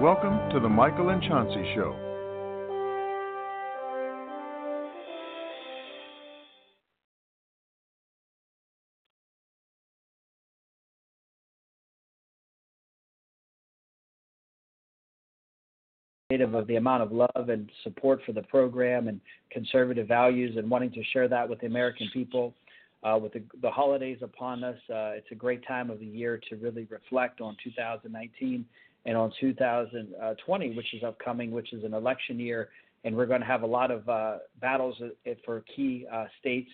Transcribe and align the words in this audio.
Welcome 0.00 0.48
to 0.54 0.60
the 0.60 0.68
Michael 0.68 1.10
and 1.10 1.22
Chauncey 1.22 1.74
Show. 1.74 1.94
of 16.32 16.66
the 16.66 16.76
amount 16.76 17.02
of 17.02 17.12
love 17.12 17.50
and 17.50 17.70
support 17.84 18.20
for 18.24 18.32
the 18.32 18.42
program 18.44 19.08
and 19.08 19.20
conservative 19.50 20.08
values 20.08 20.56
and 20.56 20.70
wanting 20.70 20.92
to 20.92 21.04
share 21.12 21.28
that 21.28 21.46
with 21.46 21.60
the 21.60 21.66
American 21.66 22.08
people. 22.14 22.54
Uh, 23.02 23.18
with 23.20 23.32
the, 23.32 23.42
the, 23.62 23.70
holidays 23.70 24.18
upon 24.22 24.62
us, 24.62 24.76
uh, 24.90 25.12
it's 25.16 25.30
a 25.30 25.34
great 25.34 25.66
time 25.66 25.90
of 25.90 25.98
the 26.00 26.06
year 26.06 26.40
to 26.48 26.56
really 26.56 26.86
reflect 26.90 27.40
on 27.40 27.56
2019 27.64 28.64
and 29.06 29.16
on 29.16 29.32
2020, 29.40 30.76
which 30.76 30.94
is 30.94 31.02
upcoming, 31.02 31.50
which 31.50 31.72
is 31.72 31.84
an 31.84 31.94
election 31.94 32.38
year. 32.38 32.68
And 33.04 33.16
we're 33.16 33.26
going 33.26 33.40
to 33.40 33.46
have 33.46 33.62
a 33.62 33.66
lot 33.66 33.90
of 33.90 34.06
uh, 34.08 34.38
battles 34.60 34.96
uh, 35.02 35.30
for 35.44 35.64
key 35.74 36.06
uh, 36.12 36.26
states 36.38 36.70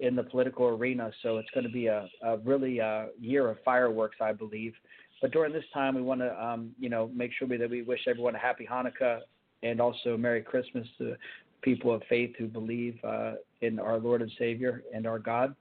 in 0.00 0.16
the 0.16 0.22
political 0.22 0.66
arena. 0.66 1.10
So 1.22 1.38
it's 1.38 1.48
going 1.54 1.64
to 1.64 1.72
be 1.72 1.86
a, 1.86 2.08
a 2.22 2.36
really 2.38 2.80
uh, 2.80 3.06
year 3.18 3.48
of 3.48 3.56
fireworks, 3.64 4.16
I 4.20 4.32
believe. 4.32 4.74
But 5.22 5.30
during 5.30 5.52
this 5.52 5.64
time, 5.72 5.94
we 5.94 6.02
want 6.02 6.20
to, 6.20 6.44
um, 6.44 6.72
you 6.78 6.88
know, 6.88 7.10
make 7.14 7.30
sure 7.38 7.48
that 7.48 7.70
we 7.70 7.82
wish 7.82 8.00
everyone 8.08 8.34
a 8.34 8.38
happy 8.38 8.68
Hanukkah 8.70 9.20
and 9.62 9.80
also 9.80 10.16
Merry 10.16 10.42
Christmas 10.42 10.86
to 10.98 11.16
people 11.62 11.94
of 11.94 12.02
faith 12.08 12.32
who 12.36 12.48
believe 12.48 12.98
uh, 13.04 13.34
in 13.60 13.78
our 13.78 13.98
Lord 13.98 14.20
and 14.20 14.32
Savior 14.38 14.82
and 14.92 15.06
our 15.06 15.20
God. 15.20 15.54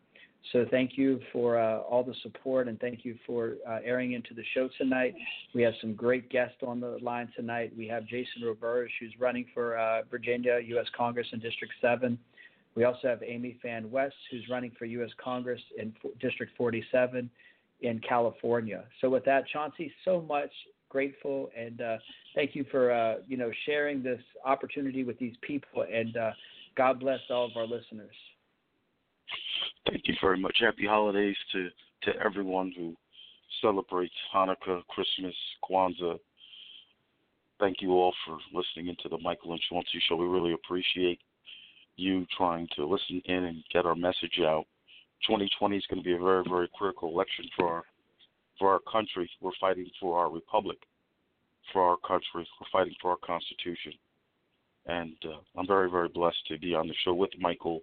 So 0.52 0.66
thank 0.70 0.98
you 0.98 1.20
for 1.32 1.60
uh, 1.60 1.80
all 1.80 2.04
the 2.04 2.16
support 2.24 2.68
and 2.68 2.80
thank 2.80 3.06
you 3.06 3.16
for 3.26 3.56
uh, 3.68 3.80
airing 3.84 4.14
into 4.14 4.34
the 4.34 4.44
show 4.54 4.70
tonight. 4.78 5.14
We 5.54 5.62
have 5.62 5.74
some 5.80 5.94
great 5.94 6.30
guests 6.30 6.58
on 6.66 6.80
the 6.80 6.98
line 7.02 7.30
tonight. 7.36 7.72
We 7.78 7.88
have 7.88 8.06
Jason 8.06 8.42
Roberge, 8.44 8.90
who's 9.00 9.14
running 9.20 9.46
for 9.54 9.78
uh, 9.78 10.02
Virginia 10.10 10.60
U.S. 10.66 10.88
Congress 10.98 11.28
in 11.32 11.40
District 11.40 11.74
7. 11.80 12.18
We 12.76 12.86
also 12.86 13.08
have 13.08 13.22
Amy 13.24 13.58
Phan 13.62 13.92
West, 13.92 14.16
who's 14.32 14.48
running 14.50 14.72
for 14.78 14.86
U.S. 14.86 15.12
Congress 15.24 15.62
in 15.78 15.94
District 16.20 16.52
47 16.58 17.30
in 17.82 18.00
California. 18.00 18.86
So 19.00 19.10
with 19.10 19.26
that, 19.26 19.48
Chauncey, 19.48 19.92
so 20.06 20.22
much 20.22 20.52
grateful 20.90 21.50
and 21.58 21.80
uh, 21.82 21.98
thank 22.36 22.54
you 22.54 22.66
for 22.70 22.92
uh, 22.92 23.16
you 23.26 23.38
know 23.38 23.50
sharing 23.66 24.04
this 24.04 24.20
opportunity 24.46 25.06
with 25.06 25.18
these 25.20 25.36
people 25.42 25.86
and 25.92 26.18
uh, 26.18 26.32
God 26.76 27.00
bless 27.00 27.20
all 27.30 27.46
of 27.46 27.52
our 27.56 27.66
listeners. 27.66 28.16
Thank 29.88 30.08
you 30.08 30.16
very 30.22 30.40
much. 30.40 30.58
Happy 30.60 30.86
holidays 30.86 31.38
to 31.54 31.70
to 32.04 32.12
everyone 32.24 32.74
who 32.76 32.96
celebrates 33.62 34.14
Hanukkah, 34.34 34.82
Christmas, 34.88 35.36
Kwanzaa. 35.64 36.18
Thank 37.60 37.82
you 37.82 37.92
all 37.92 38.14
for 38.26 38.40
listening 38.54 38.88
into 38.88 39.08
the 39.08 39.20
Michael 39.20 39.52
and 39.52 39.62
Chauncey 39.70 40.02
show. 40.08 40.16
We 40.16 40.26
really 40.26 40.54
appreciate 40.54 41.20
you 41.96 42.26
trying 42.36 42.68
to 42.76 42.86
listen 42.86 43.22
in 43.26 43.44
and 43.44 43.64
get 43.72 43.86
our 43.86 43.96
message 43.96 44.40
out. 44.40 44.66
2020 45.28 45.78
is 45.78 45.86
going 45.88 46.02
to 46.02 46.04
be 46.04 46.16
a 46.16 46.18
very, 46.18 46.44
very 46.50 46.68
critical 46.76 47.10
election 47.10 47.46
for 47.56 47.68
our 47.68 47.84
for 48.58 48.72
our 48.72 48.80
country. 48.92 49.30
We're 49.42 49.52
fighting 49.60 49.90
for 50.00 50.20
our 50.20 50.32
republic, 50.32 50.78
for 51.72 51.82
our 51.84 51.98
country. 51.98 52.48
We're 52.60 52.68
fighting 52.72 52.96
for 53.02 53.12
our 53.12 53.18
Constitution, 53.18 53.94
and 54.88 55.16
uh, 55.26 55.40
I'm 55.60 55.68
very, 55.68 55.90
very 55.90 56.10
blessed 56.10 56.48
to 56.48 56.60
be 56.60 56.74
on 56.74 56.88
the 56.88 56.94
show 57.04 57.14
with 57.14 57.32
Michael, 57.40 57.82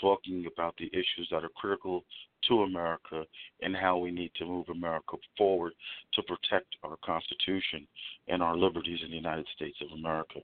talking 0.00 0.46
about 0.52 0.74
the 0.78 0.86
issues 0.92 1.28
that 1.30 1.44
are 1.44 1.50
critical 1.56 2.04
to 2.48 2.62
America 2.62 3.24
and 3.62 3.76
how 3.76 3.98
we 3.98 4.10
need 4.10 4.32
to 4.36 4.46
move 4.46 4.68
America 4.68 5.16
forward 5.36 5.72
to 6.14 6.22
protect 6.22 6.68
our 6.82 6.96
Constitution 7.04 7.86
and 8.28 8.42
our 8.42 8.56
liberties 8.56 9.00
in 9.04 9.10
the 9.10 9.16
United 9.16 9.46
States 9.54 9.76
of 9.82 9.98
America. 9.98 10.40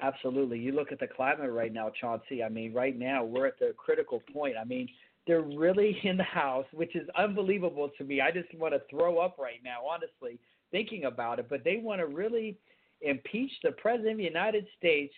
Absolutely. 0.00 0.58
You 0.58 0.72
look 0.72 0.92
at 0.92 1.00
the 1.00 1.06
climate 1.06 1.50
right 1.50 1.72
now, 1.72 1.90
Chauncey. 2.00 2.42
I 2.42 2.48
mean, 2.48 2.72
right 2.72 2.98
now 2.98 3.24
we're 3.24 3.46
at 3.46 3.58
the 3.58 3.72
critical 3.76 4.22
point. 4.32 4.54
I 4.60 4.64
mean, 4.64 4.88
they're 5.26 5.40
really 5.40 5.98
in 6.04 6.16
the 6.16 6.24
House, 6.24 6.66
which 6.72 6.94
is 6.96 7.08
unbelievable 7.16 7.90
to 7.98 8.04
me. 8.04 8.20
I 8.20 8.30
just 8.30 8.52
want 8.54 8.74
to 8.74 8.82
throw 8.90 9.18
up 9.18 9.38
right 9.38 9.60
now, 9.64 9.78
honestly, 9.88 10.38
thinking 10.70 11.04
about 11.04 11.38
it. 11.38 11.46
But 11.48 11.64
they 11.64 11.76
want 11.76 12.00
to 12.00 12.06
really 12.06 12.58
impeach 13.00 13.52
the 13.62 13.72
President 13.72 14.12
of 14.12 14.18
the 14.18 14.24
United 14.24 14.66
States, 14.78 15.14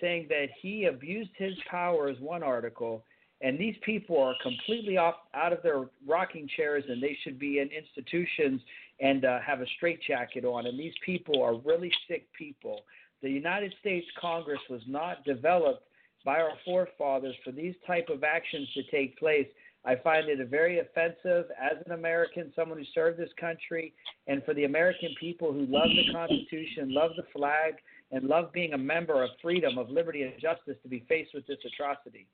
saying 0.00 0.26
that 0.28 0.46
he 0.60 0.86
abused 0.86 1.30
his 1.36 1.54
powers, 1.70 2.16
one 2.20 2.42
article. 2.42 3.04
And 3.40 3.58
these 3.58 3.76
people 3.84 4.20
are 4.20 4.34
completely 4.42 4.96
off 4.96 5.14
out 5.32 5.52
of 5.52 5.62
their 5.62 5.84
rocking 6.06 6.48
chairs, 6.56 6.84
and 6.88 7.00
they 7.00 7.16
should 7.22 7.38
be 7.38 7.60
in 7.60 7.68
institutions 7.68 8.60
and 9.00 9.24
uh, 9.24 9.38
have 9.46 9.60
a 9.60 9.66
straitjacket 9.76 10.44
on. 10.44 10.66
And 10.66 10.78
these 10.78 10.94
people 11.06 11.42
are 11.42 11.54
really 11.54 11.92
sick 12.08 12.26
people 12.36 12.80
the 13.22 13.30
United 13.30 13.74
States 13.80 14.06
Congress 14.20 14.60
was 14.70 14.82
not 14.86 15.24
developed 15.24 15.84
by 16.24 16.40
our 16.40 16.52
forefathers 16.64 17.34
for 17.44 17.52
these 17.52 17.74
type 17.86 18.08
of 18.08 18.22
actions 18.22 18.68
to 18.74 18.82
take 18.90 19.18
place. 19.18 19.46
I 19.84 19.96
find 19.96 20.28
it 20.28 20.46
very 20.48 20.80
offensive 20.80 21.46
as 21.60 21.78
an 21.86 21.92
American, 21.92 22.52
someone 22.54 22.78
who 22.78 22.84
served 22.94 23.18
this 23.18 23.30
country, 23.40 23.94
and 24.26 24.44
for 24.44 24.54
the 24.54 24.64
American 24.64 25.10
people 25.18 25.52
who 25.52 25.66
love 25.66 25.88
the 25.88 26.12
Constitution, 26.12 26.92
love 26.92 27.12
the 27.16 27.22
flag, 27.32 27.74
and 28.10 28.24
love 28.24 28.52
being 28.52 28.72
a 28.72 28.78
member 28.78 29.22
of 29.22 29.30
freedom, 29.42 29.78
of 29.78 29.90
liberty, 29.90 30.22
and 30.22 30.32
justice 30.40 30.76
to 30.82 30.88
be 30.88 31.04
faced 31.08 31.34
with 31.34 31.46
this 31.46 31.58
atrocity. 31.66 32.26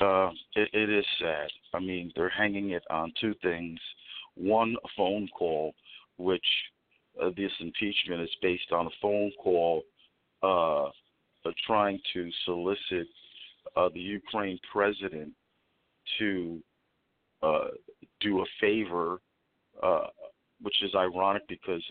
Uh, 0.00 0.30
it, 0.56 0.68
it 0.72 0.90
is 0.90 1.04
sad. 1.20 1.48
I 1.72 1.80
mean, 1.80 2.12
they're 2.16 2.28
hanging 2.28 2.70
it 2.70 2.82
on 2.90 3.12
two 3.20 3.34
things. 3.42 3.78
One, 4.34 4.76
a 4.84 4.88
phone 4.96 5.28
call, 5.36 5.74
which 6.18 6.44
uh, 7.22 7.30
this 7.36 7.52
impeachment 7.60 8.20
is 8.20 8.30
based 8.42 8.72
on 8.72 8.86
a 8.86 8.90
phone 9.00 9.30
call 9.42 9.84
uh, 10.42 10.90
trying 11.66 12.00
to 12.12 12.30
solicit 12.44 13.06
uh, 13.76 13.88
the 13.94 14.00
Ukraine 14.00 14.58
president 14.72 15.32
to 16.18 16.60
uh, 17.42 17.68
do 18.20 18.40
a 18.40 18.44
favor, 18.60 19.20
uh, 19.82 20.06
which 20.62 20.82
is 20.82 20.94
ironic 20.94 21.42
because 21.48 21.82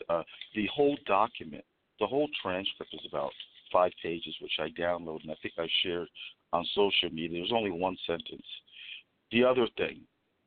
the 0.56 0.68
whole 0.74 0.98
document, 1.06 1.64
the 2.00 2.08
whole 2.08 2.28
transcript 2.42 2.94
is 2.94 3.06
about 3.08 3.32
five 3.72 3.92
pages, 4.02 4.36
which 4.42 4.60
I 4.60 4.70
downloaded 4.80 5.24
and 5.24 5.32
I 5.32 5.36
think 5.42 5.56
I 5.58 5.68
shared 5.84 6.08
on 6.52 6.66
social 6.76 7.10
media. 7.12 7.40
There's 7.40 7.52
only 7.54 7.72
one 7.72 7.98
sentence. 8.06 8.46
The 9.32 9.44
other 9.44 9.68
thing, 9.78 10.02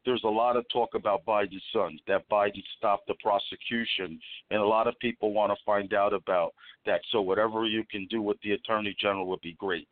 there's 0.05 0.23
a 0.25 0.29
lot 0.29 0.57
of 0.57 0.65
talk 0.73 0.95
about 0.95 1.27
Biden's 1.27 1.63
son, 1.73 1.99
that 2.07 2.29
Biden 2.31 2.63
stopped 2.79 3.09
the 3.09 3.15
prosecution, 3.21 4.21
and 4.51 4.61
a 4.61 4.67
lot 4.67 4.87
of 4.87 4.95
people 5.01 5.33
want 5.33 5.51
to 5.51 5.65
find 5.67 5.93
out 5.93 6.15
about 6.15 6.55
that. 6.87 7.01
So 7.11 7.21
whatever 7.21 7.67
you 7.67 7.83
can 7.91 8.07
do 8.09 8.23
with 8.23 8.37
the 8.43 8.53
attorney 8.53 8.95
general 9.01 9.27
would 9.27 9.41
be 9.41 9.57
great. 9.59 9.89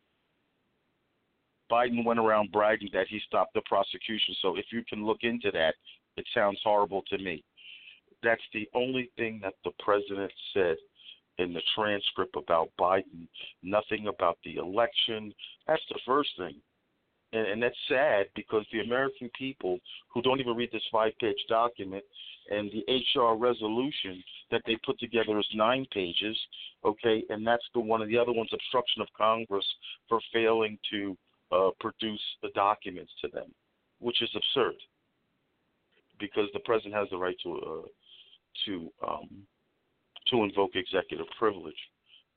Biden 1.70 2.04
went 2.04 2.20
around 2.20 2.52
bragging 2.52 2.90
that 2.92 3.08
he 3.08 3.20
stopped 3.26 3.54
the 3.54 3.62
prosecution. 3.66 4.36
So 4.40 4.56
if 4.56 4.66
you 4.70 4.84
can 4.88 5.04
look 5.04 5.18
into 5.22 5.50
that, 5.50 5.74
it 6.16 6.26
sounds 6.32 6.60
horrible 6.62 7.02
to 7.08 7.18
me. 7.18 7.42
That's 8.22 8.42
the 8.52 8.68
only 8.74 9.10
thing 9.16 9.40
that 9.42 9.54
the 9.64 9.72
president 9.84 10.30
said 10.52 10.76
in 11.38 11.52
the 11.52 11.62
transcript 11.74 12.36
about 12.36 12.70
Biden. 12.78 13.28
Nothing 13.62 14.08
about 14.08 14.38
the 14.44 14.56
election. 14.56 15.32
That's 15.66 15.82
the 15.88 16.00
first 16.06 16.30
thing 16.38 16.60
and, 17.34 17.46
and 17.48 17.62
that's 17.62 17.76
sad 17.88 18.26
because 18.34 18.64
the 18.72 18.80
American 18.80 19.28
people 19.36 19.78
who 20.12 20.22
don't 20.22 20.40
even 20.40 20.56
read 20.56 20.70
this 20.72 20.82
five-page 20.90 21.36
document 21.48 22.04
and 22.50 22.70
the 22.70 23.20
HR 23.20 23.36
resolution 23.36 24.22
that 24.50 24.62
they 24.66 24.76
put 24.86 24.98
together 24.98 25.38
is 25.38 25.46
nine 25.54 25.86
pages, 25.92 26.38
okay, 26.84 27.24
and 27.30 27.46
that's 27.46 27.64
the 27.74 27.80
one 27.80 28.00
of 28.00 28.08
the 28.08 28.18
other 28.18 28.32
ones, 28.32 28.50
obstruction 28.52 29.02
of 29.02 29.08
Congress 29.16 29.66
for 30.08 30.20
failing 30.32 30.78
to 30.90 31.16
uh, 31.52 31.70
produce 31.80 32.20
the 32.42 32.50
documents 32.54 33.10
to 33.20 33.28
them, 33.28 33.52
which 33.98 34.22
is 34.22 34.30
absurd 34.36 34.74
because 36.20 36.48
the 36.52 36.60
president 36.60 36.94
has 36.94 37.08
the 37.10 37.16
right 37.16 37.36
to 37.42 37.54
uh, 37.54 37.88
to 38.64 38.92
um, 39.06 39.28
to 40.34 40.42
invoke 40.44 40.74
executive 40.74 41.26
privilege. 41.38 41.78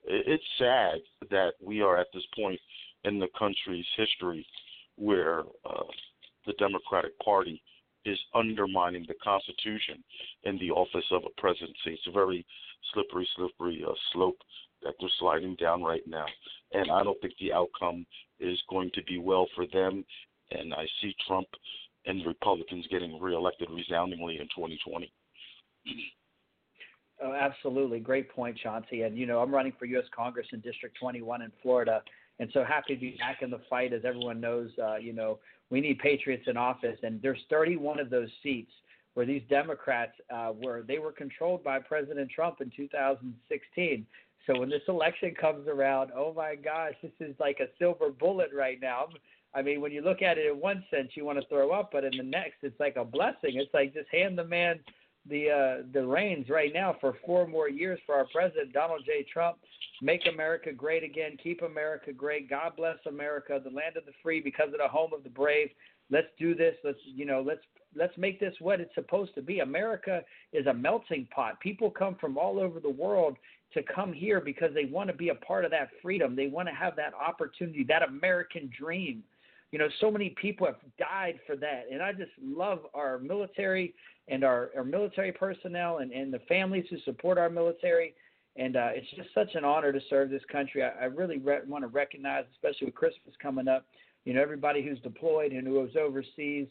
It's 0.06 0.44
sad 0.58 1.00
that 1.32 1.54
we 1.62 1.82
are 1.82 1.98
at 1.98 2.08
this 2.14 2.24
point 2.36 2.60
in 3.04 3.20
the 3.20 3.28
country's 3.38 3.86
history 3.98 4.46
where 4.96 5.42
uh, 5.66 5.84
the 6.46 6.54
Democratic 6.54 7.18
Party 7.20 7.62
is 8.06 8.18
undermining 8.34 9.06
the 9.08 9.16
Constitution 9.22 10.04
in 10.44 10.58
the 10.60 10.72
office 10.72 11.06
of 11.12 11.24
a 11.26 11.42
presidency. 11.42 11.76
It's 11.88 12.08
a 12.08 12.12
very 12.12 12.46
slippery, 12.94 13.28
slippery 13.36 13.84
uh, 13.86 13.92
slope 14.14 14.38
that 14.84 14.94
they're 15.00 15.10
sliding 15.20 15.56
down 15.56 15.84
right 15.84 16.08
now. 16.08 16.26
And 16.72 16.92
I 16.92 17.04
don't 17.04 17.20
think 17.20 17.34
the 17.40 17.52
outcome 17.52 18.06
is 18.40 18.58
going 18.70 18.92
to 18.94 19.04
be 19.04 19.18
well 19.18 19.48
for 19.56 19.66
them. 19.74 20.06
And 20.52 20.74
I 20.74 20.86
see 21.02 21.14
Trump 21.28 21.48
and 22.06 22.26
Republicans 22.26 22.88
getting 22.90 23.20
reelected 23.20 23.70
resoundingly 23.70 24.38
in 24.40 24.48
2020. 24.56 25.12
Oh, 27.22 27.34
absolutely. 27.34 28.00
Great 28.00 28.30
point, 28.30 28.58
Chauncey. 28.58 29.02
And, 29.02 29.18
you 29.18 29.26
know, 29.26 29.40
I'm 29.40 29.54
running 29.54 29.74
for 29.78 29.86
U.S. 29.86 30.06
Congress 30.16 30.48
in 30.54 30.60
District 30.60 30.96
21 31.00 31.42
in 31.42 31.52
Florida 31.64 32.02
and 32.40 32.50
so 32.54 32.64
happy 32.64 32.96
to 32.96 33.00
be 33.02 33.18
back 33.20 33.42
in 33.42 33.50
the 33.50 33.62
fight. 33.70 33.94
As 33.94 34.02
everyone 34.06 34.40
knows, 34.40 34.70
uh, 34.82 34.98
you 34.98 35.14
know 35.14 35.40
we 35.70 35.82
need 35.82 36.00
patriots 36.00 36.44
in 36.48 36.58
office, 36.58 36.98
and 37.04 37.22
there's 37.22 37.40
31 37.50 38.00
of 38.00 38.10
those 38.10 38.30
seats 38.44 38.72
where 39.16 39.26
these 39.26 39.42
Democrats 39.50 40.14
uh, 40.34 40.54
were 40.64 40.84
they 40.88 41.00
were 41.00 41.12
controlled 41.12 41.64
by 41.64 41.80
President 41.80 42.30
Trump 42.30 42.62
in 42.62 42.72
2016. 42.76 44.06
So 44.46 44.60
when 44.60 44.70
this 44.70 44.84
election 44.88 45.34
comes 45.40 45.68
around, 45.68 46.12
oh 46.16 46.34
my 46.34 46.56
gosh, 46.56 46.94
this 47.02 47.12
is 47.20 47.36
like 47.40 47.60
a 47.60 47.68
silver 47.80 48.10
bullet 48.10 48.52
right 48.56 48.80
now. 48.82 49.10
I 49.54 49.62
mean, 49.62 49.82
when 49.82 49.92
you 49.92 50.02
look 50.02 50.22
at 50.22 50.38
it 50.38 50.50
in 50.50 50.60
one 50.60 50.86
sense, 50.92 51.10
you 51.16 51.26
want 51.26 51.40
to 51.42 51.48
throw 51.48 51.72
up, 51.72 51.90
but 51.92 52.04
in 52.04 52.16
the 52.16 52.24
next, 52.24 52.58
it's 52.62 52.80
like 52.80 52.96
a 52.96 53.04
blessing. 53.04 53.56
It's 53.56 53.74
like 53.74 53.94
just 53.94 54.08
hand 54.10 54.38
the 54.38 54.44
man 54.46 54.80
the 55.30 55.50
uh, 55.50 55.84
the 55.94 56.06
reins 56.06 56.50
right 56.50 56.72
now 56.74 56.96
for 57.00 57.18
four 57.26 57.48
more 57.48 57.70
years 57.70 58.00
for 58.06 58.16
our 58.16 58.28
president 58.34 58.74
Donald 58.74 59.02
J. 59.06 59.26
Trump. 59.32 59.58
Make 60.02 60.28
America 60.32 60.72
great 60.72 61.04
again. 61.04 61.38
Keep 61.42 61.62
America 61.64 62.14
great. 62.14 62.50
God 62.50 62.74
bless 62.78 62.98
America, 63.08 63.60
the 63.64 63.70
land 63.70 63.98
of 63.98 64.06
the 64.06 64.12
free, 64.22 64.42
because 64.42 64.68
of 64.68 64.80
the 64.80 64.88
home 64.88 65.12
of 65.14 65.24
the 65.24 65.30
brave. 65.30 65.70
Let's 66.10 66.28
do 66.38 66.56
this. 66.56 66.76
Let's 66.84 67.00
you 67.04 67.26
know 67.26 67.44
let's 67.46 67.62
let's 67.96 68.18
make 68.18 68.40
this 68.40 68.54
what 68.60 68.80
it's 68.80 68.94
supposed 68.96 69.34
to 69.36 69.42
be. 69.42 69.60
America 69.60 70.22
is 70.54 70.68
a 70.68 70.74
melting 70.74 71.28
pot. 71.34 71.60
People 71.60 71.90
come 71.90 72.16
from 72.20 72.38
all 72.38 72.60
over 72.60 72.80
the 72.80 72.90
world 72.90 73.38
to 73.74 73.84
come 73.84 74.14
here 74.14 74.40
because 74.40 74.74
they 74.74 74.86
want 74.86 75.10
to 75.10 75.16
be 75.16 75.30
a 75.30 75.36
part 75.36 75.66
of 75.66 75.72
that 75.72 75.90
freedom. 76.02 76.36
They 76.36 76.48
want 76.48 76.68
to 76.70 76.74
have 76.74 76.96
that 76.96 77.14
opportunity, 77.14 77.84
that 77.90 78.04
American 78.04 78.70
dream. 78.78 79.24
You 79.72 79.80
know, 79.80 79.90
so 80.00 80.10
many 80.10 80.34
people 80.42 80.66
have 80.66 80.78
died 80.98 81.40
for 81.46 81.58
that. 81.58 81.86
And 81.92 82.02
I 82.02 82.14
just 82.14 82.32
love 82.42 82.80
our 82.94 83.20
military 83.20 83.94
and 84.28 84.44
our, 84.44 84.72
our 84.76 84.84
military 84.84 85.32
personnel 85.32 86.00
and, 86.00 86.12
and 86.12 86.34
the 86.34 86.40
families 86.48 86.86
who 86.90 86.98
support 87.06 87.38
our 87.38 87.50
military. 87.50 88.14
And 88.56 88.76
uh, 88.76 88.90
it's 88.94 89.10
just 89.16 89.30
such 89.34 89.54
an 89.56 89.64
honor 89.64 89.92
to 89.92 90.00
serve 90.10 90.30
this 90.30 90.42
country. 90.52 90.84
I, 90.84 90.90
I 90.90 91.06
really 91.06 91.38
re- 91.38 91.60
want 91.68 91.84
to 91.84 91.88
recognize, 91.88 92.46
especially 92.54 92.86
with 92.86 92.96
Christmas 92.96 93.36
coming 93.42 93.68
up, 93.68 93.86
you 94.26 94.34
know, 94.34 94.42
everybody 94.42 94.82
who's 94.82 95.00
deployed 95.00 95.52
and 95.52 95.68
who 95.68 95.84
is 95.86 95.96
overseas 95.96 96.68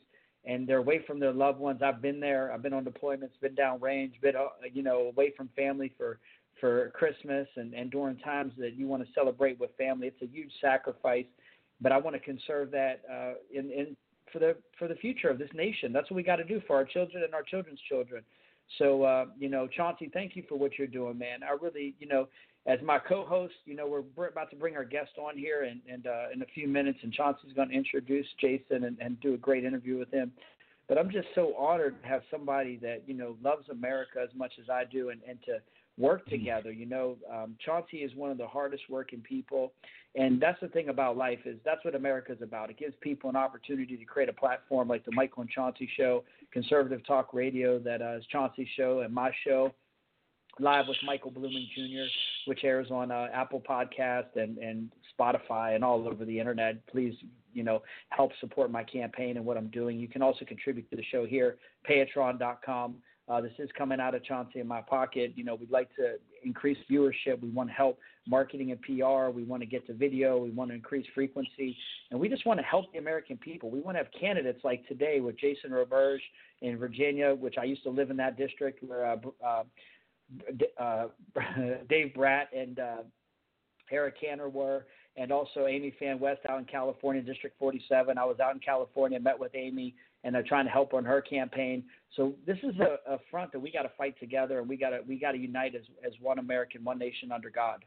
and 0.46 0.66
they're 0.66 0.78
away 0.78 1.00
from 1.06 1.18
their 1.18 1.32
loved 1.32 1.58
ones. 1.58 1.82
I've 1.82 2.00
been 2.00 2.20
there. 2.20 2.52
I've 2.52 2.62
been 2.62 2.72
on 2.72 2.84
deployments, 2.84 3.30
been 3.40 3.56
downrange, 3.56 4.20
been 4.22 4.36
uh, 4.36 4.46
you 4.72 4.82
know 4.82 5.08
away 5.08 5.32
from 5.36 5.50
family 5.56 5.92
for 5.98 6.18
for 6.60 6.90
Christmas 6.90 7.48
and 7.56 7.74
and 7.74 7.90
during 7.90 8.16
times 8.18 8.52
that 8.58 8.74
you 8.74 8.86
want 8.86 9.04
to 9.04 9.12
celebrate 9.12 9.58
with 9.58 9.70
family. 9.76 10.06
It's 10.06 10.22
a 10.22 10.32
huge 10.32 10.52
sacrifice, 10.60 11.26
but 11.80 11.92
I 11.92 11.98
want 11.98 12.14
to 12.14 12.20
conserve 12.20 12.70
that 12.70 13.02
uh, 13.10 13.34
in 13.52 13.70
in 13.70 13.96
for 14.32 14.38
the 14.38 14.56
for 14.78 14.88
the 14.88 14.94
future 14.96 15.28
of 15.28 15.38
this 15.38 15.50
nation. 15.54 15.92
That's 15.92 16.10
what 16.10 16.16
we 16.16 16.22
got 16.22 16.36
to 16.36 16.44
do 16.44 16.60
for 16.66 16.76
our 16.76 16.84
children 16.84 17.22
and 17.22 17.34
our 17.34 17.42
children's 17.42 17.80
children. 17.88 18.22
So 18.78 19.04
uh, 19.04 19.26
you 19.38 19.48
know, 19.48 19.68
Chauncey, 19.68 20.10
thank 20.12 20.36
you 20.36 20.44
for 20.48 20.56
what 20.56 20.78
you're 20.78 20.86
doing, 20.86 21.18
man. 21.18 21.40
I 21.42 21.56
really, 21.60 21.94
you 21.98 22.06
know, 22.06 22.28
as 22.66 22.80
my 22.82 22.98
co-host, 22.98 23.54
you 23.64 23.76
know, 23.76 23.86
we're 24.16 24.28
about 24.28 24.50
to 24.50 24.56
bring 24.56 24.76
our 24.76 24.84
guest 24.84 25.12
on 25.18 25.38
here 25.38 25.64
and, 25.64 25.80
and 25.90 26.06
uh, 26.06 26.26
in 26.34 26.42
a 26.42 26.46
few 26.46 26.66
minutes, 26.66 26.98
and 27.02 27.12
Chauncey's 27.12 27.52
going 27.52 27.68
to 27.68 27.74
introduce 27.74 28.26
Jason 28.40 28.84
and, 28.84 28.98
and 29.00 29.20
do 29.20 29.34
a 29.34 29.36
great 29.36 29.64
interview 29.64 29.98
with 29.98 30.10
him. 30.10 30.32
But 30.88 30.98
I'm 30.98 31.10
just 31.10 31.28
so 31.34 31.54
honored 31.56 32.00
to 32.02 32.08
have 32.08 32.22
somebody 32.30 32.76
that 32.78 33.02
you 33.06 33.14
know 33.14 33.36
loves 33.42 33.68
America 33.70 34.18
as 34.22 34.30
much 34.36 34.52
as 34.60 34.68
I 34.68 34.84
do, 34.84 35.10
and, 35.10 35.20
and 35.28 35.38
to 35.46 35.58
work 35.98 36.22
mm-hmm. 36.22 36.30
together. 36.30 36.72
You 36.72 36.86
know, 36.86 37.16
um, 37.32 37.56
Chauncey 37.64 37.98
is 37.98 38.14
one 38.14 38.30
of 38.30 38.38
the 38.38 38.46
hardest 38.46 38.84
working 38.88 39.20
people, 39.20 39.72
and 40.14 40.40
that's 40.40 40.60
the 40.60 40.68
thing 40.68 40.88
about 40.88 41.16
life 41.16 41.40
is 41.44 41.58
that's 41.64 41.84
what 41.84 41.94
America 41.94 42.32
is 42.32 42.42
about. 42.42 42.70
It 42.70 42.78
gives 42.78 42.94
people 43.00 43.30
an 43.30 43.36
opportunity 43.36 43.96
to 43.96 44.04
create 44.04 44.28
a 44.28 44.32
platform 44.32 44.88
like 44.88 45.04
the 45.04 45.12
Michael 45.12 45.42
and 45.42 45.50
Chauncey 45.50 45.88
Show, 45.96 46.24
conservative 46.52 47.06
talk 47.06 47.32
radio 47.32 47.78
that 47.80 48.02
uh, 48.02 48.16
is 48.16 48.24
Chauncey's 48.30 48.68
show 48.76 49.00
and 49.00 49.12
my 49.12 49.30
show. 49.44 49.72
Live 50.58 50.86
with 50.88 50.96
Michael 51.04 51.30
Bluemling 51.30 51.68
Jr., 51.74 52.06
which 52.46 52.60
airs 52.64 52.90
on 52.90 53.10
uh, 53.10 53.26
Apple 53.30 53.60
Podcast 53.60 54.36
and, 54.36 54.56
and 54.56 54.90
Spotify 55.18 55.74
and 55.74 55.84
all 55.84 56.08
over 56.08 56.24
the 56.24 56.40
internet. 56.40 56.86
Please, 56.86 57.14
you 57.52 57.62
know, 57.62 57.82
help 58.08 58.32
support 58.40 58.70
my 58.70 58.82
campaign 58.82 59.36
and 59.36 59.44
what 59.44 59.58
I'm 59.58 59.68
doing. 59.68 59.98
You 59.98 60.08
can 60.08 60.22
also 60.22 60.46
contribute 60.46 60.88
to 60.88 60.96
the 60.96 61.04
show 61.12 61.26
here, 61.26 61.58
patreon.com 61.86 62.96
uh, 63.28 63.40
this 63.40 63.52
is 63.58 63.68
coming 63.76 63.98
out 63.98 64.14
of 64.14 64.24
Chauncey 64.24 64.60
in 64.60 64.68
my 64.68 64.80
pocket. 64.80 65.32
You 65.34 65.44
know, 65.44 65.56
we'd 65.56 65.70
like 65.70 65.94
to 65.96 66.14
increase 66.44 66.78
viewership. 66.90 67.40
We 67.42 67.50
want 67.50 67.68
to 67.68 67.74
help 67.74 67.98
marketing 68.28 68.70
and 68.70 68.80
PR. 68.82 69.30
We 69.30 69.42
want 69.42 69.62
to 69.62 69.66
get 69.66 69.86
to 69.88 69.94
video. 69.94 70.38
We 70.38 70.50
want 70.50 70.70
to 70.70 70.76
increase 70.76 71.06
frequency. 71.14 71.76
And 72.10 72.20
we 72.20 72.28
just 72.28 72.46
want 72.46 72.60
to 72.60 72.64
help 72.64 72.92
the 72.92 72.98
American 72.98 73.36
people. 73.36 73.68
We 73.68 73.80
want 73.80 73.96
to 73.96 74.04
have 74.04 74.12
candidates 74.18 74.60
like 74.62 74.86
today 74.86 75.18
with 75.20 75.38
Jason 75.38 75.70
Roberge 75.70 76.20
in 76.62 76.78
Virginia, 76.78 77.34
which 77.34 77.56
I 77.60 77.64
used 77.64 77.82
to 77.82 77.90
live 77.90 78.10
in 78.10 78.16
that 78.18 78.36
district 78.36 78.82
where 78.84 79.06
uh, 79.06 79.16
uh, 79.44 79.62
uh, 80.78 81.06
Dave 81.88 82.14
Brat 82.14 82.48
and 82.56 82.78
uh, 82.78 82.96
Eric 83.90 84.20
Cantor 84.20 84.48
were 84.48 84.86
and 85.16 85.32
also 85.32 85.66
Amy 85.66 85.94
Phan 85.98 86.18
West 86.18 86.40
out 86.48 86.58
in 86.58 86.64
California, 86.64 87.22
District 87.22 87.58
47. 87.58 88.18
I 88.18 88.24
was 88.24 88.38
out 88.40 88.54
in 88.54 88.60
California, 88.60 89.18
met 89.18 89.38
with 89.38 89.54
Amy, 89.54 89.94
and 90.24 90.34
they're 90.34 90.42
trying 90.42 90.66
to 90.66 90.70
help 90.70 90.92
on 90.94 91.04
her 91.04 91.20
campaign. 91.20 91.84
So 92.16 92.34
this 92.46 92.58
is 92.62 92.74
a, 92.80 93.14
a 93.14 93.18
front 93.30 93.52
that 93.52 93.60
we 93.60 93.70
got 93.70 93.82
to 93.82 93.90
fight 93.96 94.18
together, 94.20 94.58
and 94.58 94.68
we 94.68 94.76
got 94.76 94.90
to 94.90 95.00
we 95.06 95.16
got 95.16 95.32
to 95.32 95.38
unite 95.38 95.74
as 95.74 95.82
as 96.04 96.12
one 96.20 96.38
American, 96.38 96.84
one 96.84 96.98
nation 96.98 97.32
under 97.32 97.50
God. 97.50 97.84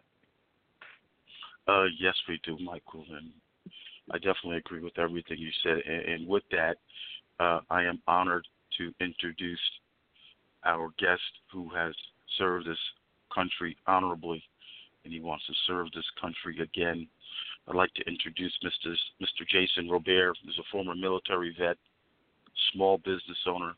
Uh, 1.68 1.86
yes, 2.00 2.16
we 2.28 2.40
do, 2.44 2.58
Michael, 2.60 3.06
and 3.16 3.30
I 4.12 4.18
definitely 4.18 4.58
agree 4.58 4.82
with 4.82 4.98
everything 4.98 5.38
you 5.38 5.52
said. 5.62 5.78
And, 5.88 6.02
and 6.14 6.28
with 6.28 6.44
that, 6.52 6.78
uh, 7.40 7.60
I 7.70 7.84
am 7.84 8.02
honored 8.08 8.48
to 8.78 8.92
introduce 9.00 9.60
our 10.66 10.90
guest 10.98 11.22
who 11.52 11.70
has 11.76 11.94
served 12.38 12.68
this 12.68 12.78
country 13.34 13.78
honorably, 13.88 14.42
and 15.04 15.14
he 15.14 15.20
wants 15.20 15.46
to 15.48 15.54
serve 15.68 15.88
this 15.94 16.06
country 16.20 16.60
again. 16.62 17.08
I'd 17.70 17.76
like 17.76 17.94
to 17.94 18.08
introduce 18.08 18.58
Mr. 18.64 18.96
Mr. 19.22 19.48
Jason 19.48 19.88
Roberge, 19.90 20.34
who's 20.44 20.58
a 20.58 20.72
former 20.72 20.96
military 20.96 21.56
vet, 21.60 21.78
small 22.74 22.98
business 22.98 23.38
owner, 23.46 23.74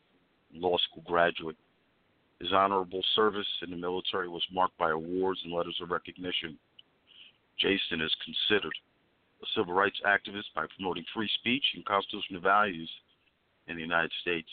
law 0.54 0.78
school 0.78 1.02
graduate. 1.06 1.56
His 2.40 2.52
honorable 2.54 3.02
service 3.14 3.46
in 3.62 3.70
the 3.70 3.76
military 3.76 4.28
was 4.28 4.42
marked 4.50 4.78
by 4.78 4.90
awards 4.90 5.40
and 5.44 5.52
letters 5.52 5.78
of 5.82 5.90
recognition. 5.90 6.58
Jason 7.60 8.00
is 8.00 8.14
considered 8.24 8.72
a 9.42 9.46
civil 9.54 9.74
rights 9.74 10.00
activist 10.06 10.48
by 10.54 10.64
promoting 10.74 11.04
free 11.14 11.28
speech 11.38 11.64
and 11.74 11.84
constitutional 11.84 12.40
values 12.40 12.90
in 13.68 13.76
the 13.76 13.82
United 13.82 14.12
States. 14.22 14.48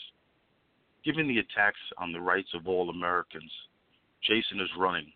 Given 1.02 1.26
the 1.26 1.38
attacks 1.38 1.80
on 1.96 2.12
the 2.12 2.20
rights 2.20 2.50
of 2.52 2.68
all 2.68 2.90
Americans, 2.90 3.50
Jason 4.22 4.60
is 4.60 4.68
running 4.78 5.10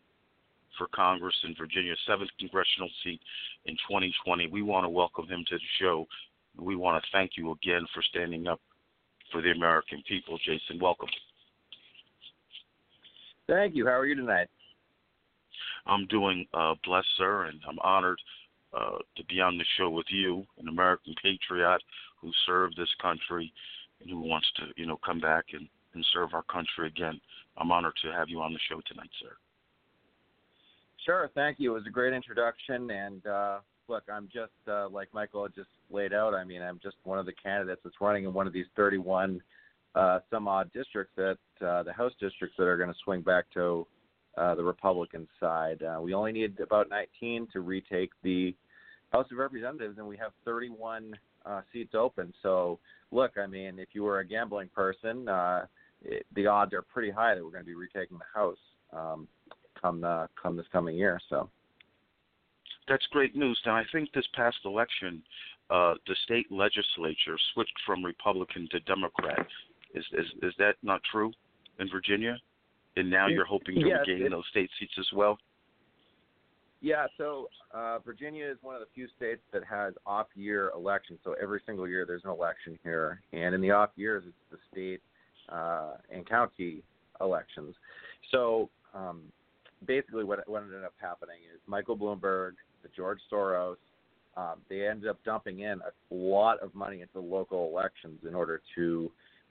for 0.79 0.89
Congress 0.95 1.35
in 1.45 1.55
Virginia's 1.59 1.99
7th 2.09 2.29
congressional 2.39 2.89
seat 3.03 3.21
in 3.67 3.75
2020. 3.89 4.49
We 4.49 4.63
want 4.63 4.85
to 4.85 4.89
welcome 4.89 5.27
him 5.27 5.45
to 5.49 5.57
the 5.57 5.65
show. 5.81 6.07
We 6.59 6.77
want 6.77 7.03
to 7.03 7.11
thank 7.13 7.33
you 7.37 7.53
again 7.53 7.87
for 7.95 8.03
standing 8.03 8.47
up 8.47 8.61
for 9.33 9.43
the 9.43 9.51
American 9.51 10.03
people. 10.09 10.39
Jason, 10.39 10.81
welcome. 10.81 11.09
Thank 13.49 13.75
you. 13.75 13.87
How 13.87 13.99
are 13.99 14.07
you 14.07 14.15
tonight? 14.15 14.49
I'm 15.87 16.07
doing 16.07 16.47
uh, 16.55 16.75
blessed, 16.85 17.09
sir, 17.19 17.45
and 17.45 17.61
I'm 17.69 17.79
honored 17.81 18.19
uh, 18.73 18.99
to 19.17 19.25
be 19.27 19.41
on 19.41 19.59
the 19.59 19.65
show 19.77 19.91
with 19.91 20.07
you, 20.09 20.47
an 20.59 20.69
American 20.69 21.15
patriot 21.23 21.81
who 22.21 22.31
served 22.47 22.77
this 22.77 22.89
country 23.01 23.53
and 24.01 24.11
who 24.11 24.21
wants 24.21 24.47
to, 24.57 24.63
you 24.77 24.87
know, 24.87 24.99
come 25.05 25.21
back 25.21 25.47
and, 25.53 25.69
and 25.95 26.05
serve 26.13 26.33
our 26.33 26.43
country 26.45 26.87
again. 26.87 27.21
I'm 27.57 27.71
honored 27.71 27.95
to 28.03 28.13
have 28.13 28.29
you 28.29 28.41
on 28.41 28.53
the 28.53 28.59
show 28.69 28.81
tonight, 28.89 29.11
sir. 29.21 29.37
Sure, 31.05 31.31
thank 31.35 31.61
you. 31.61 31.73
It 31.73 31.75
was 31.75 31.87
a 31.87 31.91
great 31.91 32.15
introduction, 32.15 32.91
and 32.91 33.27
uh, 33.27 33.59
look, 33.89 34.05
I'm 34.11 34.29
just 34.33 34.53
uh, 34.69 34.89
like 34.89 35.09
Michael 35.13 35.47
just 35.49 35.69
laid 35.91 36.15
out. 36.15 36.35
I 36.35 36.45
mean, 36.45 36.63
I'm 36.63 36.81
just 36.83 36.97
one 37.05 37.19
of 37.19 37.27
the 37.27 37.33
candidates 37.33 37.83
that's 37.85 38.01
running 38.01 38.25
in 38.25 38.33
one 38.33 38.47
of 38.47 38.53
these 38.53 38.67
31 38.75 39.43
uh, 39.95 40.19
some 40.31 40.49
odd 40.49 40.73
districts 40.73 41.13
that 41.17 41.39
uh, 41.65 41.83
the 41.83 41.93
House 41.93 42.13
districts 42.19 42.57
that 42.59 42.65
are 42.65 42.77
going 42.77 42.89
to 42.89 42.99
swing 43.05 43.21
back 43.21 43.45
to 43.55 43.87
uh, 44.37 44.55
the 44.55 44.65
Republican 44.65 45.29
side. 45.39 45.83
Uh, 45.83 46.01
we 46.01 46.15
only 46.15 46.33
need 46.33 46.59
about 46.59 46.89
19 46.89 47.49
to 47.53 47.61
retake 47.61 48.11
the 48.23 48.55
House 49.13 49.27
of 49.31 49.39
Representatives, 49.39 49.99
and 49.99 50.07
we 50.07 50.17
have 50.17 50.33
31 50.45 51.15
uh, 51.47 51.61
seats 51.73 51.95
open. 51.95 52.33
So, 52.43 52.81
look, 53.13 53.33
I 53.41 53.47
mean, 53.47 53.79
if 53.79 53.89
you 53.93 54.03
were 54.03 54.21
a 54.21 54.27
gambling 54.27 54.71
person, 54.75 55.29
uh, 55.29 55.67
it, 56.03 56.27
the 56.35 56.47
odds 56.47 56.73
are 56.73 56.83
pretty 56.83 57.11
high 57.11 57.35
that 57.35 57.45
we're 57.45 57.51
going 57.51 57.63
to 57.63 57.69
be 57.69 57.75
retaking 57.75 58.19
the 58.19 58.25
House 58.41 58.59
um, 58.93 59.29
come 59.85 60.01
the, 60.01 60.29
come 60.41 60.57
this 60.57 60.67
coming 60.73 60.97
year. 60.97 61.21
So 61.29 61.51
that's 62.89 63.05
great 63.11 63.37
news. 63.37 63.61
Now, 63.67 63.77
I 63.77 63.85
think 63.93 64.11
this 64.13 64.27
past 64.35 64.57
election, 64.65 65.23
uh, 65.71 65.95
the 66.07 66.17
state 66.25 66.51
legislature 66.51 67.37
switched 67.53 67.79
from 67.87 68.05
Republican 68.05 68.69
to 68.73 68.81
Democrat. 68.81 69.47
Is 69.95 70.05
is 70.13 70.27
is 70.43 70.53
that 70.59 70.75
not 70.83 71.01
true 71.11 71.33
in 71.79 71.89
Virginia? 71.91 72.37
And 72.97 73.11
now 73.11 73.27
you're 73.27 73.45
hoping 73.45 73.77
to 73.77 73.81
yes, 73.89 74.07
regain 74.07 74.31
those 74.31 74.45
state 74.51 74.71
seats 74.79 74.93
as 74.99 75.07
well. 75.15 75.39
Yeah, 76.81 77.07
so 77.17 77.49
uh, 77.73 77.99
Virginia 78.01 78.47
is 78.47 78.59
one 78.61 78.75
of 78.75 78.81
the 78.81 78.89
few 78.95 79.09
states 79.17 79.41
that 79.53 79.65
has 79.65 79.95
off-year 80.05 80.71
elections. 80.77 81.19
So 81.25 81.35
every 81.43 81.63
single 81.65 81.89
year 81.89 82.05
there's 82.07 82.25
an 82.25 82.31
election 82.31 82.79
here, 82.85 83.23
and 83.33 83.55
in 83.55 83.61
the 83.63 83.71
off 83.71 83.91
years 83.97 84.25
it's 84.27 84.37
the 84.51 84.59
state 84.71 85.01
uh, 85.49 85.95
and 86.11 86.29
county 86.29 86.83
elections. 87.23 87.75
So 88.31 88.69
um, 88.95 89.23
basically, 89.87 90.25
what 90.25 90.49
what 90.49 90.63
ended 90.63 90.85
up 90.85 90.95
happening 91.01 91.39
is 91.53 91.61
Michael 91.67 91.97
Bloomberg 91.97 92.53
the 92.85 92.91
George 92.95 93.19
Soros, 93.33 93.77
um, 94.37 94.61
they 94.69 94.87
ended 94.87 95.09
up 95.09 95.19
dumping 95.25 95.61
in 95.61 95.81
a 95.81 96.15
lot 96.15 96.61
of 96.61 96.73
money 96.75 97.01
into 97.01 97.19
local 97.19 97.69
elections 97.69 98.21
in 98.29 98.35
order 98.35 98.61
to 98.77 99.11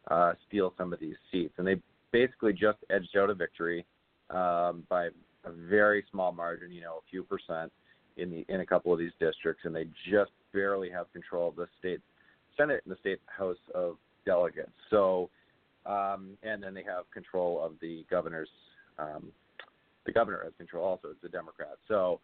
uh, 0.09 0.33
steal 0.47 0.73
some 0.77 0.93
of 0.93 0.99
these 0.99 1.15
seats, 1.31 1.53
and 1.57 1.67
they 1.67 1.75
basically 2.11 2.53
just 2.53 2.77
edged 2.89 3.17
out 3.17 3.29
a 3.29 3.33
victory 3.33 3.85
um, 4.29 4.83
by 4.89 5.05
a 5.05 5.51
very 5.69 6.05
small 6.11 6.31
margin, 6.31 6.71
you 6.71 6.81
know, 6.81 6.95
a 6.95 7.09
few 7.09 7.23
percent 7.23 7.71
in 8.17 8.29
the 8.29 8.45
in 8.49 8.61
a 8.61 8.65
couple 8.65 8.93
of 8.93 8.99
these 8.99 9.11
districts, 9.19 9.63
and 9.65 9.75
they 9.75 9.85
just 10.09 10.31
barely 10.53 10.89
have 10.89 11.11
control 11.11 11.49
of 11.49 11.55
the 11.55 11.67
state 11.79 12.01
Senate 12.57 12.81
and 12.85 12.93
the 12.93 12.99
state 12.99 13.19
House 13.25 13.57
of 13.73 13.97
Delegates. 14.25 14.69
So, 14.89 15.29
um, 15.85 16.37
and 16.43 16.61
then 16.61 16.73
they 16.73 16.83
have 16.83 17.09
control 17.13 17.63
of 17.63 17.73
the 17.81 18.05
governor's. 18.09 18.49
Um, 18.99 19.31
the 20.05 20.11
governor 20.11 20.41
has 20.43 20.53
control 20.57 20.85
also. 20.85 21.09
It's 21.09 21.23
a 21.23 21.29
Democrat. 21.29 21.77
So, 21.87 22.19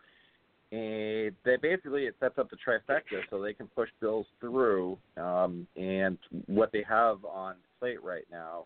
they 0.71 1.31
basically 1.61 2.03
it 2.03 2.15
sets 2.19 2.37
up 2.37 2.49
the 2.49 2.57
trifecta 2.57 3.21
so 3.29 3.41
they 3.41 3.53
can 3.53 3.67
push 3.67 3.89
bills 3.99 4.27
through. 4.39 4.97
Um, 5.17 5.67
and 5.75 6.17
what 6.45 6.71
they 6.71 6.83
have 6.87 7.25
on 7.25 7.55
plate 7.79 8.03
right 8.03 8.25
now 8.31 8.65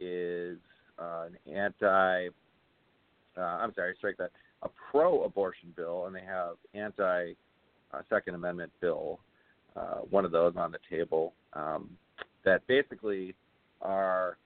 is 0.00 0.58
uh, 0.98 1.26
an 1.26 1.52
anti. 1.52 2.28
Uh, 3.36 3.40
I'm 3.40 3.72
sorry, 3.74 3.94
strike 3.98 4.16
that. 4.18 4.30
A 4.62 4.68
pro-abortion 4.90 5.72
bill, 5.76 6.06
and 6.06 6.14
they 6.16 6.22
have 6.22 6.56
anti 6.74 7.32
uh, 7.92 8.00
Second 8.08 8.34
Amendment 8.34 8.72
bill. 8.80 9.20
Uh, 9.76 10.00
one 10.10 10.24
of 10.24 10.32
those 10.32 10.54
on 10.56 10.72
the 10.72 10.78
table 10.90 11.34
um, 11.52 11.90
that 12.44 12.66
basically 12.66 13.34
are 13.82 14.38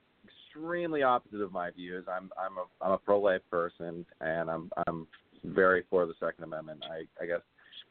extremely 0.51 1.03
opposite 1.03 1.41
of 1.41 1.51
my 1.51 1.71
views. 1.71 2.05
I'm 2.07 2.29
I'm 2.37 2.57
a 2.57 2.85
I'm 2.85 2.91
a 2.91 2.97
pro-life 2.97 3.41
person, 3.49 4.05
and 4.19 4.49
I'm 4.49 4.71
I'm 4.87 5.07
very 5.43 5.83
for 5.89 6.05
the 6.05 6.13
Second 6.19 6.43
Amendment. 6.43 6.83
I 6.89 7.03
I 7.21 7.27
guess 7.27 7.41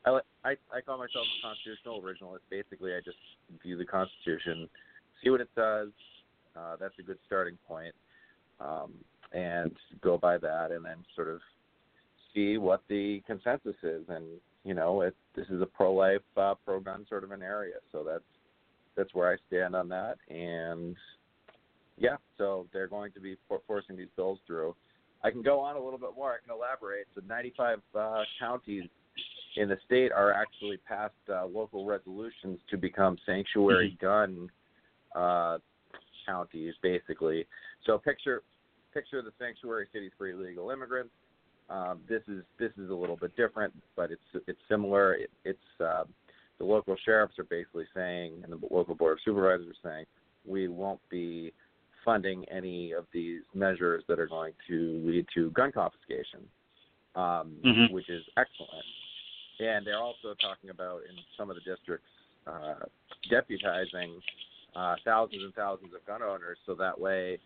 I 0.05 0.21
I, 0.45 0.50
I 0.75 0.81
call 0.81 0.99
myself 0.99 1.26
a 1.26 1.47
constitutional 1.47 2.02
originalist. 2.02 2.40
Basically, 2.50 2.95
I 2.95 3.00
just 3.05 3.17
view 3.62 3.76
the 3.76 3.85
Constitution, 3.85 4.69
see 5.23 5.31
what 5.31 5.40
it 5.40 5.50
does. 5.57 5.88
Uh, 6.57 6.76
that's 6.81 6.95
a 6.99 7.02
good 7.02 7.19
starting 7.26 7.57
point, 7.67 7.95
um, 8.61 8.93
and 9.33 9.73
go 10.02 10.19
by 10.19 10.37
that, 10.38 10.71
and 10.73 10.85
then 10.85 10.97
sort 11.14 11.29
of 11.29 11.40
see 12.35 12.59
what 12.59 12.83
the 12.88 13.23
consensus 13.26 13.76
is. 13.83 14.02
And 14.09 14.25
you 14.64 14.75
know, 14.75 15.02
it, 15.02 15.17
this 15.35 15.47
is 15.49 15.62
a 15.62 15.67
pro-life, 15.67 16.21
uh, 16.37 16.55
pro-gun 16.64 17.07
sort 17.09 17.25
of 17.25 17.31
an 17.31 17.43
area, 17.43 17.76
so 17.93 18.05
that's 18.05 18.25
that's 18.97 19.14
where 19.14 19.33
I 19.33 19.37
stand 19.49 19.75
on 19.75 19.88
that. 19.88 20.17
And 20.29 20.97
yeah, 22.00 22.16
so 22.38 22.66
they're 22.73 22.88
going 22.88 23.12
to 23.12 23.21
be 23.21 23.37
for- 23.47 23.61
forcing 23.66 23.97
these 23.97 24.09
bills 24.16 24.38
through. 24.47 24.75
I 25.23 25.30
can 25.30 25.42
go 25.42 25.61
on 25.61 25.76
a 25.76 25.80
little 25.80 25.99
bit 25.99 26.11
more. 26.16 26.33
I 26.33 26.38
can 26.45 26.57
elaborate. 26.57 27.07
So 27.14 27.21
95 27.28 27.78
uh, 27.95 28.23
counties 28.40 28.85
in 29.57 29.69
the 29.69 29.76
state 29.85 30.11
are 30.11 30.33
actually 30.33 30.78
passed 30.78 31.12
uh, 31.28 31.45
local 31.45 31.85
resolutions 31.85 32.59
to 32.71 32.78
become 32.78 33.19
sanctuary 33.26 33.97
mm-hmm. 34.02 34.07
gun 34.07 34.50
uh, 35.14 35.59
counties, 36.26 36.75
basically. 36.83 37.47
So 37.85 37.99
picture 37.99 38.42
picture 38.95 39.23
the 39.23 39.33
sanctuary 39.38 39.87
cities 39.92 40.11
for 40.16 40.26
illegal 40.28 40.71
immigrants. 40.71 41.12
Um, 41.69 42.00
this 42.09 42.23
is 42.28 42.42
this 42.59 42.73
is 42.83 42.88
a 42.88 42.95
little 42.95 43.16
bit 43.16 43.37
different, 43.37 43.75
but 43.95 44.11
it's 44.11 44.45
it's 44.47 44.59
similar. 44.71 45.14
It, 45.14 45.30
it's 45.45 45.80
uh, 45.85 46.04
the 46.59 46.64
local 46.64 46.97
sheriffs 47.04 47.38
are 47.38 47.45
basically 47.45 47.87
saying, 47.95 48.42
and 48.42 48.52
the 48.52 48.59
local 48.71 48.95
board 48.95 49.12
of 49.12 49.19
supervisors 49.25 49.66
are 49.66 49.90
saying, 49.90 50.07
we 50.47 50.69
won't 50.69 51.00
be 51.11 51.52
funding 52.04 52.45
any 52.50 52.92
of 52.92 53.07
these 53.12 53.42
measures 53.54 54.04
that 54.09 54.19
are 54.19 54.26
going 54.26 54.52
to 54.69 55.02
lead 55.04 55.26
to 55.35 55.50
gun 55.50 55.73
confiscation, 55.73 56.40
um, 57.14 57.57
mm-hmm. 57.64 57.92
which 57.92 58.09
is 58.09 58.23
excellent. 58.37 58.85
And 59.59 59.87
they're 59.87 59.99
also 59.99 60.35
talking 60.40 60.71
about 60.71 61.00
in 61.09 61.16
some 61.37 61.50
of 61.50 61.57
the 61.57 61.62
districts 61.62 62.07
uh, 62.47 62.87
deputizing 63.30 64.19
uh, 64.75 64.97
thousands 65.04 65.42
and 65.45 65.54
thousands 65.54 65.92
of 65.95 66.04
gun 66.07 66.23
owners, 66.23 66.57
so 66.64 66.75
that 66.75 66.99
way 66.99 67.38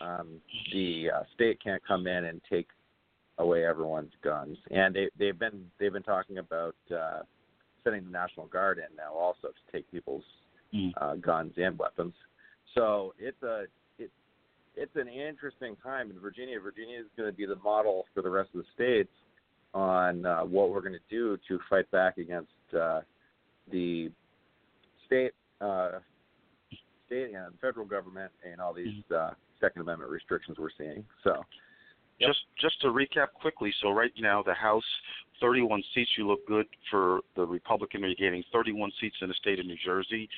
um, 0.00 0.40
the 0.72 1.10
uh, 1.14 1.22
state 1.34 1.62
can't 1.62 1.82
come 1.86 2.06
in 2.06 2.24
and 2.26 2.40
take 2.50 2.68
away 3.38 3.64
everyone's 3.64 4.12
guns. 4.22 4.56
And 4.70 4.94
they, 4.94 5.08
they've 5.18 5.38
been 5.38 5.66
they've 5.78 5.92
been 5.92 6.02
talking 6.02 6.38
about 6.38 6.76
uh, 6.94 7.20
sending 7.84 8.04
the 8.04 8.10
National 8.10 8.46
Guard 8.46 8.78
in 8.78 8.96
now 8.96 9.12
also 9.12 9.48
to 9.48 9.72
take 9.72 9.90
people's 9.90 10.24
mm. 10.74 10.92
uh, 11.00 11.16
guns 11.16 11.52
and 11.56 11.78
weapons. 11.78 12.14
So 12.74 13.14
it's 13.18 13.42
a 13.42 13.64
it's 14.76 14.96
an 14.96 15.08
interesting 15.08 15.76
time 15.82 16.10
in 16.10 16.18
Virginia. 16.20 16.58
Virginia 16.60 16.98
is 16.98 17.06
going 17.16 17.30
to 17.30 17.36
be 17.36 17.46
the 17.46 17.56
model 17.56 18.04
for 18.14 18.22
the 18.22 18.30
rest 18.30 18.50
of 18.54 18.60
the 18.60 18.66
states 18.74 19.12
on 19.74 20.24
uh, 20.24 20.40
what 20.40 20.70
we're 20.70 20.80
going 20.80 20.92
to 20.92 20.98
do 21.10 21.36
to 21.48 21.58
fight 21.68 21.90
back 21.90 22.18
against 22.18 22.50
uh, 22.78 23.00
the 23.70 24.10
state, 25.06 25.32
uh, 25.60 25.90
state 27.06 27.34
and 27.34 27.58
federal 27.60 27.86
government 27.86 28.30
and 28.50 28.60
all 28.60 28.72
these 28.72 29.02
uh, 29.14 29.30
Second 29.60 29.82
Amendment 29.82 30.10
restrictions 30.10 30.56
we're 30.58 30.70
seeing. 30.76 31.04
So, 31.24 31.44
yep. 32.18 32.30
just 32.30 32.40
just 32.60 32.80
to 32.82 32.88
recap 32.88 33.28
quickly. 33.40 33.72
So 33.82 33.90
right 33.90 34.12
now 34.18 34.42
the 34.42 34.54
House 34.54 34.84
31 35.40 35.84
seats. 35.94 36.10
You 36.18 36.26
look 36.26 36.44
good 36.48 36.66
for 36.90 37.20
the 37.36 37.46
Republican. 37.46 38.00
You're 38.00 38.14
getting 38.16 38.42
31 38.52 38.90
seats 39.00 39.14
in 39.22 39.28
the 39.28 39.34
state 39.34 39.60
of 39.60 39.66
New 39.66 39.76
Jersey 39.84 40.28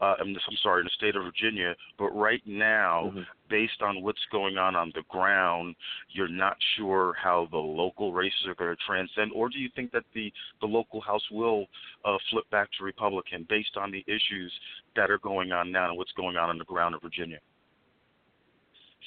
uh, 0.00 0.14
I'm, 0.18 0.28
I'm 0.28 0.56
sorry, 0.62 0.80
in 0.80 0.86
the 0.86 0.90
state 0.96 1.14
of 1.14 1.24
Virginia. 1.24 1.74
But 1.98 2.10
right 2.16 2.40
now, 2.46 3.10
mm-hmm. 3.12 3.20
based 3.48 3.82
on 3.82 4.02
what's 4.02 4.24
going 4.32 4.56
on 4.56 4.74
on 4.74 4.92
the 4.94 5.02
ground, 5.08 5.76
you're 6.10 6.28
not 6.28 6.56
sure 6.76 7.14
how 7.22 7.48
the 7.50 7.58
local 7.58 8.12
races 8.12 8.46
are 8.46 8.54
going 8.54 8.74
to 8.74 8.82
transcend, 8.86 9.32
or 9.34 9.48
do 9.48 9.58
you 9.58 9.68
think 9.76 9.92
that 9.92 10.04
the 10.14 10.32
the 10.60 10.66
local 10.66 11.00
House 11.00 11.24
will 11.30 11.66
uh, 12.04 12.16
flip 12.30 12.48
back 12.50 12.68
to 12.78 12.84
Republican 12.84 13.46
based 13.48 13.76
on 13.76 13.90
the 13.90 14.04
issues 14.06 14.52
that 14.96 15.10
are 15.10 15.18
going 15.18 15.52
on 15.52 15.70
now 15.70 15.88
and 15.88 15.98
what's 15.98 16.12
going 16.12 16.36
on 16.36 16.48
on 16.48 16.58
the 16.58 16.64
ground 16.64 16.94
in 16.94 17.00
Virginia? 17.00 17.38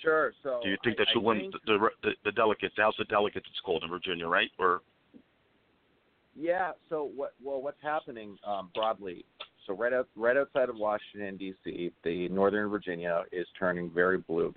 Sure. 0.04 0.34
So, 0.44 0.60
do 0.64 0.70
you 0.70 0.78
think 0.84 0.98
that 0.98 1.08
I, 1.10 1.12
you'll 1.16 1.24
win 1.24 1.40
think... 1.40 1.54
the, 1.66 1.90
the 2.04 2.12
the 2.26 2.32
delegates, 2.32 2.76
the 2.76 2.84
House 2.84 2.96
of 3.00 3.08
Delegates, 3.08 3.48
it's 3.50 3.60
called 3.66 3.84
in 3.84 3.90
Virginia, 3.90 4.28
right? 4.28 4.52
Or 4.60 4.82
yeah. 6.36 6.74
So 6.90 7.10
what? 7.16 7.34
Well, 7.44 7.62
what's 7.62 7.82
happening 7.82 8.38
um, 8.46 8.70
broadly 8.76 9.26
so 9.66 9.74
right 9.74 9.94
out, 9.94 10.08
right 10.16 10.36
outside 10.36 10.70
of 10.70 10.76
Washington 10.76 11.38
D.C., 11.38 11.92
the 12.04 12.30
Northern 12.30 12.70
Virginia 12.70 13.24
is 13.32 13.48
turning 13.58 13.90
very 13.90 14.18
blue 14.18 14.54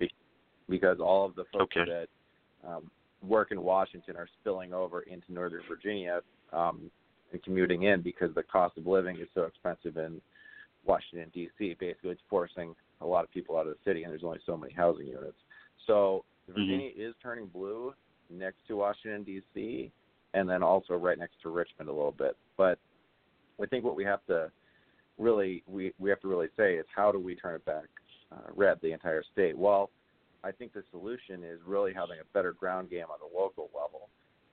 because 0.69 0.97
all 0.99 1.25
of 1.25 1.35
the 1.35 1.45
folks 1.53 1.75
okay. 1.77 1.89
that 1.89 2.67
um, 2.67 2.91
work 3.25 3.51
in 3.51 3.61
Washington 3.61 4.17
are 4.17 4.27
spilling 4.41 4.73
over 4.73 5.01
into 5.01 5.31
Northern 5.31 5.61
Virginia 5.67 6.21
um, 6.51 6.91
and 7.31 7.41
commuting 7.43 7.83
in 7.83 8.01
because 8.01 8.33
the 8.35 8.43
cost 8.43 8.77
of 8.77 8.85
living 8.85 9.17
is 9.17 9.27
so 9.33 9.43
expensive 9.43 9.97
in 9.97 10.21
Washington 10.85 11.31
D.C. 11.33 11.75
Basically, 11.79 12.11
it's 12.11 12.21
forcing 12.29 12.75
a 13.01 13.05
lot 13.05 13.23
of 13.23 13.31
people 13.31 13.57
out 13.57 13.67
of 13.67 13.73
the 13.73 13.89
city, 13.89 14.03
and 14.03 14.11
there's 14.11 14.23
only 14.23 14.39
so 14.45 14.57
many 14.57 14.73
housing 14.73 15.07
units. 15.07 15.37
So 15.85 16.25
mm-hmm. 16.49 16.53
Virginia 16.53 16.89
mm-hmm. 16.89 17.09
is 17.09 17.15
turning 17.21 17.47
blue 17.47 17.93
next 18.29 18.59
to 18.67 18.75
Washington 18.75 19.23
D.C. 19.23 19.91
and 20.33 20.49
then 20.49 20.63
also 20.63 20.93
right 20.95 21.17
next 21.17 21.41
to 21.43 21.49
Richmond 21.49 21.89
a 21.89 21.93
little 21.93 22.11
bit. 22.11 22.35
But 22.57 22.79
I 23.61 23.65
think 23.65 23.83
what 23.83 23.95
we 23.95 24.03
have 24.03 24.25
to 24.27 24.51
really 25.17 25.63
we 25.67 25.93
we 25.97 26.09
have 26.09 26.19
to 26.21 26.27
really 26.27 26.49
say 26.57 26.75
is 26.75 26.85
how 26.95 27.11
do 27.11 27.19
we 27.19 27.35
turn 27.35 27.55
it 27.55 27.65
back 27.65 27.85
uh, 28.31 28.51
red 28.55 28.77
the 28.81 28.91
entire 28.91 29.23
state? 29.33 29.57
Well, 29.57 29.89
I 30.43 30.51
think 30.51 30.73
the 30.73 30.83
solution 30.91 31.43
is 31.43 31.59
really 31.65 31.93
having 31.93 32.17
a 32.21 32.33
better 32.33 32.53
ground 32.53 32.89
game 32.89 33.05
on 33.11 33.17
the 33.19 33.37
local 33.37 33.69
level. 33.73 34.09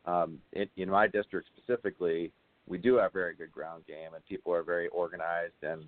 Um, 0.06 0.38
in, 0.52 0.68
in 0.76 0.90
my 0.90 1.06
district 1.06 1.48
specifically, 1.56 2.32
we 2.66 2.78
do 2.78 2.96
have 2.96 3.12
very 3.12 3.34
good 3.34 3.52
ground 3.52 3.84
game, 3.86 4.14
and 4.14 4.24
people 4.26 4.52
are 4.52 4.62
very 4.62 4.88
organized 4.88 5.54
and 5.62 5.84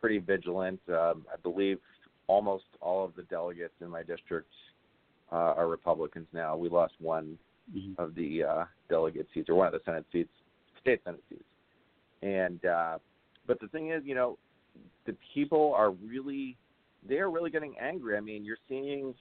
pretty 0.00 0.18
vigilant. 0.18 0.80
Um, 0.88 1.24
I 1.32 1.36
believe 1.42 1.78
almost 2.26 2.64
all 2.80 3.04
of 3.04 3.14
the 3.16 3.22
delegates 3.24 3.74
in 3.80 3.88
my 3.88 4.02
district 4.02 4.50
uh, 5.32 5.54
are 5.56 5.68
Republicans 5.68 6.26
now. 6.32 6.56
We 6.56 6.68
lost 6.68 6.94
one 6.98 7.38
mm-hmm. 7.74 8.00
of 8.00 8.14
the 8.14 8.44
uh, 8.44 8.64
delegate 8.88 9.28
seats, 9.34 9.48
or 9.48 9.54
one 9.54 9.66
of 9.66 9.72
the 9.72 9.80
Senate 9.84 10.06
seats, 10.12 10.30
state 10.80 11.00
Senate 11.04 11.22
seats, 11.28 11.44
and 12.22 12.64
uh, 12.64 12.98
but 13.46 13.60
the 13.60 13.68
thing 13.68 13.90
is, 13.90 14.02
you 14.04 14.14
know, 14.14 14.38
the 15.06 15.16
people 15.34 15.74
are 15.76 15.90
really 15.90 16.56
they're 17.08 17.30
really 17.30 17.50
getting 17.50 17.74
angry. 17.80 18.16
I 18.16 18.20
mean, 18.20 18.44
you're 18.44 18.58
seeing 18.68 19.14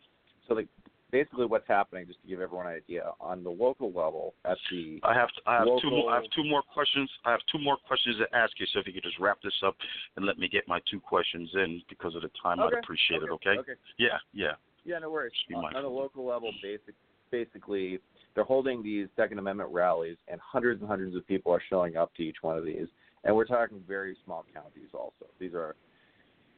so 0.48 0.54
like 0.54 0.68
basically 1.12 1.46
what's 1.46 1.68
happening 1.68 2.06
just 2.08 2.22
to 2.22 2.28
give 2.28 2.42
everyone 2.42 2.68
an 2.68 2.74
idea 2.74 3.12
on 3.20 3.44
the 3.44 3.50
local 3.50 3.92
level 3.92 4.34
at 4.46 4.58
the 4.72 5.00
I 5.04 5.14
have 5.14 5.30
I 5.46 5.58
have 5.58 5.68
local... 5.68 5.82
two 5.82 5.90
more 5.92 6.12
I 6.12 6.16
have 6.16 6.30
two 6.36 6.44
more 6.44 6.62
questions 6.62 7.10
I 7.26 7.32
have 7.32 7.42
two 7.52 7.60
more 7.60 7.78
questions 7.88 8.18
to 8.18 8.38
ask 8.38 8.54
you 8.60 8.66
so 8.74 8.80
if 8.80 8.88
you 8.88 8.94
could 8.94 9.04
just 9.04 9.20
wrap 9.20 9.38
this 9.44 9.54
up 9.66 9.76
and 10.16 10.26
let 10.26 10.38
me 10.38 10.48
get 10.48 10.68
my 10.68 10.80
two 10.90 11.00
questions 11.00 11.50
in 11.56 11.82
because 11.90 12.16
of 12.16 12.22
the 12.22 12.32
time 12.42 12.60
okay. 12.60 12.76
I'd 12.76 12.84
appreciate 12.84 13.24
okay. 13.24 13.26
it 13.26 13.32
okay 13.32 13.60
okay 13.60 13.80
yeah 13.98 14.18
yeah 14.34 14.54
yeah 14.86 15.00
no 15.00 15.10
worries 15.10 15.34
on, 15.56 15.76
on 15.76 15.84
the 15.84 15.90
local 15.90 16.26
level 16.26 16.52
basic 16.62 16.96
basically 17.32 18.00
they're 18.36 18.44
holding 18.44 18.82
these 18.84 19.08
second 19.16 19.40
amendment 19.40 19.70
rallies 19.72 20.18
and 20.28 20.40
hundreds 20.42 20.82
and 20.82 20.90
hundreds 20.90 21.16
of 21.16 21.28
people 21.28 21.52
are 21.52 21.62
showing 21.70 21.96
up 21.98 22.14
to 22.16 22.24
each 22.24 22.38
one 22.42 22.58
of 22.58 22.66
these 22.66 22.88
and 23.24 23.36
we're 23.36 23.46
talking 23.46 23.82
very 23.88 24.16
small 24.26 24.46
counties 24.54 24.90
also. 24.94 25.26
These 25.40 25.54
are 25.54 25.76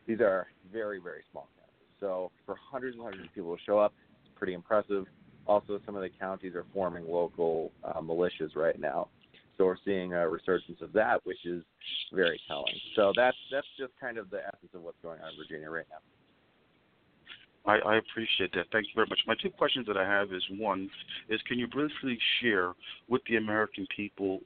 these 0.08 0.20
are 0.20 0.48
very 0.72 1.00
very 1.00 1.24
small 1.32 1.48
counties. 1.58 1.88
So 2.00 2.32
for 2.46 2.56
hundreds 2.56 2.96
and 2.96 3.04
hundreds 3.04 3.26
of 3.26 3.34
people 3.34 3.56
to 3.56 3.64
show 3.64 3.80
up, 3.80 3.94
pretty 4.42 4.54
impressive. 4.56 5.06
Also, 5.46 5.80
some 5.86 5.96
of 5.96 6.02
the 6.02 6.10
counties 6.20 6.56
are 6.56 6.66
forming 6.74 7.08
local 7.08 7.72
uh, 7.84 8.02
militias 8.02 8.56
right 8.56 8.80
now. 8.80 9.08
So 9.56 9.66
we're 9.66 9.76
seeing 9.86 10.14
a 10.14 10.28
resurgence 10.28 10.80
of 10.82 10.92
that, 10.94 11.24
which 11.28 11.46
is 11.46 11.64
very 12.12 12.42
telling. 12.48 12.74
So 12.96 13.14
that's 13.16 13.38
that's 13.52 13.68
just 13.78 13.92
kind 14.02 14.18
of 14.18 14.32
the 14.32 14.40
essence 14.40 14.72
of 14.74 14.82
what's 14.82 14.98
going 15.04 15.20
on 15.22 15.30
in 15.30 15.38
Virginia 15.38 15.70
right 15.70 15.86
now. 15.92 17.72
I, 17.72 17.78
I 17.88 17.98
appreciate 17.98 18.52
that. 18.54 18.66
Thank 18.72 18.88
you 18.88 18.94
very 18.96 19.06
much. 19.08 19.20
My 19.28 19.36
two 19.40 19.52
questions 19.52 19.86
that 19.86 19.98
I 19.98 20.08
have 20.08 20.34
is 20.34 20.44
one 20.58 20.90
is 21.30 21.40
can 21.48 21.60
you 21.60 21.68
briefly 21.68 22.18
share 22.42 22.74
with 23.08 23.22
the 23.30 23.36
American 23.36 23.86
people 23.96 24.40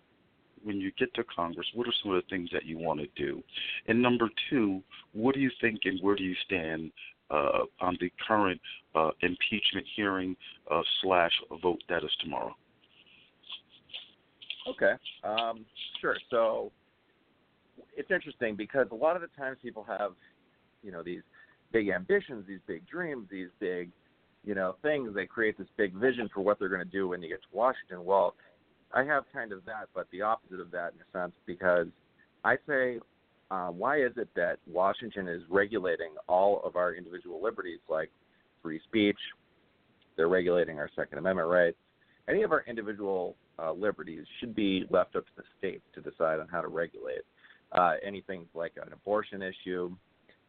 when 0.64 0.82
you 0.82 0.92
get 0.98 1.14
to 1.14 1.24
Congress, 1.24 1.68
what 1.76 1.88
are 1.88 1.94
some 2.02 2.12
of 2.12 2.22
the 2.22 2.28
things 2.30 2.50
that 2.52 2.66
you 2.66 2.78
want 2.78 3.00
to 3.00 3.08
do? 3.16 3.42
And 3.88 4.02
number 4.02 4.30
two, 4.50 4.82
what 5.14 5.36
do 5.36 5.40
you 5.40 5.52
think 5.62 5.82
and 5.86 6.02
where 6.02 6.16
do 6.16 6.24
you 6.24 6.36
stand 6.44 6.92
uh, 7.30 7.64
on 7.82 7.98
the 8.00 8.12
current 8.28 8.60
uh, 8.96 9.12
impeachment 9.22 9.86
hearing 9.96 10.36
uh, 10.72 10.82
slash 11.02 11.32
vote 11.62 11.82
that 11.90 12.04
is 12.04 12.12
tomorrow? 12.22 12.56
Okay, 14.68 14.94
um, 15.24 15.66
sure. 16.02 16.18
So 16.30 16.72
it's 17.96 18.10
interesting 18.12 18.56
because 18.56 18.88
a 18.92 18.96
lot 18.96 19.16
of 19.16 19.22
the 19.22 19.30
times 19.38 19.58
people 19.62 19.86
have, 19.88 20.12
you 20.84 20.92
know, 20.92 21.04
these 21.04 21.22
big 21.72 21.90
ambitions, 21.90 22.46
these 22.48 22.60
big 22.68 22.88
dreams, 22.88 23.28
these 23.30 23.50
big, 23.60 23.92
you 24.44 24.56
know, 24.56 24.76
things. 24.82 25.14
They 25.14 25.26
create 25.26 25.58
this 25.58 25.68
big 25.78 25.94
vision 25.94 26.30
for 26.34 26.42
what 26.42 26.58
they're 26.58 26.70
going 26.70 26.84
to 26.84 26.86
do 26.86 27.10
when 27.10 27.22
they 27.22 27.28
get 27.28 27.42
to 27.42 27.48
Washington. 27.52 28.06
Well, 28.06 28.36
I 28.94 29.04
have 29.04 29.24
kind 29.34 29.52
of 29.52 29.66
that, 29.66 29.90
but 29.94 30.08
the 30.12 30.22
opposite 30.22 30.60
of 30.60 30.72
that 30.72 30.94
in 30.94 31.00
a 31.02 31.24
sense, 31.24 31.34
because 31.46 31.88
I 32.44 32.56
say, 32.68 33.00
uh, 33.52 33.68
why 33.68 34.02
is 34.02 34.12
it 34.18 34.30
that 34.36 34.58
Washington 34.68 35.28
is 35.28 35.42
regulating 35.50 36.12
all 36.28 36.62
of 36.64 36.76
our 36.76 36.96
individual 36.96 37.42
liberties, 37.42 37.80
like 37.90 38.10
free 38.62 38.80
speech? 38.88 39.20
They're 40.18 40.30
regulating 40.30 40.80
our 40.80 40.90
Second 40.96 41.20
Amendment 41.20 41.50
rights. 41.50 41.78
Any 42.28 42.44
of 42.44 42.52
our 42.52 42.64
individual 42.68 43.36
uh, 43.60 43.72
liberties 43.72 44.26
should 44.40 44.56
be 44.56 44.86
left 44.90 45.16
up 45.16 45.26
to 45.26 45.32
the 45.38 45.44
states 45.58 45.84
to 45.94 46.02
decide 46.02 46.40
on 46.40 46.48
how 46.48 46.62
to 46.62 46.68
regulate. 46.68 47.22
Uh, 47.72 47.94
anything 48.06 48.46
like 48.54 48.74
an 48.78 48.92
abortion 48.94 49.42
issue, 49.42 49.96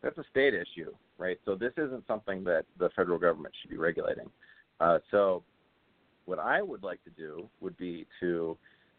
that's 0.02 0.16
a 0.18 0.24
state 0.30 0.54
issue, 0.54 0.92
right? 1.18 1.38
So 1.44 1.54
this 1.54 1.72
isn't 1.76 2.06
something 2.06 2.44
that 2.44 2.64
the 2.78 2.90
federal 2.96 3.18
government 3.18 3.54
should 3.60 3.70
be 3.70 3.76
regulating. 3.76 4.30
Uh, 4.80 4.98
so 5.10 5.42
what 6.26 6.38
I 6.38 6.62
would 6.62 6.82
like 6.82 7.02
to 7.04 7.10
do 7.10 7.48
would 7.60 7.76
be 7.76 8.06
to 8.20 8.56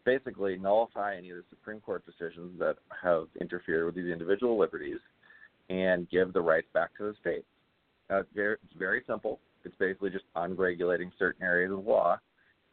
basically 0.08 0.56
nullify 0.56 1.14
any 1.16 1.28
of 1.28 1.36
the 1.36 1.44
Supreme 1.50 1.80
Court 1.80 2.02
decisions 2.06 2.58
that 2.58 2.76
have 3.02 3.26
interfered 3.42 3.84
with 3.84 3.94
these 3.94 4.10
individual 4.10 4.58
liberties 4.58 5.00
and 5.68 6.08
give 6.08 6.32
the 6.32 6.40
rights 6.40 6.66
back 6.72 6.96
to 6.96 7.04
the 7.04 7.14
states. 7.20 7.44
Uh, 8.08 8.22
very, 8.34 8.54
it's 8.54 8.78
very 8.78 9.02
simple. 9.06 9.38
It's 9.66 9.74
basically 9.78 10.08
just 10.08 10.24
unregulating 10.34 11.12
certain 11.18 11.42
areas 11.42 11.72
of 11.72 11.84
law 11.84 12.18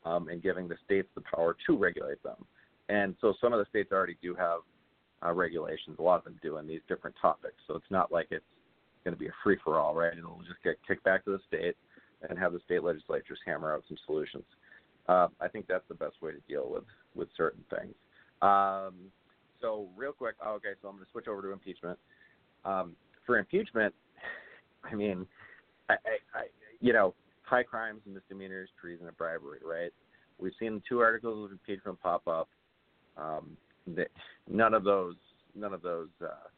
um, 0.05 0.29
and 0.29 0.41
giving 0.41 0.69
the 0.69 0.77
states 0.85 1.09
the 1.13 1.23
power 1.35 1.57
to 1.67 1.77
regulate 1.77 2.23
them. 2.23 2.37
And 2.87 3.15
so 3.19 3.33
some 3.41 3.51
of 3.51 3.59
the 3.59 3.65
states 3.69 3.91
already 3.91 4.15
do 4.21 4.33
have 4.35 4.59
uh, 5.25 5.33
regulations. 5.33 5.97
A 5.99 6.01
lot 6.01 6.19
of 6.19 6.23
them 6.23 6.39
do 6.41 6.57
on 6.57 6.65
these 6.65 6.81
different 6.87 7.17
topics. 7.21 7.57
So 7.67 7.75
it's 7.75 7.91
not 7.91 8.13
like 8.13 8.27
it's 8.31 8.45
going 9.03 9.13
to 9.13 9.19
be 9.19 9.27
a 9.27 9.35
free 9.43 9.57
for 9.61 9.77
all, 9.77 9.93
right? 9.93 10.17
It'll 10.17 10.39
just 10.47 10.63
get 10.63 10.77
kicked 10.87 11.03
back 11.03 11.25
to 11.25 11.31
the 11.31 11.39
state 11.49 11.75
and 12.29 12.39
have 12.39 12.53
the 12.53 12.61
state 12.63 12.81
legislatures 12.81 13.39
hammer 13.45 13.73
out 13.73 13.83
some 13.89 13.97
solutions. 14.05 14.45
Uh, 15.07 15.27
I 15.39 15.47
think 15.47 15.67
that's 15.67 15.87
the 15.87 15.95
best 15.95 16.21
way 16.21 16.31
to 16.31 16.39
deal 16.47 16.69
with 16.69 16.83
with 17.13 17.29
certain 17.37 17.63
things. 17.69 17.93
Um, 18.41 19.11
so 19.61 19.87
real 19.95 20.11
quick, 20.11 20.35
oh, 20.45 20.53
okay, 20.53 20.73
so 20.81 20.87
I'm 20.87 20.95
going 20.95 21.05
to 21.05 21.11
switch 21.11 21.27
over 21.27 21.41
to 21.41 21.51
impeachment. 21.51 21.97
Um, 22.65 22.95
for 23.25 23.37
impeachment, 23.37 23.93
I 24.83 24.95
mean, 24.95 25.25
I, 25.89 25.93
I, 25.93 26.39
I, 26.39 26.43
you 26.81 26.93
know, 26.93 27.13
high 27.43 27.63
crimes 27.63 28.01
and 28.05 28.13
misdemeanors, 28.13 28.69
treason, 28.79 29.07
and 29.07 29.17
bribery, 29.17 29.59
right? 29.63 29.91
We've 30.39 30.53
seen 30.59 30.81
two 30.87 30.99
articles 30.99 31.45
of 31.45 31.51
impeachment 31.51 32.01
pop 32.01 32.27
up. 32.27 32.49
Um, 33.17 33.55
that 33.95 34.09
none 34.49 34.73
of 34.73 34.83
those, 34.83 35.15
none 35.55 35.73
of 35.73 35.81
those, 35.81 36.09
uh, 36.21 36.49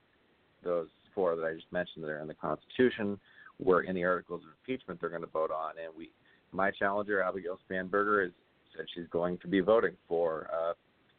those 0.64 0.88
four 1.14 1.36
that 1.36 1.46
I 1.46 1.54
just 1.54 1.72
mentioned 1.72 2.04
that 2.04 2.10
are 2.10 2.22
in 2.22 2.28
the 2.28 2.34
Constitution 2.34 3.20
were 3.60 3.82
in 3.82 3.96
the 3.96 4.04
articles 4.04 4.42
of 4.44 4.50
impeachment 4.62 5.00
they're 5.00 5.10
going 5.10 5.22
to 5.22 5.28
vote 5.28 5.52
on. 5.52 5.74
And 5.84 5.96
we, 5.96 6.12
my 6.52 6.72
challenger 6.72 7.22
Abigail 7.22 7.60
Spanberger, 7.70 8.24
has 8.26 8.32
said 8.76 8.86
she's 8.94 9.08
going 9.12 9.38
to 9.40 9.48
be 9.48 9.60
voting 9.60 9.96
for 10.08 10.50
uh, 10.54 10.74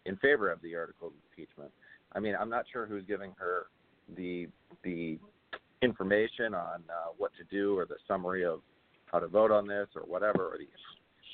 in 0.06 0.16
favor 0.16 0.50
of 0.50 0.60
the 0.62 0.74
articles 0.74 1.12
of 1.12 1.38
impeachment. 1.38 1.70
I 2.12 2.20
mean, 2.20 2.34
I'm 2.38 2.50
not 2.50 2.64
sure 2.72 2.86
who's 2.86 3.04
giving 3.06 3.32
her 3.38 3.66
the 4.16 4.48
the 4.84 5.18
information 5.82 6.54
on 6.54 6.82
uh, 6.88 7.12
what 7.16 7.30
to 7.38 7.44
do 7.44 7.78
or 7.78 7.86
the 7.86 7.96
summary 8.06 8.44
of 8.44 8.60
how 9.06 9.18
to 9.18 9.28
vote 9.28 9.50
on 9.50 9.66
this 9.66 9.86
or 9.94 10.02
whatever 10.02 10.46
or 10.46 10.58
the 10.58 10.66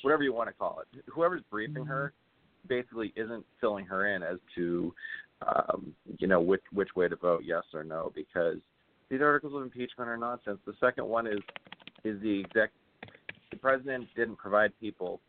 whatever 0.02 0.22
you 0.22 0.32
want 0.32 0.48
to 0.48 0.54
call 0.54 0.80
it. 0.80 1.04
Whoever's 1.10 1.42
briefing 1.50 1.84
her 1.86 2.12
basically 2.68 3.12
isn't 3.16 3.44
filling 3.60 3.86
her 3.86 4.14
in 4.14 4.22
as 4.22 4.38
to 4.54 4.92
um, 5.46 5.94
you 6.18 6.26
know 6.26 6.40
which 6.40 6.62
which 6.72 6.90
way 6.96 7.08
to 7.08 7.16
vote, 7.16 7.42
yes 7.44 7.62
or 7.72 7.84
no, 7.84 8.12
because 8.14 8.58
these 9.08 9.20
articles 9.20 9.54
of 9.54 9.62
impeachment 9.62 10.08
are 10.08 10.16
nonsense. 10.16 10.58
The 10.66 10.74
second 10.80 11.06
one 11.06 11.26
is 11.26 11.40
is 12.04 12.20
the 12.20 12.44
exec. 12.44 12.70
The 13.54 13.60
president 13.60 14.08
didn't 14.16 14.34
provide 14.34 14.72
people 14.80 15.20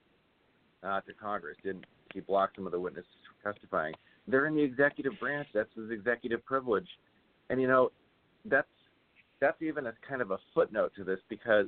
uh, 0.81 0.99
to 1.01 1.13
Congress. 1.13 1.57
Didn't 1.63 1.85
he 2.11 2.21
blocked 2.21 2.55
some 2.55 2.65
of 2.65 2.71
the 2.71 2.79
witnesses 2.79 3.11
from 3.27 3.53
testifying? 3.53 3.93
They're 4.27 4.47
in 4.47 4.55
the 4.55 4.63
executive 4.63 5.13
branch. 5.19 5.47
That's 5.53 5.69
his 5.75 5.91
executive 5.91 6.43
privilege, 6.43 6.87
and 7.51 7.61
you 7.61 7.67
know 7.67 7.91
that's 8.43 8.67
that's 9.39 9.61
even 9.61 9.85
a 9.85 9.93
kind 10.09 10.23
of 10.23 10.31
a 10.31 10.39
footnote 10.55 10.93
to 10.95 11.03
this 11.03 11.19
because 11.29 11.67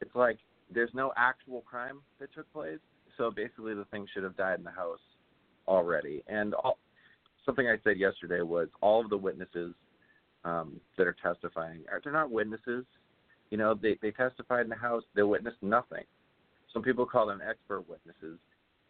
it's 0.00 0.14
like 0.14 0.38
there's 0.72 0.88
no 0.94 1.12
actual 1.18 1.60
crime 1.60 2.00
that 2.20 2.32
took 2.32 2.50
place. 2.54 2.78
So 3.18 3.30
basically, 3.30 3.74
the 3.74 3.84
thing 3.90 4.06
should 4.14 4.22
have 4.22 4.36
died 4.38 4.60
in 4.60 4.64
the 4.64 4.70
House 4.70 4.98
already. 5.68 6.22
And 6.26 6.54
all, 6.54 6.78
something 7.44 7.66
I 7.66 7.76
said 7.84 7.98
yesterday 7.98 8.40
was 8.40 8.68
all 8.80 9.04
of 9.04 9.10
the 9.10 9.18
witnesses 9.18 9.74
um, 10.46 10.80
that 10.96 11.06
are 11.06 11.16
testifying 11.22 11.84
are 11.90 12.00
they're 12.02 12.14
not 12.14 12.30
witnesses. 12.30 12.86
You 13.52 13.58
know, 13.58 13.74
they 13.74 13.98
they 14.00 14.12
testified 14.12 14.64
in 14.64 14.70
the 14.70 14.76
House. 14.76 15.02
They 15.14 15.22
witnessed 15.22 15.62
nothing. 15.62 16.04
Some 16.72 16.82
people 16.82 17.04
call 17.04 17.26
them 17.26 17.42
expert 17.46 17.86
witnesses. 17.86 18.38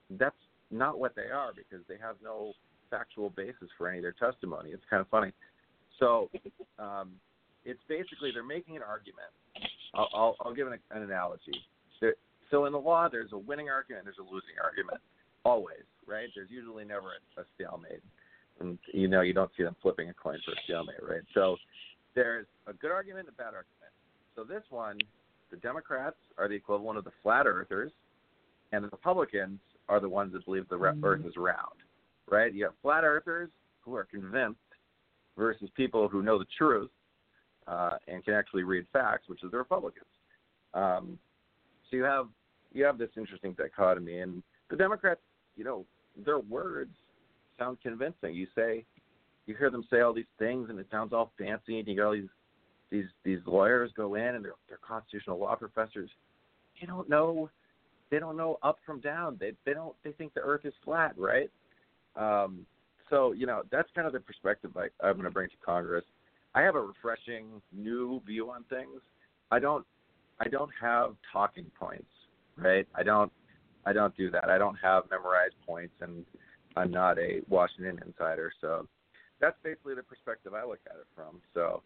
That's 0.08 0.36
not 0.70 1.00
what 1.00 1.16
they 1.16 1.34
are 1.34 1.50
because 1.52 1.84
they 1.88 1.96
have 2.00 2.14
no 2.22 2.52
factual 2.88 3.30
basis 3.30 3.68
for 3.76 3.88
any 3.88 3.98
of 3.98 4.04
their 4.04 4.14
testimony. 4.14 4.70
It's 4.70 4.84
kind 4.88 5.00
of 5.00 5.08
funny. 5.08 5.32
So 5.98 6.30
um, 6.78 7.10
it's 7.64 7.80
basically 7.88 8.30
they're 8.32 8.44
making 8.44 8.76
an 8.76 8.84
argument. 8.86 9.34
I'll, 9.94 10.08
I'll, 10.14 10.36
I'll 10.40 10.54
give 10.54 10.68
an, 10.68 10.78
an 10.92 11.02
analogy. 11.02 11.58
There, 12.00 12.14
so 12.52 12.66
in 12.66 12.72
the 12.72 12.78
law, 12.78 13.08
there's 13.10 13.32
a 13.32 13.38
winning 13.38 13.68
argument, 13.68 14.04
there's 14.04 14.22
a 14.22 14.22
losing 14.22 14.62
argument, 14.62 15.00
always, 15.44 15.82
right? 16.06 16.28
There's 16.36 16.50
usually 16.50 16.84
never 16.84 17.08
a, 17.18 17.40
a 17.40 17.44
stalemate 17.56 18.02
and 18.60 18.78
you 18.92 19.08
know 19.08 19.22
you 19.22 19.32
don't 19.32 19.50
see 19.56 19.64
them 19.64 19.74
flipping 19.82 20.08
a 20.08 20.14
coin 20.14 20.38
for 20.44 20.52
a 20.52 20.56
stalemate, 20.64 21.02
right? 21.02 21.22
So 21.34 21.56
there's 22.14 22.46
a 22.68 22.72
good 22.72 22.92
argument 22.92 23.26
and 23.26 23.34
a 23.34 23.36
bad 23.36 23.54
argument. 23.54 23.81
So 24.34 24.44
this 24.44 24.62
one, 24.70 24.98
the 25.50 25.56
Democrats 25.58 26.16
are 26.38 26.48
the 26.48 26.54
equivalent 26.54 26.98
of 26.98 27.04
the 27.04 27.12
flat 27.22 27.46
earthers, 27.46 27.92
and 28.72 28.84
the 28.84 28.88
Republicans 28.88 29.60
are 29.88 30.00
the 30.00 30.08
ones 30.08 30.32
that 30.32 30.44
believe 30.44 30.68
the 30.68 30.76
mm-hmm. 30.76 31.04
Earth 31.04 31.26
is 31.26 31.36
round, 31.36 31.76
right? 32.30 32.52
You 32.52 32.64
have 32.64 32.72
flat 32.82 33.04
earthers 33.04 33.50
who 33.80 33.94
are 33.94 34.04
convinced 34.04 34.58
versus 35.36 35.68
people 35.76 36.08
who 36.08 36.22
know 36.22 36.38
the 36.38 36.46
truth 36.56 36.90
uh, 37.66 37.98
and 38.08 38.24
can 38.24 38.34
actually 38.34 38.62
read 38.64 38.86
facts, 38.92 39.28
which 39.28 39.42
is 39.44 39.50
the 39.50 39.58
Republicans. 39.58 40.06
Um, 40.74 41.18
so 41.90 41.96
you 41.96 42.04
have 42.04 42.28
you 42.72 42.84
have 42.84 42.96
this 42.96 43.10
interesting 43.18 43.52
dichotomy, 43.52 44.20
and 44.20 44.42
the 44.70 44.76
Democrats, 44.76 45.20
you 45.56 45.64
know, 45.64 45.84
their 46.24 46.38
words 46.38 46.94
sound 47.58 47.78
convincing. 47.82 48.34
You 48.34 48.46
say, 48.54 48.86
you 49.44 49.54
hear 49.54 49.68
them 49.68 49.84
say 49.90 50.00
all 50.00 50.14
these 50.14 50.24
things, 50.38 50.70
and 50.70 50.78
it 50.78 50.86
sounds 50.90 51.12
all 51.12 51.32
fancy, 51.38 51.78
and 51.78 51.86
you 51.86 51.96
got 51.96 52.06
all 52.06 52.12
these 52.12 52.24
these 52.92 53.06
these 53.24 53.40
lawyers 53.46 53.90
go 53.96 54.14
in, 54.14 54.36
and 54.36 54.44
they're 54.44 54.52
they're 54.68 54.78
constitutional 54.86 55.38
law 55.38 55.56
professors. 55.56 56.10
They 56.80 56.86
don't 56.86 57.08
know, 57.08 57.50
they 58.10 58.18
don't 58.18 58.36
know 58.36 58.58
up 58.62 58.78
from 58.86 59.00
down. 59.00 59.38
They 59.40 59.52
they 59.64 59.72
don't 59.72 59.94
they 60.04 60.12
think 60.12 60.34
the 60.34 60.40
Earth 60.40 60.64
is 60.64 60.74
flat, 60.84 61.14
right? 61.16 61.50
Um, 62.14 62.66
so 63.10 63.32
you 63.32 63.46
know 63.46 63.62
that's 63.72 63.88
kind 63.94 64.06
of 64.06 64.12
the 64.12 64.20
perspective 64.20 64.70
I, 64.76 64.88
I'm 65.04 65.14
going 65.14 65.24
to 65.24 65.30
bring 65.30 65.48
to 65.48 65.56
Congress. 65.64 66.04
I 66.54 66.60
have 66.60 66.74
a 66.74 66.80
refreshing 66.80 67.62
new 67.72 68.20
view 68.26 68.50
on 68.50 68.64
things. 68.64 69.00
I 69.50 69.58
don't 69.58 69.86
I 70.38 70.48
don't 70.48 70.70
have 70.80 71.14
talking 71.32 71.66
points, 71.78 72.10
right? 72.56 72.86
I 72.94 73.02
don't 73.02 73.32
I 73.86 73.92
don't 73.92 74.16
do 74.16 74.30
that. 74.30 74.50
I 74.50 74.58
don't 74.58 74.76
have 74.82 75.04
memorized 75.10 75.54
points 75.66 75.94
and 76.02 76.24
I'm 76.76 76.90
not 76.90 77.18
a 77.18 77.40
Washington 77.48 78.00
insider, 78.06 78.52
so 78.60 78.86
that's 79.40 79.56
basically 79.62 79.94
the 79.94 80.02
perspective 80.02 80.54
I 80.54 80.64
look 80.64 80.78
at 80.86 80.96
it 80.96 81.06
from. 81.14 81.40
So, 81.52 81.82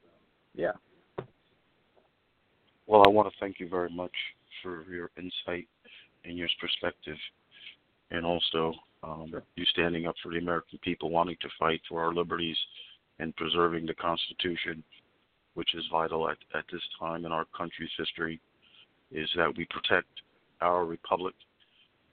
yeah. 0.54 0.72
Well, 2.86 3.02
I 3.04 3.08
want 3.08 3.32
to 3.32 3.38
thank 3.40 3.58
you 3.58 3.68
very 3.68 3.90
much 3.90 4.12
for 4.62 4.84
your 4.90 5.10
insight 5.16 5.68
and 6.24 6.38
your 6.38 6.48
perspective, 6.60 7.16
and 8.10 8.24
also 8.24 8.74
um, 9.02 9.32
you 9.56 9.64
standing 9.66 10.06
up 10.06 10.14
for 10.22 10.30
the 10.30 10.38
American 10.38 10.78
people, 10.82 11.10
wanting 11.10 11.36
to 11.42 11.48
fight 11.58 11.80
for 11.88 12.00
our 12.00 12.14
liberties 12.14 12.56
and 13.18 13.34
preserving 13.36 13.86
the 13.86 13.94
Constitution, 13.94 14.84
which 15.54 15.74
is 15.74 15.84
vital 15.90 16.28
at, 16.28 16.36
at 16.54 16.64
this 16.70 16.82
time 16.98 17.24
in 17.24 17.32
our 17.32 17.46
country's 17.56 17.90
history, 17.98 18.40
is 19.10 19.28
that 19.36 19.56
we 19.56 19.66
protect 19.66 20.08
our 20.60 20.84
republic 20.84 21.34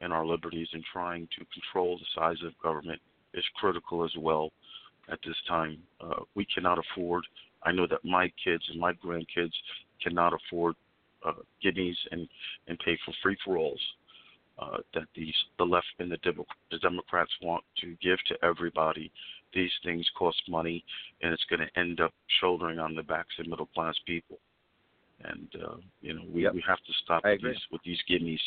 and 0.01 0.11
our 0.11 0.25
liberties 0.25 0.67
and 0.73 0.83
trying 0.91 1.27
to 1.37 1.45
control 1.53 1.97
the 1.97 2.05
size 2.19 2.37
of 2.45 2.51
government 2.61 2.99
is 3.33 3.43
critical 3.55 4.03
as 4.03 4.11
well 4.17 4.51
at 5.11 5.19
this 5.25 5.35
time. 5.47 5.77
Uh, 6.01 6.21
we 6.35 6.45
cannot 6.53 6.77
afford, 6.77 7.23
I 7.65 7.71
know 7.71 7.87
that 7.87 8.03
my 8.03 8.31
kids 8.43 8.63
and 8.69 8.79
my 8.79 8.93
grandkids 8.93 9.53
cannot 10.01 10.33
afford 10.33 10.75
uh, 11.25 11.33
gimmies 11.63 11.95
and 12.11 12.27
and 12.67 12.77
pay 12.79 12.97
for 13.05 13.13
free 13.21 13.37
for 13.43 13.57
alls. 13.57 13.79
Uh, 14.59 14.77
that 14.93 15.07
these 15.15 15.33
the 15.57 15.63
left 15.63 15.87
and 15.99 16.11
the, 16.11 16.17
Demo- 16.17 16.45
the 16.69 16.77
Democrats 16.77 17.31
want 17.41 17.63
to 17.81 17.95
give 18.01 18.19
to 18.27 18.35
everybody. 18.45 19.11
These 19.53 19.71
things 19.83 20.07
cost 20.17 20.41
money, 20.47 20.83
and 21.21 21.33
it's 21.33 21.43
going 21.49 21.59
to 21.59 21.79
end 21.79 21.99
up 22.01 22.13
shouldering 22.39 22.79
on 22.79 22.95
the 22.95 23.03
backs 23.03 23.33
of 23.39 23.47
middle 23.47 23.67
class 23.67 23.95
people. 24.05 24.37
And 25.23 25.47
uh, 25.55 25.77
you 26.01 26.13
know 26.13 26.23
we 26.31 26.43
Yep. 26.43 26.53
we 26.53 26.63
have 26.67 26.77
to 26.77 26.93
stop 27.03 27.23
with 27.23 27.41
these 27.41 27.61
with 27.71 27.81
these 27.83 27.99
gimmies 28.09 28.39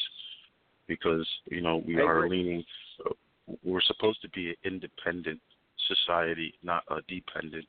because 0.86 1.26
you 1.50 1.60
know 1.60 1.82
we 1.86 1.96
I 1.98 2.02
are 2.02 2.24
agree. 2.24 2.38
leaning. 2.38 2.64
Uh, 3.04 3.54
we're 3.64 3.80
supposed 3.80 4.22
to 4.22 4.28
be 4.30 4.50
an 4.50 4.56
independent 4.64 5.40
society, 5.88 6.54
not 6.62 6.84
a 6.90 7.00
dependent 7.08 7.64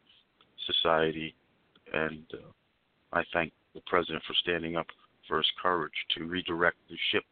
society. 0.72 1.34
And 1.94 2.26
uh, 2.34 2.52
I 3.14 3.24
thank 3.34 3.54
the 3.74 3.82
president 3.88 4.24
for 4.28 4.34
standing 4.42 4.76
up 4.76 4.88
for 5.28 5.38
his 5.38 5.48
courage 5.62 5.94
to 6.18 6.26
redirect 6.26 6.78
the 6.90 6.98
ship 7.12 7.24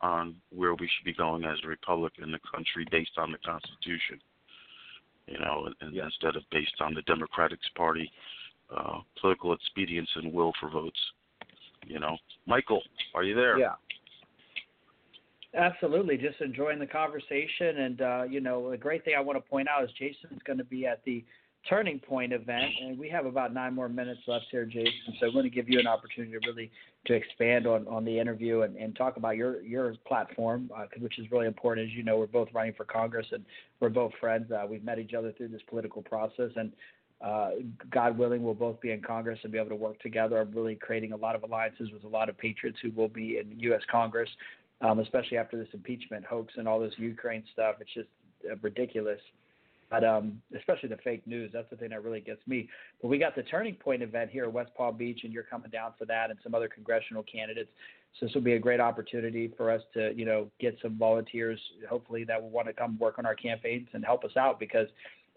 on 0.00 0.34
where 0.50 0.74
we 0.74 0.88
should 0.88 1.04
be 1.04 1.14
going 1.14 1.44
as 1.44 1.58
a 1.62 1.68
republic 1.68 2.14
in 2.22 2.32
the 2.32 2.38
country 2.52 2.86
based 2.90 3.18
on 3.18 3.32
the 3.32 3.38
Constitution. 3.38 4.20
You 5.26 5.38
know, 5.38 5.68
and, 5.80 5.96
instead 5.96 6.36
of 6.36 6.42
based 6.50 6.80
on 6.80 6.94
the 6.94 7.02
Democratic 7.02 7.58
Party 7.76 8.10
uh, 8.74 9.00
political 9.20 9.52
expedience 9.52 10.08
and 10.16 10.32
will 10.32 10.52
for 10.60 10.70
votes. 10.70 10.98
You 11.86 11.98
know, 11.98 12.16
Michael, 12.46 12.82
are 13.14 13.24
you 13.24 13.34
there? 13.34 13.58
Yeah. 13.58 13.74
Absolutely, 15.52 16.16
just 16.16 16.40
enjoying 16.40 16.78
the 16.78 16.86
conversation, 16.86 17.80
and 17.80 18.00
uh, 18.00 18.22
you 18.22 18.40
know, 18.40 18.70
a 18.70 18.76
great 18.76 19.04
thing 19.04 19.14
I 19.18 19.20
want 19.20 19.36
to 19.36 19.50
point 19.50 19.66
out 19.68 19.82
is 19.82 19.90
Jason's 19.98 20.40
going 20.46 20.58
to 20.58 20.64
be 20.64 20.86
at 20.86 21.02
the 21.04 21.24
Turning 21.68 21.98
Point 21.98 22.32
event, 22.32 22.72
and 22.82 22.98
we 22.98 23.08
have 23.10 23.26
about 23.26 23.52
nine 23.52 23.74
more 23.74 23.88
minutes 23.88 24.20
left 24.26 24.46
here, 24.50 24.64
Jason. 24.64 24.92
So 25.18 25.26
I'm 25.26 25.32
going 25.32 25.44
to 25.44 25.50
give 25.50 25.68
you 25.68 25.78
an 25.78 25.86
opportunity 25.86 26.32
to 26.32 26.46
really 26.46 26.70
to 27.06 27.14
expand 27.14 27.66
on, 27.66 27.86
on 27.86 28.04
the 28.04 28.18
interview 28.18 28.62
and, 28.62 28.76
and 28.76 28.96
talk 28.96 29.16
about 29.16 29.36
your 29.36 29.62
your 29.62 29.94
platform, 30.06 30.70
uh, 30.76 30.86
which 30.98 31.18
is 31.18 31.30
really 31.30 31.46
important. 31.46 31.88
As 31.88 31.92
you 31.94 32.02
know, 32.02 32.18
we're 32.18 32.26
both 32.26 32.48
running 32.54 32.72
for 32.74 32.84
Congress, 32.84 33.26
and 33.32 33.44
we're 33.78 33.90
both 33.90 34.12
friends. 34.20 34.50
Uh, 34.50 34.66
we've 34.68 34.84
met 34.84 34.98
each 34.98 35.14
other 35.14 35.32
through 35.32 35.48
this 35.48 35.62
political 35.68 36.02
process, 36.02 36.50
and 36.56 36.72
uh, 37.20 37.50
God 37.90 38.16
willing, 38.16 38.42
we'll 38.42 38.54
both 38.54 38.80
be 38.80 38.92
in 38.92 39.02
Congress 39.02 39.38
and 39.42 39.52
be 39.52 39.58
able 39.58 39.68
to 39.68 39.76
work 39.76 40.00
together. 40.00 40.40
I'm 40.40 40.52
really 40.52 40.74
creating 40.74 41.12
a 41.12 41.16
lot 41.16 41.36
of 41.36 41.42
alliances 41.42 41.90
with 41.92 42.04
a 42.04 42.08
lot 42.08 42.30
of 42.30 42.38
patriots 42.38 42.78
who 42.82 42.90
will 42.92 43.08
be 43.08 43.36
in 43.38 43.60
U.S. 43.60 43.82
Congress 43.90 44.30
um, 44.80 44.98
especially 44.98 45.36
after 45.36 45.56
this 45.56 45.68
impeachment 45.72 46.24
hoax 46.24 46.54
and 46.56 46.66
all 46.66 46.80
this 46.80 46.94
Ukraine 46.96 47.44
stuff. 47.52 47.76
It's 47.80 47.92
just 47.92 48.08
uh, 48.50 48.56
ridiculous. 48.62 49.20
But 49.90 50.04
um, 50.04 50.40
especially 50.56 50.88
the 50.88 50.98
fake 50.98 51.26
news, 51.26 51.50
that's 51.52 51.68
the 51.68 51.76
thing 51.76 51.90
that 51.90 52.04
really 52.04 52.20
gets 52.20 52.46
me. 52.46 52.68
But 53.02 53.08
we 53.08 53.18
got 53.18 53.34
the 53.34 53.42
Turning 53.42 53.74
Point 53.74 54.02
event 54.02 54.30
here 54.30 54.44
at 54.44 54.52
West 54.52 54.70
Palm 54.76 54.96
Beach, 54.96 55.20
and 55.24 55.32
you're 55.32 55.42
coming 55.42 55.70
down 55.70 55.92
for 55.98 56.04
that, 56.06 56.30
and 56.30 56.38
some 56.44 56.54
other 56.54 56.68
congressional 56.68 57.24
candidates. 57.24 57.70
So 58.18 58.26
this 58.26 58.34
will 58.34 58.42
be 58.42 58.54
a 58.54 58.58
great 58.58 58.80
opportunity 58.80 59.52
for 59.56 59.70
us 59.70 59.82
to, 59.94 60.12
you 60.14 60.24
know, 60.24 60.48
get 60.60 60.76
some 60.80 60.96
volunteers, 60.96 61.60
hopefully 61.88 62.24
that 62.24 62.40
will 62.40 62.50
want 62.50 62.68
to 62.68 62.72
come 62.72 62.98
work 62.98 63.18
on 63.18 63.26
our 63.26 63.34
campaigns 63.34 63.88
and 63.92 64.04
help 64.04 64.24
us 64.24 64.36
out 64.36 64.60
because 64.60 64.86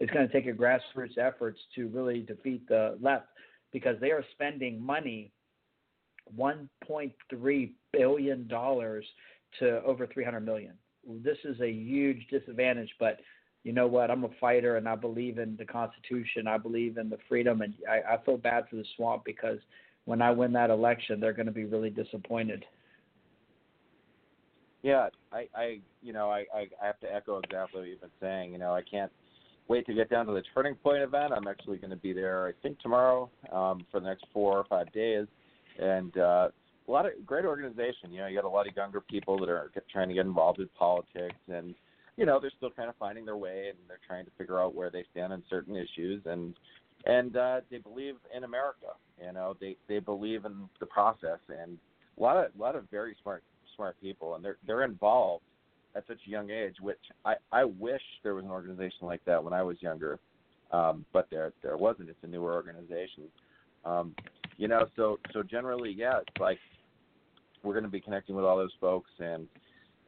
it's 0.00 0.12
going 0.12 0.26
to 0.26 0.32
take 0.32 0.46
a 0.46 0.52
grassroots 0.52 1.18
efforts 1.18 1.58
to 1.74 1.88
really 1.88 2.20
defeat 2.20 2.66
the 2.68 2.96
left 3.00 3.26
because 3.72 3.96
they 4.00 4.10
are 4.10 4.24
spending 4.32 4.80
money, 4.80 5.32
1.3 6.36 7.70
billion 7.92 8.48
dollars 8.48 9.04
to 9.58 9.82
over 9.84 10.06
300 10.06 10.40
million. 10.40 10.72
This 11.22 11.38
is 11.44 11.60
a 11.60 11.70
huge 11.70 12.26
disadvantage, 12.30 12.90
but 12.98 13.18
you 13.64 13.72
know 13.72 13.86
what? 13.86 14.10
I'm 14.10 14.24
a 14.24 14.30
fighter 14.40 14.76
and 14.76 14.86
I 14.86 14.94
believe 14.94 15.38
in 15.38 15.56
the 15.56 15.64
Constitution. 15.64 16.46
I 16.46 16.58
believe 16.58 16.98
in 16.98 17.08
the 17.08 17.18
freedom, 17.28 17.62
and 17.62 17.74
I, 17.90 18.14
I 18.14 18.24
feel 18.24 18.36
bad 18.36 18.64
for 18.68 18.76
the 18.76 18.84
swamp 18.94 19.24
because 19.24 19.58
when 20.04 20.20
I 20.20 20.30
win 20.30 20.52
that 20.52 20.70
election, 20.70 21.18
they're 21.18 21.32
going 21.32 21.46
to 21.46 21.52
be 21.52 21.64
really 21.64 21.90
disappointed. 21.90 22.64
Yeah, 24.82 25.08
I, 25.32 25.48
I, 25.56 25.78
you 26.02 26.12
know, 26.12 26.30
I, 26.30 26.44
I, 26.54 26.68
have 26.82 27.00
to 27.00 27.12
echo 27.12 27.38
exactly 27.38 27.80
what 27.80 27.88
you've 27.88 28.02
been 28.02 28.10
saying. 28.20 28.52
You 28.52 28.58
know, 28.58 28.74
I 28.74 28.82
can't 28.82 29.10
wait 29.66 29.86
to 29.86 29.94
get 29.94 30.10
down 30.10 30.26
to 30.26 30.32
the 30.32 30.42
Turning 30.54 30.74
Point 30.74 31.02
event. 31.02 31.32
I'm 31.34 31.48
actually 31.48 31.78
going 31.78 31.88
to 31.88 31.96
be 31.96 32.12
there, 32.12 32.46
I 32.46 32.52
think, 32.62 32.78
tomorrow 32.80 33.30
um, 33.50 33.86
for 33.90 33.98
the 33.98 34.06
next 34.06 34.26
four 34.30 34.58
or 34.58 34.64
five 34.64 34.92
days, 34.92 35.26
and 35.78 36.14
uh, 36.18 36.48
a 36.86 36.90
lot 36.90 37.06
of 37.06 37.12
great 37.24 37.46
organization. 37.46 38.12
You 38.12 38.18
know, 38.18 38.26
you 38.26 38.36
got 38.36 38.46
a 38.46 38.48
lot 38.48 38.68
of 38.68 38.76
younger 38.76 39.00
people 39.00 39.38
that 39.38 39.48
are 39.48 39.70
trying 39.90 40.08
to 40.08 40.14
get 40.14 40.26
involved 40.26 40.60
in 40.60 40.68
politics, 40.78 41.34
and 41.48 41.74
you 42.16 42.26
know, 42.26 42.38
they're 42.40 42.52
still 42.56 42.70
kind 42.70 42.88
of 42.88 42.96
finding 42.96 43.24
their 43.24 43.36
way, 43.36 43.66
and 43.70 43.78
they're 43.88 43.98
trying 44.06 44.24
to 44.24 44.30
figure 44.38 44.60
out 44.60 44.74
where 44.74 44.90
they 44.90 45.04
stand 45.10 45.32
on 45.32 45.42
certain 45.50 45.76
issues, 45.76 46.22
and 46.26 46.54
and 47.06 47.36
uh, 47.36 47.60
they 47.70 47.78
believe 47.78 48.14
in 48.34 48.44
America. 48.44 48.86
You 49.24 49.32
know, 49.32 49.56
they 49.60 49.76
they 49.88 49.98
believe 49.98 50.44
in 50.44 50.68
the 50.80 50.86
process, 50.86 51.38
and 51.48 51.78
a 52.18 52.22
lot 52.22 52.36
of 52.36 52.50
a 52.56 52.62
lot 52.62 52.76
of 52.76 52.88
very 52.90 53.16
smart 53.22 53.42
smart 53.76 54.00
people, 54.00 54.34
and 54.34 54.44
they're 54.44 54.58
they're 54.66 54.84
involved 54.84 55.44
at 55.96 56.06
such 56.06 56.20
a 56.26 56.30
young 56.30 56.50
age. 56.50 56.76
Which 56.80 56.98
I 57.24 57.34
I 57.52 57.64
wish 57.64 58.02
there 58.22 58.34
was 58.34 58.44
an 58.44 58.50
organization 58.50 59.06
like 59.06 59.24
that 59.24 59.42
when 59.42 59.52
I 59.52 59.62
was 59.62 59.76
younger, 59.80 60.18
um, 60.70 61.04
but 61.12 61.26
there 61.30 61.52
there 61.62 61.76
wasn't. 61.76 62.10
It's 62.10 62.18
a 62.22 62.28
newer 62.28 62.54
organization. 62.54 63.24
Um, 63.84 64.14
you 64.56 64.68
know, 64.68 64.86
so 64.96 65.18
so 65.32 65.42
generally, 65.42 65.90
yeah, 65.90 66.18
it's 66.18 66.40
like 66.40 66.58
we're 67.64 67.74
going 67.74 67.84
to 67.84 67.90
be 67.90 68.00
connecting 68.00 68.36
with 68.36 68.44
all 68.44 68.56
those 68.56 68.74
folks, 68.80 69.10
and 69.18 69.48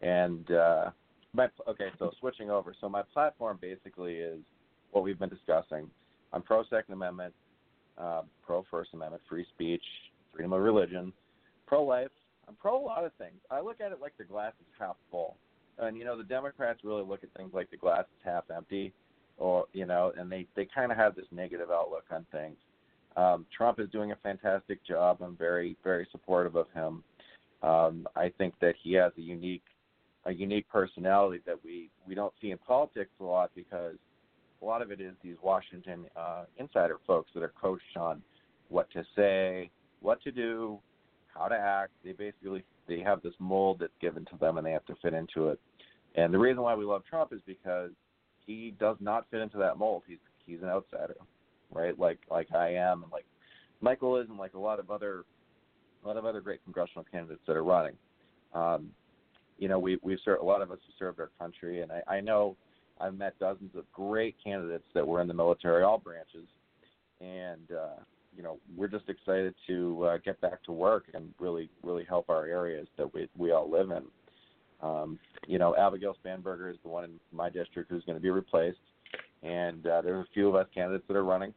and 0.02 0.50
uh, 0.50 0.90
my 1.36 1.48
okay. 1.68 1.88
So 1.98 2.10
switching 2.18 2.50
over, 2.50 2.74
so 2.80 2.88
my 2.88 3.02
platform 3.02 3.58
basically 3.60 4.14
is 4.14 4.40
what 4.90 5.04
we've 5.04 5.18
been 5.18 5.28
discussing. 5.28 5.88
I'm 6.32 6.42
pro 6.42 6.64
Second 6.64 6.94
Amendment, 6.94 7.34
uh, 7.98 8.22
pro 8.44 8.64
First 8.70 8.90
Amendment, 8.94 9.22
free 9.28 9.46
speech, 9.54 9.82
freedom 10.32 10.52
of 10.52 10.62
religion, 10.62 11.12
pro 11.66 11.84
life. 11.84 12.10
I'm 12.48 12.54
pro 12.56 12.80
a 12.80 12.82
lot 12.82 13.04
of 13.04 13.12
things. 13.14 13.36
I 13.50 13.60
look 13.60 13.80
at 13.80 13.92
it 13.92 14.00
like 14.00 14.16
the 14.18 14.24
glass 14.24 14.52
is 14.60 14.66
half 14.78 14.96
full, 15.10 15.36
and 15.78 15.96
you 15.96 16.04
know 16.04 16.16
the 16.16 16.24
Democrats 16.24 16.80
really 16.82 17.04
look 17.04 17.22
at 17.22 17.32
things 17.36 17.50
like 17.52 17.70
the 17.70 17.76
glass 17.76 18.04
is 18.04 18.24
half 18.24 18.44
empty, 18.54 18.92
or 19.36 19.66
you 19.72 19.86
know, 19.86 20.12
and 20.18 20.32
they 20.32 20.46
they 20.56 20.66
kind 20.74 20.90
of 20.90 20.98
have 20.98 21.14
this 21.14 21.26
negative 21.30 21.70
outlook 21.70 22.04
on 22.10 22.26
things. 22.32 22.56
Um, 23.16 23.46
Trump 23.56 23.80
is 23.80 23.88
doing 23.90 24.12
a 24.12 24.16
fantastic 24.16 24.84
job. 24.84 25.18
I'm 25.22 25.36
very 25.36 25.76
very 25.84 26.08
supportive 26.10 26.56
of 26.56 26.66
him. 26.72 27.02
Um, 27.62 28.06
I 28.14 28.32
think 28.36 28.54
that 28.60 28.74
he 28.82 28.92
has 28.94 29.12
a 29.16 29.22
unique 29.22 29.62
a 30.26 30.32
unique 30.32 30.68
personality 30.68 31.40
that 31.46 31.56
we 31.64 31.88
we 32.06 32.14
don't 32.14 32.32
see 32.40 32.50
in 32.50 32.58
politics 32.58 33.10
a 33.20 33.24
lot 33.24 33.50
because 33.54 33.94
a 34.60 34.64
lot 34.64 34.82
of 34.82 34.90
it 34.90 35.00
is 35.00 35.12
these 35.22 35.36
Washington 35.42 36.06
uh, 36.16 36.44
insider 36.58 36.98
folks 37.06 37.30
that 37.34 37.42
are 37.42 37.52
coached 37.60 37.96
on 37.96 38.22
what 38.68 38.90
to 38.90 39.04
say, 39.14 39.70
what 40.00 40.20
to 40.22 40.32
do, 40.32 40.78
how 41.32 41.46
to 41.46 41.54
act. 41.54 41.92
They 42.04 42.12
basically 42.12 42.64
they 42.88 43.00
have 43.00 43.22
this 43.22 43.34
mold 43.38 43.78
that's 43.80 43.92
given 44.00 44.24
to 44.26 44.36
them 44.38 44.58
and 44.58 44.66
they 44.66 44.72
have 44.72 44.86
to 44.86 44.96
fit 45.02 45.14
into 45.14 45.48
it. 45.48 45.60
And 46.16 46.32
the 46.32 46.38
reason 46.38 46.62
why 46.62 46.74
we 46.74 46.84
love 46.84 47.02
Trump 47.08 47.32
is 47.32 47.40
because 47.46 47.90
he 48.46 48.74
does 48.80 48.96
not 49.00 49.26
fit 49.30 49.40
into 49.40 49.58
that 49.58 49.78
mold. 49.78 50.02
He's 50.06 50.18
he's 50.44 50.62
an 50.62 50.68
outsider, 50.68 51.16
right? 51.72 51.98
Like 51.98 52.18
like 52.30 52.52
I 52.54 52.74
am 52.74 53.04
and 53.04 53.12
like 53.12 53.26
Michael 53.80 54.16
is 54.16 54.28
and 54.28 54.38
like 54.38 54.54
a 54.54 54.58
lot 54.58 54.80
of 54.80 54.90
other 54.90 55.24
a 56.04 56.08
lot 56.08 56.16
of 56.16 56.24
other 56.24 56.40
great 56.40 56.64
congressional 56.64 57.04
candidates 57.10 57.42
that 57.46 57.56
are 57.56 57.64
running. 57.64 57.94
Um, 58.54 58.90
you 59.58 59.68
know, 59.68 59.78
we 59.78 59.98
we've 60.02 60.18
served 60.24 60.42
a 60.42 60.44
lot 60.44 60.62
of 60.62 60.70
us 60.70 60.78
have 60.86 60.94
served 60.98 61.20
our 61.20 61.30
country, 61.38 61.82
and 61.82 61.90
I, 61.92 62.16
I 62.16 62.20
know 62.20 62.56
I've 63.00 63.16
met 63.16 63.38
dozens 63.38 63.74
of 63.76 63.90
great 63.92 64.36
candidates 64.42 64.86
that 64.94 65.06
were 65.06 65.20
in 65.20 65.28
the 65.28 65.34
military, 65.34 65.82
all 65.82 65.98
branches, 65.98 66.46
and 67.20 67.70
uh, 67.70 68.00
you 68.36 68.42
know, 68.42 68.58
we're 68.76 68.88
just 68.88 69.08
excited 69.08 69.54
to 69.66 70.04
uh, 70.04 70.18
get 70.24 70.40
back 70.40 70.62
to 70.64 70.72
work 70.72 71.04
and 71.14 71.32
really 71.40 71.70
really 71.82 72.04
help 72.04 72.28
our 72.28 72.46
areas 72.46 72.86
that 72.98 73.12
we 73.12 73.28
we 73.36 73.52
all 73.52 73.70
live 73.70 73.90
in. 73.90 74.02
Um, 74.82 75.18
you 75.46 75.58
know, 75.58 75.74
Abigail 75.76 76.16
Spanberger 76.24 76.70
is 76.70 76.76
the 76.82 76.88
one 76.88 77.04
in 77.04 77.20
my 77.32 77.48
district 77.48 77.90
who's 77.90 78.04
going 78.04 78.16
to 78.16 78.22
be 78.22 78.30
replaced, 78.30 78.78
and 79.42 79.86
uh, 79.86 80.02
there's 80.02 80.26
a 80.26 80.34
few 80.34 80.48
of 80.48 80.54
us 80.54 80.66
candidates 80.74 81.04
that 81.08 81.16
are 81.16 81.24
running. 81.24 81.54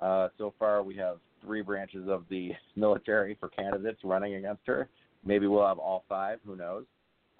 Uh, 0.00 0.28
so 0.38 0.54
far, 0.58 0.82
we 0.82 0.94
have 0.94 1.16
three 1.42 1.62
branches 1.62 2.08
of 2.08 2.24
the 2.30 2.52
military 2.76 3.36
for 3.40 3.48
candidates 3.48 4.00
running 4.04 4.34
against 4.34 4.62
her. 4.66 4.88
Maybe 5.24 5.48
we'll 5.48 5.66
have 5.66 5.78
all 5.78 6.04
five. 6.08 6.38
Who 6.46 6.54
knows? 6.54 6.84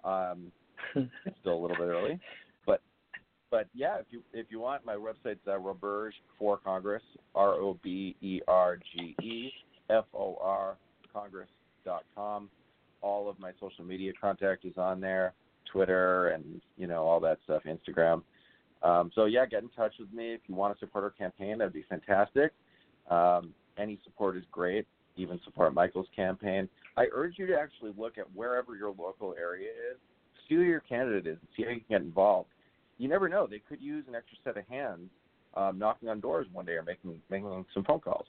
Um, 0.07 0.53
still 1.41 1.55
a 1.55 1.61
little 1.61 1.77
bit 1.77 1.89
early, 1.89 2.21
but 2.65 2.81
but 3.51 3.67
yeah, 3.75 3.97
if 3.99 4.07
you 4.11 4.23
if 4.33 4.47
you 4.51 4.61
want, 4.61 4.85
my 4.85 4.95
website's 4.95 5.47
uh, 5.47 5.59
Roberge 5.59 6.13
for 6.39 6.59
Congress, 6.59 7.03
R 7.35 7.55
O 7.55 7.79
B 7.83 8.17
E 8.21 8.41
R 8.47 8.79
G 8.95 9.17
E 9.23 9.51
F 9.91 10.05
O 10.15 10.39
R 10.41 10.77
Congress 11.13 11.49
dot 11.85 12.05
com. 12.15 12.49
All 13.03 13.29
of 13.29 13.39
my 13.39 13.53
social 13.61 13.85
media 13.85 14.13
contact 14.21 14.65
is 14.65 14.77
on 14.77 15.01
there, 15.01 15.35
Twitter 15.71 16.29
and 16.29 16.61
you 16.77 16.87
know 16.87 17.05
all 17.05 17.21
that 17.21 17.39
stuff, 17.45 17.63
Instagram. 17.67 18.23
Um, 18.83 19.11
so 19.15 19.25
yeah, 19.25 19.47
get 19.47 19.63
in 19.63 19.69
touch 19.71 19.95
with 19.99 20.13
me 20.13 20.35
if 20.35 20.41
you 20.47 20.55
want 20.55 20.75
to 20.75 20.79
support 20.79 21.05
our 21.05 21.11
campaign. 21.11 21.59
That'd 21.59 21.73
be 21.73 21.85
fantastic. 21.89 22.53
Um, 23.11 23.55
any 23.79 23.99
support 24.05 24.37
is 24.37 24.45
great. 24.51 24.87
Even 25.17 25.41
support 25.45 25.75
Michael's 25.75 26.09
campaign. 26.15 26.69
I 26.97 27.07
urge 27.13 27.35
you 27.39 27.47
to 27.47 27.59
actually 27.59 27.93
look 27.97 28.19
at 28.19 28.25
wherever 28.35 28.77
your 28.77 28.91
local 28.91 29.35
area 29.39 29.69
is, 29.69 29.99
see 30.49 30.55
who 30.55 30.63
your 30.63 30.81
candidate 30.81 31.27
is, 31.27 31.39
and 31.41 31.49
see 31.57 31.63
how 31.65 31.71
you 31.71 31.81
can 31.81 31.87
get 31.89 32.01
involved. 32.03 32.49
You 32.99 33.09
never 33.09 33.29
know; 33.29 33.47
they 33.47 33.59
could 33.59 33.81
use 33.81 34.05
an 34.09 34.15
extra 34.15 34.39
set 34.45 34.57
of 34.57 34.67
hands 34.69 35.11
um, 35.55 35.79
knocking 35.79 36.09
on 36.09 36.21
doors 36.21 36.47
one 36.53 36.65
day 36.65 36.73
or 36.73 36.83
making 36.83 37.21
making 37.31 37.65
some 37.75 37.85
phone 37.85 38.01
calls. 38.01 38.27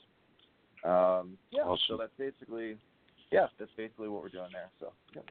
Um, 0.83 1.37
yeah, 1.51 1.63
Awesome. 1.63 1.79
so 1.87 1.97
that's 1.97 2.11
basically 2.17 2.77
yeah, 3.31 3.47
that's 3.57 3.71
basically 3.77 4.09
what 4.09 4.21
we're 4.21 4.29
doing 4.29 4.49
there. 4.51 4.69
So. 4.79 4.93
Yeah. 5.15 5.21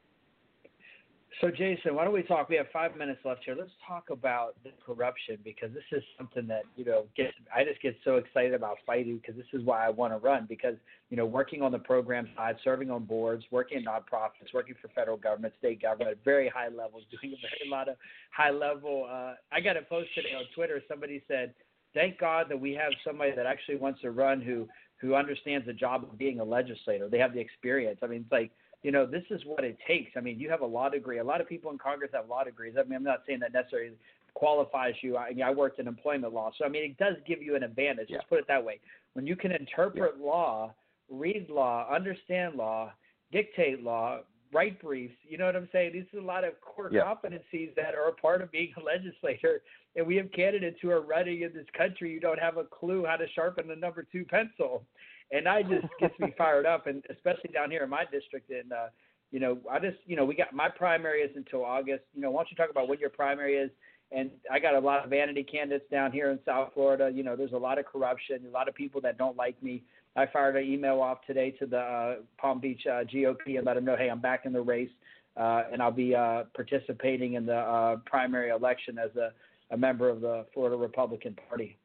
So, 1.41 1.51
Jason, 1.51 1.93
why 1.93 2.03
don't 2.03 2.13
we 2.13 2.23
talk? 2.23 2.49
We 2.49 2.55
have 2.55 2.65
five 2.73 2.97
minutes 2.97 3.19
left 3.23 3.41
here. 3.45 3.55
Let's 3.55 3.69
talk 3.87 4.09
about 4.09 4.55
the 4.63 4.71
corruption 4.83 5.37
because 5.43 5.71
this 5.71 5.83
is 5.91 6.03
something 6.17 6.47
that 6.47 6.63
you 6.75 6.83
know 6.83 7.05
gets. 7.15 7.33
I 7.55 7.63
just 7.63 7.79
get 7.79 7.95
so 8.03 8.15
excited 8.15 8.55
about 8.55 8.77
fighting 8.87 9.17
because 9.17 9.35
this 9.35 9.45
is 9.53 9.63
why 9.63 9.85
I 9.85 9.89
want 9.89 10.13
to 10.13 10.17
run. 10.17 10.47
Because 10.49 10.73
you 11.11 11.17
know, 11.17 11.27
working 11.27 11.61
on 11.61 11.71
the 11.71 11.77
program 11.77 12.27
side, 12.35 12.55
serving 12.63 12.89
on 12.89 13.03
boards, 13.03 13.43
working 13.51 13.77
in 13.77 13.85
nonprofits, 13.85 14.51
working 14.51 14.73
for 14.81 14.87
federal 14.95 15.17
government, 15.17 15.53
state 15.59 15.79
government 15.79 16.17
very 16.25 16.49
high 16.49 16.69
levels, 16.69 17.03
doing 17.11 17.33
a 17.33 17.41
very 17.41 17.69
lot 17.69 17.87
of 17.87 17.97
high 18.35 18.51
level. 18.51 19.07
Uh, 19.07 19.33
I 19.51 19.61
got 19.61 19.77
a 19.77 19.83
post 19.83 20.09
today 20.15 20.33
on 20.35 20.45
Twitter. 20.55 20.81
Somebody 20.87 21.21
said, 21.27 21.53
"Thank 21.93 22.17
God 22.17 22.47
that 22.49 22.59
we 22.59 22.73
have 22.73 22.91
somebody 23.05 23.31
that 23.35 23.45
actually 23.45 23.77
wants 23.77 24.01
to 24.01 24.09
run 24.09 24.41
who 24.41 24.67
who 24.99 25.13
understands 25.13 25.67
the 25.67 25.73
job 25.73 26.03
of 26.03 26.17
being 26.17 26.39
a 26.39 26.43
legislator. 26.43 27.07
They 27.09 27.19
have 27.19 27.33
the 27.33 27.39
experience. 27.39 27.99
I 28.01 28.07
mean, 28.07 28.21
it's 28.21 28.31
like." 28.31 28.51
You 28.83 28.91
know, 28.91 29.05
this 29.05 29.23
is 29.29 29.41
what 29.45 29.63
it 29.63 29.77
takes. 29.87 30.11
I 30.15 30.19
mean, 30.19 30.39
you 30.39 30.49
have 30.49 30.61
a 30.61 30.65
law 30.65 30.89
degree. 30.89 31.19
A 31.19 31.23
lot 31.23 31.41
of 31.41 31.49
people 31.49 31.71
in 31.71 31.77
Congress 31.77 32.11
have 32.13 32.29
law 32.29 32.43
degrees. 32.43 32.75
I 32.79 32.83
mean, 32.83 32.95
I'm 32.95 33.03
not 33.03 33.23
saying 33.25 33.39
that 33.39 33.53
necessarily 33.53 33.93
qualifies 34.33 34.93
you. 35.01 35.17
I, 35.17 35.33
I 35.43 35.51
worked 35.51 35.79
in 35.79 35.87
employment 35.87 36.33
law, 36.33 36.51
so 36.57 36.65
I 36.65 36.69
mean, 36.69 36.83
it 36.83 36.97
does 36.97 37.15
give 37.27 37.41
you 37.41 37.55
an 37.55 37.63
advantage. 37.63 38.07
Yeah. 38.09 38.17
Let's 38.17 38.29
put 38.29 38.39
it 38.39 38.47
that 38.47 38.63
way. 38.63 38.79
When 39.13 39.25
you 39.25 39.35
can 39.35 39.51
interpret 39.51 40.13
yeah. 40.19 40.25
law, 40.25 40.73
read 41.09 41.49
law, 41.49 41.87
understand 41.91 42.55
law, 42.55 42.91
dictate 43.31 43.81
law, 43.81 44.19
write 44.53 44.81
briefs. 44.81 45.15
You 45.27 45.37
know 45.37 45.45
what 45.45 45.55
I'm 45.55 45.69
saying? 45.71 45.93
These 45.93 46.05
are 46.13 46.23
a 46.23 46.25
lot 46.25 46.43
of 46.43 46.53
core 46.61 46.89
yeah. 46.91 47.01
competencies 47.01 47.75
that 47.75 47.95
are 47.95 48.09
a 48.09 48.13
part 48.13 48.41
of 48.41 48.51
being 48.51 48.73
a 48.77 48.83
legislator. 48.83 49.61
And 49.95 50.05
we 50.05 50.15
have 50.17 50.31
candidates 50.31 50.77
who 50.81 50.91
are 50.91 51.01
running 51.01 51.41
in 51.41 51.53
this 51.53 51.65
country 51.75 52.13
who 52.13 52.19
don't 52.19 52.39
have 52.39 52.57
a 52.57 52.63
clue 52.63 53.05
how 53.05 53.15
to 53.15 53.25
sharpen 53.33 53.67
the 53.67 53.75
number 53.75 54.05
two 54.09 54.23
pencil 54.25 54.83
and 55.31 55.47
I 55.47 55.61
just 55.61 55.87
gets 55.99 56.17
me 56.19 56.33
fired 56.37 56.65
up, 56.65 56.87
and 56.87 57.03
especially 57.09 57.51
down 57.53 57.71
here 57.71 57.83
in 57.83 57.89
my 57.89 58.05
district. 58.11 58.49
And 58.49 58.71
uh, 58.71 58.87
you 59.31 59.39
know, 59.39 59.57
I 59.69 59.79
just 59.79 59.97
you 60.05 60.15
know, 60.15 60.25
we 60.25 60.35
got 60.35 60.53
my 60.53 60.69
primary 60.69 61.21
is 61.21 61.35
until 61.35 61.63
August. 61.63 62.03
You 62.13 62.21
know, 62.21 62.31
why 62.31 62.41
don't 62.41 62.51
you 62.51 62.57
talk 62.57 62.69
about 62.69 62.87
what 62.87 62.99
your 62.99 63.09
primary 63.09 63.55
is? 63.55 63.69
And 64.11 64.31
I 64.49 64.59
got 64.59 64.73
a 64.73 64.79
lot 64.79 65.03
of 65.03 65.09
vanity 65.09 65.43
candidates 65.43 65.83
down 65.91 66.13
here 66.13 66.31
in 66.31 66.39
South 66.45 66.71
Florida. 66.73 67.11
You 67.13 67.23
know, 67.23 67.35
there's 67.35 67.51
a 67.51 67.57
lot 67.57 67.77
of 67.77 67.85
corruption, 67.85 68.39
a 68.47 68.51
lot 68.51 68.69
of 68.69 68.75
people 68.75 69.01
that 69.01 69.17
don't 69.17 69.35
like 69.35 69.61
me. 69.61 69.83
I 70.15 70.25
fired 70.25 70.55
an 70.55 70.63
email 70.63 71.01
off 71.01 71.19
today 71.27 71.51
to 71.59 71.65
the 71.65 71.77
uh, 71.77 72.15
Palm 72.39 72.59
Beach 72.59 72.81
uh, 72.87 73.03
GOP 73.03 73.57
and 73.57 73.65
let 73.65 73.75
them 73.75 73.85
know, 73.85 73.95
hey, 73.95 74.09
I'm 74.09 74.19
back 74.19 74.45
in 74.45 74.53
the 74.53 74.61
race, 74.61 74.89
uh, 75.35 75.63
and 75.71 75.81
I'll 75.81 75.91
be 75.91 76.15
uh, 76.15 76.45
participating 76.55 77.33
in 77.33 77.45
the 77.45 77.57
uh, 77.57 77.97
primary 78.05 78.49
election 78.49 78.97
as 78.97 79.15
a, 79.15 79.31
a 79.71 79.77
member 79.77 80.09
of 80.09 80.21
the 80.21 80.45
Florida 80.53 80.75
Republican 80.75 81.37
Party. 81.47 81.77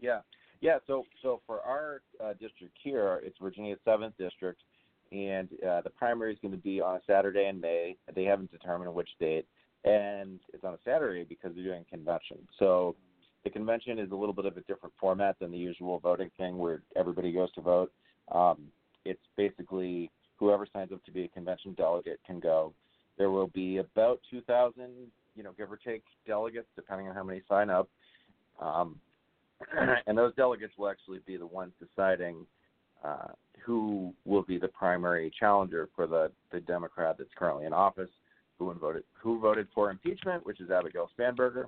Yeah, 0.00 0.20
yeah, 0.60 0.78
so 0.86 1.04
so 1.22 1.40
for 1.46 1.60
our 1.60 2.02
uh, 2.22 2.32
district 2.40 2.76
here, 2.82 3.20
it's 3.22 3.36
Virginia's 3.40 3.78
seventh 3.84 4.14
district, 4.18 4.62
and 5.12 5.48
uh, 5.66 5.80
the 5.82 5.90
primary 5.90 6.32
is 6.32 6.38
going 6.42 6.52
to 6.52 6.58
be 6.58 6.80
on 6.80 6.96
a 6.96 7.00
Saturday 7.06 7.46
in 7.46 7.60
May. 7.60 7.96
They 8.14 8.24
haven't 8.24 8.50
determined 8.50 8.92
which 8.92 9.10
date, 9.20 9.46
and 9.84 10.40
it's 10.52 10.64
on 10.64 10.74
a 10.74 10.78
Saturday 10.84 11.24
because 11.24 11.52
they're 11.54 11.64
doing 11.64 11.84
convention. 11.90 12.38
So 12.58 12.96
the 13.44 13.50
convention 13.50 13.98
is 13.98 14.10
a 14.10 14.16
little 14.16 14.34
bit 14.34 14.46
of 14.46 14.56
a 14.56 14.62
different 14.62 14.94
format 15.00 15.38
than 15.38 15.50
the 15.50 15.58
usual 15.58 16.00
voting 16.00 16.30
thing, 16.36 16.58
where 16.58 16.82
everybody 16.96 17.32
goes 17.32 17.52
to 17.52 17.60
vote. 17.60 17.92
Um, 18.32 18.58
it's 19.04 19.20
basically 19.36 20.10
whoever 20.36 20.66
signs 20.72 20.92
up 20.92 21.04
to 21.04 21.10
be 21.12 21.24
a 21.24 21.28
convention 21.28 21.74
delegate 21.74 22.20
can 22.26 22.40
go. 22.40 22.72
There 23.16 23.30
will 23.30 23.48
be 23.48 23.78
about 23.78 24.20
2,000, 24.30 24.88
you 25.34 25.42
know, 25.42 25.52
give 25.56 25.70
or 25.72 25.76
take, 25.76 26.02
delegates, 26.26 26.68
depending 26.76 27.08
on 27.08 27.14
how 27.14 27.24
many 27.24 27.42
sign 27.48 27.70
up. 27.70 27.88
Um, 28.60 29.00
and 30.06 30.16
those 30.16 30.34
delegates 30.34 30.72
will 30.78 30.88
actually 30.88 31.20
be 31.26 31.36
the 31.36 31.46
ones 31.46 31.72
deciding 31.80 32.46
uh, 33.04 33.28
who 33.64 34.12
will 34.24 34.42
be 34.42 34.58
the 34.58 34.68
primary 34.68 35.32
challenger 35.38 35.88
for 35.94 36.06
the, 36.06 36.30
the 36.52 36.60
Democrat 36.60 37.16
that's 37.18 37.30
currently 37.36 37.66
in 37.66 37.72
office, 37.72 38.10
who 38.58 38.72
voted 38.74 39.04
who 39.12 39.38
voted 39.38 39.68
for 39.74 39.90
impeachment, 39.90 40.44
which 40.44 40.60
is 40.60 40.70
Abigail 40.70 41.08
Spanberger. 41.18 41.64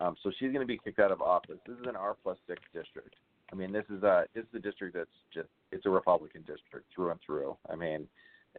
Um, 0.00 0.14
so 0.22 0.30
she's 0.38 0.52
going 0.52 0.60
to 0.60 0.66
be 0.66 0.78
kicked 0.78 1.00
out 1.00 1.10
of 1.10 1.20
office. 1.20 1.58
This 1.66 1.76
is 1.78 1.86
an 1.86 1.96
R 1.96 2.16
plus 2.22 2.38
six 2.46 2.60
district. 2.72 3.14
I 3.52 3.56
mean, 3.56 3.72
this 3.72 3.84
is 3.90 4.02
a 4.02 4.24
this 4.34 4.44
is 4.44 4.54
a 4.54 4.58
district 4.60 4.94
that's 4.94 5.08
just 5.32 5.48
it's 5.72 5.86
a 5.86 5.90
Republican 5.90 6.42
district 6.42 6.86
through 6.94 7.10
and 7.10 7.20
through. 7.24 7.56
I 7.70 7.74
mean, 7.74 8.06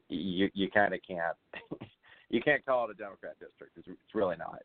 you 0.10 0.50
you 0.54 0.70
kind 0.70 0.94
of 0.94 1.00
can't 1.08 1.38
you 2.30 2.42
can't 2.42 2.66
call 2.66 2.90
it 2.90 2.92
a 2.92 2.96
Democrat 2.96 3.36
district. 3.40 3.78
It's, 3.78 3.88
it's 3.88 4.16
really 4.16 4.36
not. 4.38 4.62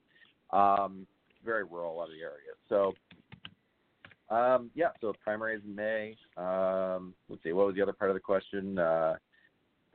Um, 0.50 1.06
very 1.44 1.64
rural, 1.64 1.96
lot 1.96 2.04
of 2.04 2.10
the 2.10 2.22
area. 2.22 2.54
So 2.68 2.94
um, 4.30 4.70
yeah, 4.74 4.88
so 5.00 5.12
primary 5.22 5.56
is 5.56 5.62
in 5.64 5.74
May. 5.74 6.16
Um, 6.36 7.14
let's 7.28 7.42
see, 7.42 7.52
what 7.52 7.66
was 7.66 7.74
the 7.74 7.82
other 7.82 7.92
part 7.92 8.10
of 8.10 8.14
the 8.14 8.20
question? 8.20 8.78
Uh, 8.78 9.16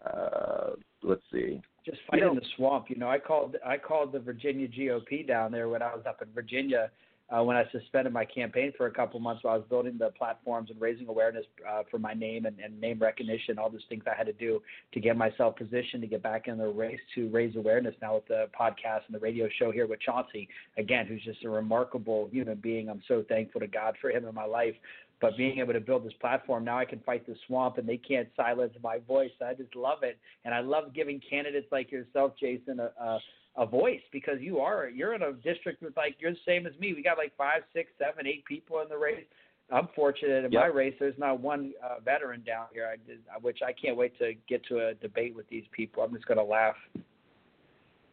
uh, 0.06 0.70
let's 1.04 1.22
see. 1.32 1.62
Just 1.86 2.00
fighting 2.10 2.28
you 2.28 2.34
know, 2.34 2.40
the 2.40 2.46
swamp. 2.56 2.90
You 2.90 2.98
know, 2.98 3.10
I 3.10 3.20
called 3.20 3.56
I 3.66 3.78
called 3.78 4.12
the 4.12 4.20
Virginia 4.20 4.68
GOP 4.68 5.28
down 5.28 5.52
there 5.52 5.70
when 5.70 5.82
I 5.82 5.94
was 5.94 6.04
up 6.08 6.22
in 6.22 6.28
Virginia 6.34 6.92
uh, 7.32 7.44
when 7.44 7.56
I 7.56 7.64
suspended 7.72 8.12
my 8.12 8.26
campaign 8.26 8.74
for 8.76 8.88
a 8.88 8.92
couple 8.92 9.20
months 9.20 9.44
while 9.44 9.54
I 9.54 9.58
was 9.58 9.66
building 9.70 9.98
the 9.98 10.10
platforms 10.18 10.70
and 10.72 10.82
raising 10.82 11.08
awareness 11.08 11.46
uh, 11.68 11.84
for 11.90 12.00
my 12.00 12.14
name 12.14 12.46
and, 12.46 12.58
and 12.60 12.80
name 12.80 13.00
recognition, 13.00 13.60
all 13.60 13.70
those 13.70 13.86
things 13.88 14.04
I 14.08 14.18
had 14.18 14.26
to 14.26 14.34
do 14.34 14.62
to 14.94 15.00
get 15.00 15.16
myself 15.16 15.56
positioned 15.56 16.02
to 16.02 16.08
get 16.08 16.24
back 16.24 16.48
in 16.48 16.58
the 16.58 16.68
race 16.68 17.00
to 17.16 17.30
raise 17.30 17.56
awareness 17.56 17.94
now 18.02 18.16
with 18.16 18.28
the 18.28 18.48
podcast 18.60 19.02
and 19.08 19.14
the 19.14 19.20
radio 19.20 19.48
show 19.60 19.72
here 19.72 19.86
with 19.86 20.00
Chauncey, 20.02 20.50
again, 20.78 21.06
who's 21.06 21.24
just 21.24 21.44
a 21.44 21.50
remarkable 21.50 22.30
human 22.32 22.58
being. 22.58 22.90
I'm 22.90 23.04
so 23.08 23.24
thankful 23.30 23.62
to 23.62 23.68
God 23.68 23.96
for 24.02 24.10
him 24.10 24.26
in 24.26 24.34
my 24.34 24.46
life. 24.46 24.76
But 25.22 25.36
being 25.36 25.60
able 25.60 25.74
to 25.74 25.82
build 25.82 26.06
this 26.06 26.14
platform, 26.22 26.64
now 26.64 26.80
I 26.80 26.86
can 26.86 27.02
fight 27.02 27.28
the 27.28 27.36
swamp 27.46 27.78
and 27.78 27.88
they 27.88 27.98
can't 27.98 28.30
silence 28.38 28.74
my 28.82 29.00
voice. 29.00 29.32
I 29.46 29.54
just 29.54 29.76
love 29.76 30.02
it. 30.04 30.18
And 30.46 30.54
I 30.54 30.62
love 30.62 30.94
giving 30.96 31.22
candidates 31.30 31.68
like 31.72 31.92
yourself, 31.92 32.34
Jason, 32.40 32.80
a, 32.80 32.92
a 33.04 33.20
a 33.58 33.66
voice 33.66 34.02
because 34.12 34.40
you 34.40 34.60
are 34.60 34.88
you're 34.90 35.14
in 35.14 35.22
a 35.22 35.34
district 35.34 35.82
with 35.82 35.96
like 35.98 36.16
you're 36.20 36.32
the 36.32 36.38
same 36.46 36.66
as 36.66 36.74
me. 36.80 36.94
We 36.94 37.04
got 37.04 37.18
like 37.18 37.34
five, 37.38 37.62
six, 37.74 37.90
seven, 37.98 38.28
eight 38.28 38.46
people 38.46 38.80
in 38.82 38.90
the 38.90 38.98
race. 38.98 39.26
I'm 39.72 39.88
fortunate 39.96 40.46
in 40.46 40.52
yep. 40.52 40.62
my 40.62 40.68
race. 40.68 40.96
There's 41.00 41.18
not 41.18 41.40
one 41.40 41.74
uh, 41.84 42.00
veteran 42.04 42.44
down 42.44 42.68
here, 42.74 42.88
I 42.92 42.96
did, 43.08 43.20
which 43.42 43.60
I 43.66 43.72
can't 43.72 43.96
wait 43.96 44.18
to 44.18 44.34
get 44.48 44.66
to 44.66 44.88
a 44.88 44.94
debate 44.96 45.36
with 45.36 45.48
these 45.50 45.66
people. 45.72 46.02
I'm 46.02 46.14
just 46.14 46.26
going 46.26 46.40
to 46.40 46.44
laugh. 46.44 46.76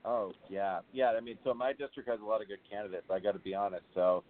Oh 0.05 0.33
yeah, 0.49 0.81
yeah. 0.92 1.12
I 1.16 1.20
mean, 1.20 1.38
so 1.44 1.55
my 1.55 1.72
district 1.72 2.09
has 2.09 2.20
a 2.20 2.25
lot 2.25 2.42
of 2.42 2.49
good 2.49 2.59
candidates. 2.70 3.07
I 3.11 3.18
got 3.18 3.33
to 3.33 3.38
be 3.38 3.55
honest. 3.55 3.85
So 3.94 4.22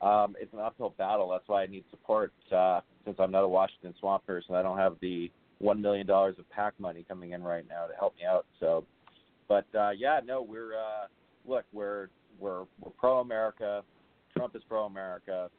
um, 0.00 0.34
it's 0.40 0.52
an 0.52 0.58
uphill 0.60 0.94
battle. 0.98 1.30
That's 1.30 1.48
why 1.48 1.62
I 1.62 1.66
need 1.66 1.84
support. 1.90 2.32
Uh, 2.54 2.80
since 3.04 3.16
I'm 3.18 3.30
not 3.30 3.44
a 3.44 3.48
Washington 3.48 3.94
Swamp 4.00 4.26
person, 4.26 4.54
I 4.54 4.62
don't 4.62 4.78
have 4.78 4.96
the 5.00 5.30
one 5.58 5.80
million 5.80 6.06
dollars 6.06 6.36
of 6.38 6.48
PAC 6.50 6.74
money 6.78 7.04
coming 7.08 7.30
in 7.32 7.42
right 7.42 7.64
now 7.68 7.86
to 7.86 7.94
help 7.94 8.16
me 8.16 8.24
out. 8.26 8.44
So 8.60 8.84
but 9.48 9.66
uh, 9.74 9.90
yeah, 9.90 10.20
no, 10.24 10.42
we're 10.42 10.74
uh, 10.74 11.06
look, 11.46 11.64
we're 11.72 12.08
we're 12.38 12.64
we're 12.80 12.90
pro 12.98 13.20
America. 13.20 13.82
Trump 14.36 14.56
is 14.56 14.62
pro 14.68 14.84
America. 14.84 15.50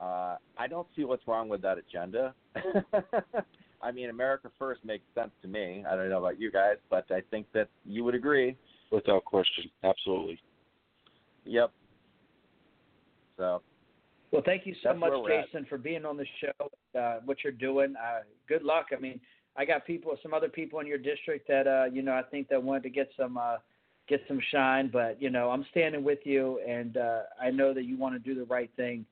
Uh, 0.00 0.36
I 0.56 0.66
don't 0.68 0.86
see 0.96 1.04
what's 1.04 1.26
wrong 1.26 1.48
with 1.48 1.60
that 1.62 1.76
agenda. 1.78 2.34
I 3.82 3.92
mean, 3.92 4.10
America 4.10 4.50
first 4.58 4.84
makes 4.84 5.04
sense 5.14 5.30
to 5.42 5.48
me. 5.48 5.84
I 5.88 5.94
don't 5.94 6.08
know 6.08 6.18
about 6.18 6.40
you 6.40 6.50
guys, 6.50 6.76
but 6.90 7.10
I 7.10 7.20
think 7.30 7.46
that 7.54 7.68
you 7.84 8.04
would 8.04 8.14
agree. 8.14 8.56
Without 8.90 9.24
question, 9.24 9.70
absolutely. 9.84 10.38
Yep. 11.44 11.70
So. 13.36 13.62
Well, 14.30 14.42
thank 14.44 14.66
you 14.66 14.74
so 14.82 14.94
much, 14.94 15.12
Jason, 15.26 15.62
at. 15.64 15.68
for 15.68 15.78
being 15.78 16.04
on 16.04 16.16
the 16.16 16.26
show. 16.40 16.98
Uh, 16.98 17.20
what 17.24 17.38
you're 17.42 17.52
doing. 17.52 17.94
Uh, 17.96 18.20
good 18.48 18.62
luck. 18.62 18.86
I 18.96 19.00
mean, 19.00 19.20
I 19.60 19.66
got 19.66 19.86
people, 19.86 20.16
some 20.22 20.32
other 20.32 20.48
people 20.48 20.80
in 20.80 20.86
your 20.86 20.96
district 20.96 21.46
that 21.48 21.66
uh, 21.66 21.84
you 21.92 22.00
know 22.00 22.14
I 22.14 22.22
think 22.22 22.48
that 22.48 22.62
wanted 22.62 22.82
to 22.84 22.88
get 22.88 23.10
some 23.14 23.36
uh, 23.36 23.56
get 24.08 24.22
some 24.26 24.40
shine, 24.50 24.88
but 24.90 25.20
you 25.20 25.28
know 25.28 25.50
I'm 25.50 25.66
standing 25.70 26.02
with 26.02 26.20
you, 26.24 26.60
and 26.66 26.96
uh, 26.96 27.20
I 27.38 27.50
know 27.50 27.74
that 27.74 27.84
you 27.84 27.98
want 27.98 28.14
to 28.14 28.18
do 28.18 28.34
the 28.34 28.46
right 28.46 28.70
thing, 28.76 29.04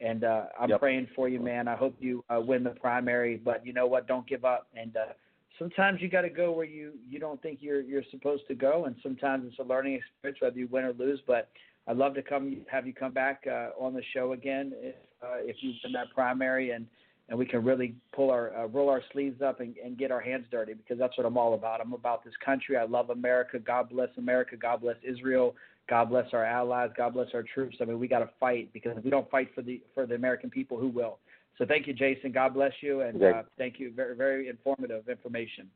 and 0.00 0.24
uh, 0.24 0.44
I'm 0.60 0.68
yep. 0.68 0.80
praying 0.80 1.08
for 1.16 1.30
you, 1.30 1.40
man. 1.40 1.68
I 1.68 1.74
hope 1.74 1.94
you 2.00 2.22
uh, 2.28 2.38
win 2.38 2.64
the 2.64 2.70
primary, 2.70 3.38
but 3.38 3.64
you 3.64 3.72
know 3.72 3.86
what? 3.86 4.06
Don't 4.06 4.26
give 4.26 4.44
up, 4.44 4.66
and 4.76 4.94
uh, 4.94 5.14
sometimes 5.58 6.02
you 6.02 6.10
got 6.10 6.22
to 6.22 6.28
go 6.28 6.52
where 6.52 6.66
you 6.66 6.92
you 7.08 7.18
don't 7.18 7.40
think 7.40 7.60
you're 7.62 7.80
you're 7.80 8.04
supposed 8.10 8.46
to 8.48 8.54
go, 8.54 8.84
and 8.84 8.96
sometimes 9.02 9.46
it's 9.48 9.58
a 9.58 9.62
learning 9.62 9.94
experience 9.94 10.38
whether 10.42 10.58
you 10.58 10.68
win 10.70 10.84
or 10.84 10.92
lose. 10.92 11.20
But 11.26 11.48
I'd 11.88 11.96
love 11.96 12.12
to 12.16 12.22
come 12.22 12.58
have 12.70 12.86
you 12.86 12.92
come 12.92 13.12
back 13.12 13.44
uh, 13.50 13.70
on 13.82 13.94
the 13.94 14.02
show 14.12 14.32
again 14.34 14.74
if 14.76 14.96
uh, 15.22 15.36
if 15.38 15.56
you 15.60 15.72
win 15.82 15.94
that 15.94 16.10
primary 16.14 16.72
and 16.72 16.86
and 17.28 17.38
we 17.38 17.46
can 17.46 17.64
really 17.64 17.94
pull 18.12 18.30
our 18.30 18.54
uh, 18.56 18.66
roll 18.66 18.88
our 18.88 19.02
sleeves 19.12 19.40
up 19.40 19.60
and, 19.60 19.76
and 19.82 19.96
get 19.96 20.10
our 20.10 20.20
hands 20.20 20.46
dirty 20.50 20.74
because 20.74 20.98
that's 20.98 21.16
what 21.16 21.26
I'm 21.26 21.38
all 21.38 21.54
about. 21.54 21.80
I'm 21.80 21.92
about 21.92 22.24
this 22.24 22.34
country. 22.44 22.76
I 22.76 22.84
love 22.84 23.10
America. 23.10 23.58
God 23.58 23.88
bless 23.90 24.10
America. 24.18 24.56
God 24.56 24.82
bless 24.82 24.96
Israel. 25.02 25.54
God 25.88 26.10
bless 26.10 26.26
our 26.32 26.44
allies. 26.44 26.90
God 26.96 27.14
bless 27.14 27.28
our 27.34 27.42
troops. 27.42 27.76
I 27.80 27.84
mean, 27.84 27.98
we 27.98 28.08
got 28.08 28.20
to 28.20 28.30
fight 28.40 28.72
because 28.72 28.96
if 28.96 29.04
we 29.04 29.10
don't 29.10 29.30
fight 29.30 29.50
for 29.54 29.62
the 29.62 29.80
for 29.94 30.06
the 30.06 30.14
American 30.14 30.50
people, 30.50 30.78
who 30.78 30.88
will? 30.88 31.18
So 31.58 31.64
thank 31.64 31.86
you, 31.86 31.92
Jason. 31.92 32.32
God 32.32 32.54
bless 32.54 32.72
you, 32.80 33.02
and 33.02 33.22
uh, 33.22 33.42
thank 33.56 33.78
you. 33.78 33.92
Very 33.92 34.16
very 34.16 34.48
informative 34.48 35.08
information. 35.08 35.70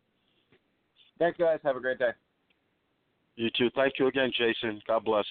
Thanks, 1.18 1.38
guys. 1.38 1.58
Have 1.64 1.76
a 1.76 1.80
great 1.80 1.98
day. 1.98 2.10
You 3.36 3.50
too. 3.56 3.70
Thank 3.74 3.94
you 3.98 4.08
again, 4.08 4.32
Jason. 4.36 4.82
God 4.86 5.04
bless. 5.04 5.24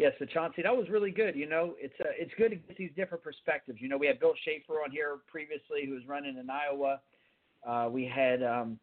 Yes, 0.00 0.14
so 0.18 0.24
Chauncey, 0.24 0.62
that 0.62 0.74
was 0.74 0.88
really 0.88 1.10
good. 1.10 1.36
You 1.36 1.46
know, 1.46 1.74
it's 1.78 1.92
uh, 2.00 2.08
it's 2.18 2.32
good 2.38 2.52
to 2.52 2.56
get 2.56 2.78
these 2.78 2.90
different 2.96 3.22
perspectives. 3.22 3.82
You 3.82 3.88
know, 3.90 3.98
we 3.98 4.06
had 4.06 4.18
Bill 4.18 4.32
Schaefer 4.46 4.80
on 4.82 4.90
here 4.90 5.18
previously, 5.30 5.84
who 5.84 5.92
was 5.92 6.00
running 6.08 6.38
in 6.38 6.48
Iowa. 6.48 7.00
Uh, 7.68 7.90
we 7.90 8.06
had 8.06 8.42
um, 8.42 8.78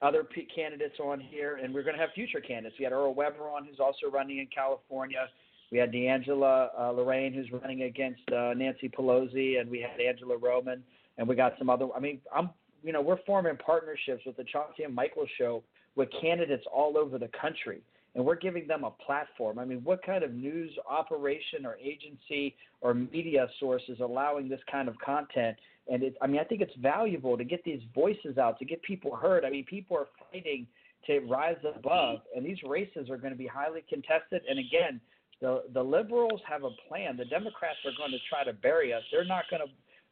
other 0.00 0.24
p- 0.24 0.48
candidates 0.56 0.94
on 0.98 1.20
here, 1.20 1.60
and 1.62 1.74
we're 1.74 1.82
going 1.82 1.94
to 1.94 2.00
have 2.00 2.08
future 2.14 2.40
candidates. 2.40 2.76
We 2.78 2.84
had 2.84 2.94
Earl 2.94 3.12
Weber 3.12 3.50
on, 3.50 3.66
who's 3.66 3.80
also 3.80 4.10
running 4.10 4.38
in 4.38 4.46
California. 4.46 5.28
We 5.70 5.76
had 5.76 5.92
D'Angela 5.92 6.70
uh, 6.78 6.90
Lorraine, 6.92 7.34
who's 7.34 7.52
running 7.52 7.82
against 7.82 8.22
uh, 8.32 8.54
Nancy 8.54 8.88
Pelosi, 8.88 9.60
and 9.60 9.70
we 9.70 9.80
had 9.80 10.00
Angela 10.00 10.38
Roman, 10.38 10.82
and 11.18 11.28
we 11.28 11.36
got 11.36 11.52
some 11.58 11.68
other. 11.68 11.88
I 11.94 12.00
mean, 12.00 12.18
I'm 12.34 12.48
you 12.82 12.94
know 12.94 13.02
we're 13.02 13.22
forming 13.26 13.58
partnerships 13.58 14.22
with 14.24 14.38
the 14.38 14.44
Chauncey 14.44 14.84
and 14.84 14.94
Michael 14.94 15.26
Show 15.36 15.64
with 15.96 16.08
candidates 16.18 16.64
all 16.72 16.96
over 16.96 17.18
the 17.18 17.28
country, 17.38 17.82
and 18.14 18.24
we're 18.24 18.36
giving 18.36 18.66
them 18.66 18.84
a 18.84 18.90
platform. 18.90 19.58
I 19.58 19.64
mean, 19.64 19.80
what 19.84 20.04
kind 20.04 20.22
of 20.22 20.32
news 20.34 20.70
operation 20.88 21.64
or 21.64 21.76
agency 21.76 22.54
or 22.80 22.94
media 22.94 23.48
source 23.58 23.82
is 23.88 24.00
allowing 24.00 24.48
this 24.48 24.60
kind 24.70 24.88
of 24.88 24.98
content? 24.98 25.56
And 25.90 26.02
it, 26.02 26.16
I 26.20 26.26
mean, 26.26 26.40
I 26.40 26.44
think 26.44 26.60
it's 26.60 26.74
valuable 26.80 27.36
to 27.36 27.44
get 27.44 27.64
these 27.64 27.80
voices 27.94 28.38
out, 28.38 28.58
to 28.58 28.64
get 28.64 28.82
people 28.82 29.16
heard. 29.16 29.44
I 29.44 29.50
mean, 29.50 29.64
people 29.64 29.96
are 29.96 30.08
fighting 30.30 30.66
to 31.06 31.20
rise 31.20 31.56
above, 31.76 32.20
and 32.36 32.44
these 32.44 32.58
races 32.64 33.10
are 33.10 33.16
going 33.16 33.32
to 33.32 33.38
be 33.38 33.46
highly 33.46 33.82
contested. 33.88 34.42
And 34.48 34.58
again, 34.58 35.00
the 35.40 35.64
the 35.74 35.82
liberals 35.82 36.40
have 36.48 36.62
a 36.62 36.70
plan. 36.88 37.16
The 37.16 37.24
Democrats 37.24 37.78
are 37.84 37.92
going 37.98 38.12
to 38.12 38.18
try 38.28 38.44
to 38.44 38.52
bury 38.52 38.92
us. 38.92 39.02
They're 39.10 39.24
not 39.24 39.44
going 39.50 39.62
to. 39.62 39.68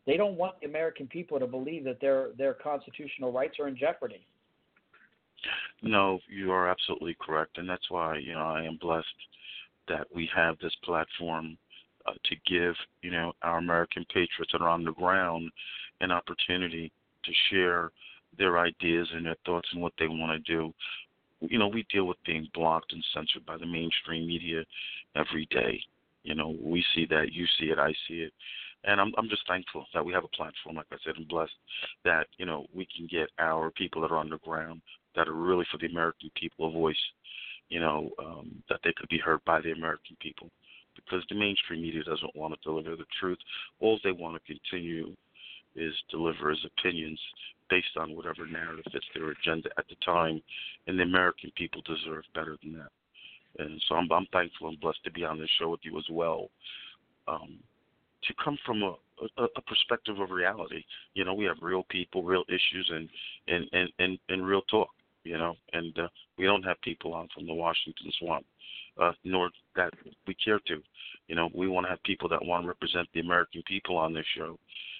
They 0.07 0.17
don't 0.17 0.37
want 0.37 0.61
the 0.61 0.67
American 0.67 1.07
people 1.07 1.39
to 1.39 1.47
believe 1.47 1.85
that 1.85 2.01
their 2.01 2.31
their 2.37 2.55
constitutional 2.55 3.31
rights 3.31 3.61
are 3.61 3.69
in 3.69 3.77
jeopardy. 3.77 4.27
No, 5.83 6.21
you 6.29 6.53
are 6.53 6.69
absolutely 6.69 7.17
correct, 7.21 7.59
and 7.59 7.69
that's 7.69 7.91
why 7.91 8.19
you 8.19 8.33
know 8.33 8.41
I 8.41 8.65
am 8.65 8.79
blessed 8.81 9.07
that 9.89 10.07
we 10.15 10.29
have 10.35 10.59
this 10.59 10.75
platform 10.85 11.57
uh, 12.07 12.13
to 12.25 12.37
give 12.47 12.75
you 13.03 13.11
know 13.11 13.33
our 13.43 13.59
American 13.59 14.05
patriots 14.07 14.53
that 14.53 14.61
are 14.61 14.69
on 14.69 14.85
the 14.85 14.93
ground 14.93 15.51
an 16.01 16.11
opportunity 16.11 16.93
to 17.25 17.33
share 17.51 17.91
their 18.39 18.59
ideas 18.59 19.09
and 19.13 19.27
their 19.27 19.37
thoughts 19.45 19.69
and 19.73 19.83
what 19.83 19.93
they 19.99 20.09
want 20.09 20.33
to 20.33 20.53
do 20.53 20.73
you 21.41 21.59
know, 21.59 21.69
we 21.69 21.87
deal 21.91 22.05
with 22.05 22.19
being 22.25 22.49
blocked 22.55 22.93
and 22.93 23.05
censored 23.15 23.47
by 23.47 23.57
the 23.57 23.67
mainstream 23.67 24.27
media 24.27 24.63
every 25.17 25.47
day. 25.51 25.81
You 26.23 26.35
know, 26.35 26.57
we 26.63 26.85
see 26.95 27.07
that, 27.07 27.33
you 27.33 27.47
see 27.59 27.67
it, 27.67 27.79
I 27.79 27.93
see 28.07 28.21
it. 28.21 28.33
And 28.85 28.99
I'm 29.01 29.13
I'm 29.19 29.29
just 29.29 29.47
thankful 29.47 29.85
that 29.93 30.05
we 30.05 30.13
have 30.15 30.25
a 30.25 30.29
platform, 30.29 30.77
like 30.77 30.87
I 30.91 30.97
said, 31.05 31.17
and 31.17 31.29
blessed 31.29 31.53
that, 32.05 32.29
you 32.39 32.47
know, 32.47 32.67
we 32.75 32.87
can 32.97 33.07
get 33.07 33.29
our 33.39 33.71
people 33.71 34.01
that 34.03 34.11
are 34.11 34.17
on 34.17 34.31
the 34.31 34.39
ground 34.39 34.81
that 35.17 35.29
are 35.29 35.33
really 35.33 35.67
for 35.71 35.79
the 35.79 35.87
American 35.87 36.31
people 36.35 36.69
a 36.69 36.71
voice, 36.71 36.97
you 37.69 37.81
know, 37.81 38.11
um, 38.19 38.63
that 38.69 38.81
they 38.85 38.93
could 38.97 39.09
be 39.09 39.19
heard 39.19 39.41
by 39.45 39.61
the 39.61 39.73
American 39.73 40.17
people. 40.21 40.49
Because 40.97 41.25
the 41.29 41.37
mainstream 41.37 41.83
media 41.83 42.03
doesn't 42.05 42.37
want 42.37 42.53
to 42.55 42.61
deliver 42.63 42.97
the 42.97 43.07
truth. 43.19 43.39
All 43.81 43.99
they 44.03 44.13
want 44.13 44.37
to 44.37 44.53
continue 44.53 45.15
is 45.77 45.95
deliver 46.11 46.51
his 46.51 46.65
opinions 46.65 47.19
based 47.71 47.97
on 47.97 48.17
whatever 48.17 48.47
narrative 48.47 48.85
fits 48.93 49.07
their 49.15 49.31
agenda 49.31 49.71
at 49.79 49.87
the 49.89 49.95
time, 50.05 50.43
and 50.87 50.99
the 50.99 51.05
American 51.05 51.53
people 51.57 51.81
deserve 51.83 52.25
better 52.35 52.57
than 52.63 52.77
that. 52.77 52.91
And 53.59 53.81
so 53.89 53.95
I'm, 53.95 54.11
I'm 54.13 54.27
thankful 54.33 54.69
and 54.69 54.81
blessed 54.81 55.05
to 55.05 55.13
be 55.13 55.25
on 55.25 55.39
this 55.39 55.49
show 55.59 55.71
with 55.71 55.81
you 55.83 55.97
as 55.99 56.05
well. 56.11 56.51
Um, 57.29 57.59
to 58.25 58.35
come 58.43 58.59
from 58.67 58.83
a, 58.83 58.97
a, 59.39 59.45
a 59.57 59.63
perspective 59.63 60.19
of 60.19 60.31
reality, 60.31 60.85
you 61.15 61.25
know, 61.25 61.35
we 61.35 61.45
have 61.47 61.57
real 61.63 61.85
people, 61.89 62.23
real 62.23 62.45
issues, 62.49 62.91
and 62.93 63.09
and 63.49 63.67
and 63.73 63.89
and, 63.99 64.19
and 64.29 64.47
real 64.47 64.63
talk, 64.63 64.89
you 65.25 65.39
know, 65.39 65.55
and 65.73 65.97
uh, 65.99 66.09
we 66.39 66.45
don't 66.45 66.63
have 66.63 66.81
people 66.83 67.15
on 67.15 67.29
from 67.35 67.47
the 67.47 67.55
Washington 67.55 68.11
swamp, 68.19 68.47
uh, 69.01 69.13
nor 69.25 69.51
that 69.77 69.93
we 70.27 70.35
care 70.35 70.61
to. 70.67 70.83
You 71.29 71.35
know, 71.35 71.51
we 71.55 71.69
want 71.69 71.87
to 71.87 71.91
have 71.91 72.03
people 72.03 72.29
that 72.31 72.45
want 72.45 72.65
to 72.65 72.69
represent 72.69 73.09
the 73.13 73.21
American 73.21 73.63
people 73.67 73.97
on 73.97 74.15
this 74.15 74.27
show, 74.37 74.59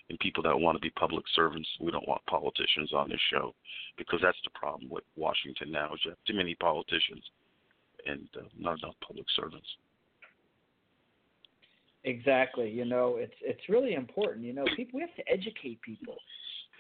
and 0.09 0.19
people 0.19 0.43
that 0.45 0.59
want 0.59 0.77
to 0.77 0.81
be 0.81 0.91
public 0.91 1.25
servants. 1.35 1.69
We 1.81 1.91
don't 1.91 2.09
want 2.09 2.25
politicians 2.27 2.93
on 2.93 3.09
this 3.09 3.21
show 3.33 3.55
because 3.97 4.21
that's 4.23 4.39
the 4.45 4.51
problem 4.51 4.91
with 4.91 5.05
Washington 5.17 5.73
now. 5.73 5.95
Is 5.95 6.01
you 6.05 6.11
have 6.11 6.19
too 6.27 6.35
many 6.35 6.55
politicians 6.55 7.25
and 8.07 8.29
uh, 8.37 8.43
not 8.59 8.79
enough 8.83 8.95
public 9.07 9.27
servants. 9.37 9.67
Exactly. 12.05 12.71
You 12.71 12.85
know, 12.85 13.17
it's 13.17 13.35
it's 13.43 13.69
really 13.69 13.95
important. 13.95 14.45
You 14.45 14.55
know, 14.55 14.65
people 14.77 14.99
we 14.99 15.03
have 15.03 15.15
to 15.17 15.33
educate 15.33 15.81
people. 15.83 16.17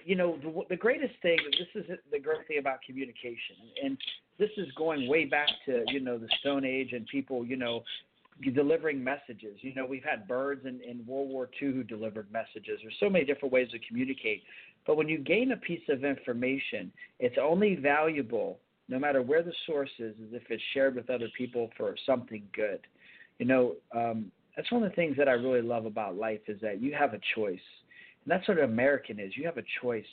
You 0.04 0.16
know, 0.16 0.38
the, 0.42 0.62
the 0.70 0.76
greatest 0.76 1.14
thing. 1.22 1.38
This 1.58 1.84
is 1.84 1.90
the 2.10 2.18
great 2.18 2.46
thing 2.48 2.58
about 2.58 2.82
communication, 2.82 3.56
and 3.82 3.98
this 4.38 4.50
is 4.56 4.66
going 4.76 5.08
way 5.08 5.24
back 5.24 5.48
to 5.66 5.84
you 5.88 6.00
know 6.00 6.18
the 6.18 6.28
Stone 6.40 6.64
Age 6.64 6.92
and 6.92 7.06
people 7.06 7.44
you 7.44 7.56
know 7.56 7.82
delivering 8.54 9.04
messages. 9.04 9.58
You 9.60 9.74
know, 9.74 9.84
we've 9.84 10.04
had 10.04 10.26
birds 10.26 10.64
in, 10.64 10.80
in 10.80 11.04
World 11.06 11.28
War 11.28 11.50
II 11.60 11.72
who 11.72 11.82
delivered 11.82 12.32
messages. 12.32 12.78
There's 12.82 12.96
so 12.98 13.10
many 13.10 13.26
different 13.26 13.52
ways 13.52 13.68
to 13.72 13.78
communicate. 13.86 14.42
But 14.86 14.96
when 14.96 15.08
you 15.08 15.18
gain 15.18 15.52
a 15.52 15.56
piece 15.58 15.86
of 15.90 16.04
information, 16.04 16.90
it's 17.18 17.36
only 17.40 17.76
valuable, 17.76 18.58
no 18.88 18.98
matter 18.98 19.20
where 19.20 19.42
the 19.42 19.52
source 19.66 19.90
is, 19.98 20.14
is 20.16 20.32
if 20.32 20.42
it's 20.48 20.62
shared 20.72 20.94
with 20.94 21.10
other 21.10 21.28
people 21.36 21.70
for 21.76 21.94
something 22.06 22.42
good. 22.54 22.80
You 23.38 23.46
know, 23.46 23.74
um, 23.94 24.32
that's 24.56 24.70
one 24.72 24.82
of 24.82 24.90
the 24.90 24.96
things 24.96 25.16
that 25.18 25.28
I 25.28 25.32
really 25.32 25.62
love 25.62 25.84
about 25.84 26.16
life 26.16 26.40
is 26.48 26.60
that 26.62 26.80
you 26.80 26.94
have 26.94 27.12
a 27.12 27.20
choice. 27.34 27.58
And 28.24 28.30
that's 28.30 28.46
what 28.48 28.59
an 28.59 28.64
American 28.64 29.18
is. 29.18 29.37
You 29.37 29.44
have 29.46 29.59
a 29.59 29.64
choice 29.83 30.04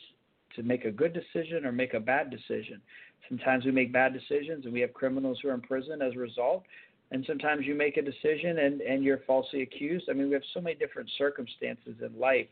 to 0.55 0.63
make 0.63 0.85
a 0.85 0.91
good 0.91 1.13
decision 1.13 1.65
or 1.65 1.71
make 1.71 1.93
a 1.93 1.99
bad 1.99 2.29
decision. 2.29 2.81
Sometimes 3.27 3.65
we 3.65 3.71
make 3.71 3.91
bad 3.91 4.13
decisions 4.13 4.65
and 4.65 4.73
we 4.73 4.81
have 4.81 4.93
criminals 4.93 5.39
who 5.41 5.49
are 5.49 5.53
in 5.53 5.61
prison 5.61 6.01
as 6.01 6.13
a 6.13 6.19
result 6.19 6.63
and 7.11 7.23
sometimes 7.25 7.65
you 7.65 7.75
make 7.75 7.97
a 7.97 8.01
decision 8.01 8.59
and 8.59 8.81
and 8.81 9.03
you're 9.03 9.21
falsely 9.25 9.61
accused. 9.61 10.09
I 10.09 10.13
mean, 10.13 10.27
we 10.27 10.33
have 10.33 10.43
so 10.53 10.61
many 10.61 10.75
different 10.75 11.09
circumstances 11.17 11.95
in 12.01 12.19
life 12.19 12.47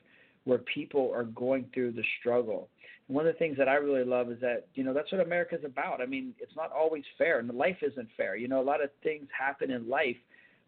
where 0.46 0.60
people 0.60 1.12
are 1.14 1.24
going 1.24 1.66
through 1.74 1.92
the 1.92 2.04
struggle. 2.20 2.70
And 3.08 3.16
one 3.16 3.28
of 3.28 3.34
the 3.34 3.40
things 3.40 3.58
that 3.58 3.68
I 3.68 3.76
really 3.76 4.06
love 4.06 4.32
is 4.32 4.40
that 4.42 4.68
you 4.76 4.84
know 4.84 4.94
that's 4.94 5.12
what 5.12 5.22
America's 5.22 5.64
about. 5.66 6.02
I 6.02 6.06
mean, 6.06 6.34
it's 6.40 6.56
not 6.56 6.72
always 6.72 7.04
fair, 7.18 7.40
and 7.40 7.50
life 7.50 7.78
isn't 7.82 8.08
fair. 8.16 8.36
You 8.36 8.48
know, 8.48 8.62
a 8.62 8.64
lot 8.64 8.84
of 8.84 8.90
things 9.04 9.28
happen 9.38 9.72
in 9.72 9.90
life, 9.90 10.18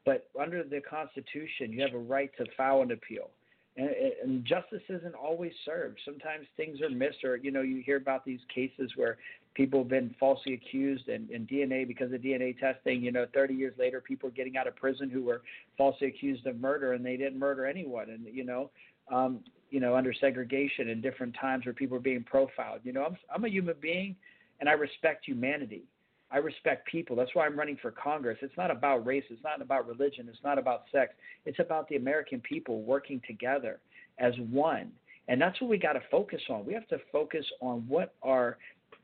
but 0.05 0.29
under 0.39 0.63
the 0.63 0.81
Constitution, 0.81 1.71
you 1.71 1.81
have 1.81 1.93
a 1.93 1.99
right 1.99 2.31
to 2.37 2.45
file 2.57 2.81
an 2.81 2.91
appeal. 2.91 3.29
And, 3.77 3.89
and 4.23 4.45
justice 4.45 4.81
isn't 4.89 5.13
always 5.13 5.53
served. 5.63 5.99
Sometimes 6.03 6.47
things 6.57 6.81
are 6.81 6.89
missed, 6.89 7.23
or 7.23 7.37
you 7.37 7.51
know, 7.51 7.61
you 7.61 7.81
hear 7.85 7.97
about 7.97 8.25
these 8.25 8.39
cases 8.53 8.91
where 8.95 9.17
people 9.53 9.81
have 9.81 9.89
been 9.89 10.15
falsely 10.19 10.53
accused 10.55 11.07
and, 11.09 11.29
and 11.29 11.47
DNA 11.47 11.87
because 11.87 12.11
of 12.11 12.21
DNA 12.21 12.57
testing. 12.59 13.03
You 13.03 13.11
know, 13.11 13.25
30 13.33 13.53
years 13.53 13.73
later, 13.77 14.01
people 14.01 14.29
are 14.29 14.33
getting 14.33 14.57
out 14.57 14.67
of 14.67 14.75
prison 14.75 15.09
who 15.09 15.23
were 15.23 15.41
falsely 15.77 16.07
accused 16.07 16.45
of 16.47 16.59
murder 16.59 16.93
and 16.93 17.05
they 17.05 17.17
didn't 17.17 17.37
murder 17.37 17.65
anyone. 17.65 18.09
And 18.09 18.25
you 18.25 18.43
know, 18.43 18.71
um, 19.11 19.41
you 19.69 19.79
know, 19.79 19.95
under 19.95 20.13
segregation 20.13 20.89
in 20.89 21.01
different 21.01 21.35
times 21.39 21.65
where 21.65 21.73
people 21.73 21.97
are 21.97 22.01
being 22.01 22.23
profiled. 22.23 22.81
You 22.83 22.93
know, 22.93 23.03
I'm 23.03 23.17
I'm 23.33 23.45
a 23.45 23.49
human 23.49 23.75
being, 23.79 24.15
and 24.59 24.67
I 24.67 24.73
respect 24.73 25.25
humanity. 25.25 25.83
I 26.31 26.37
respect 26.37 26.87
people. 26.87 27.15
That's 27.15 27.33
why 27.33 27.45
I'm 27.45 27.57
running 27.57 27.77
for 27.81 27.91
Congress. 27.91 28.37
It's 28.41 28.57
not 28.57 28.69
about 28.69 29.05
race. 29.05 29.23
It's 29.29 29.43
not 29.43 29.61
about 29.61 29.87
religion. 29.87 30.27
It's 30.29 30.43
not 30.43 30.57
about 30.57 30.83
sex. 30.91 31.13
It's 31.45 31.59
about 31.59 31.87
the 31.87 31.95
American 31.95 32.41
people 32.41 32.81
working 32.81 33.21
together 33.25 33.79
as 34.19 34.33
one. 34.51 34.91
And 35.29 35.41
that's 35.41 35.59
what 35.61 35.69
we 35.69 35.77
got 35.77 35.93
to 35.93 36.01
focus 36.11 36.41
on. 36.49 36.65
We 36.65 36.73
have 36.73 36.87
to 36.89 36.99
focus 37.11 37.45
on 37.61 37.85
what 37.87 38.13
are 38.21 38.57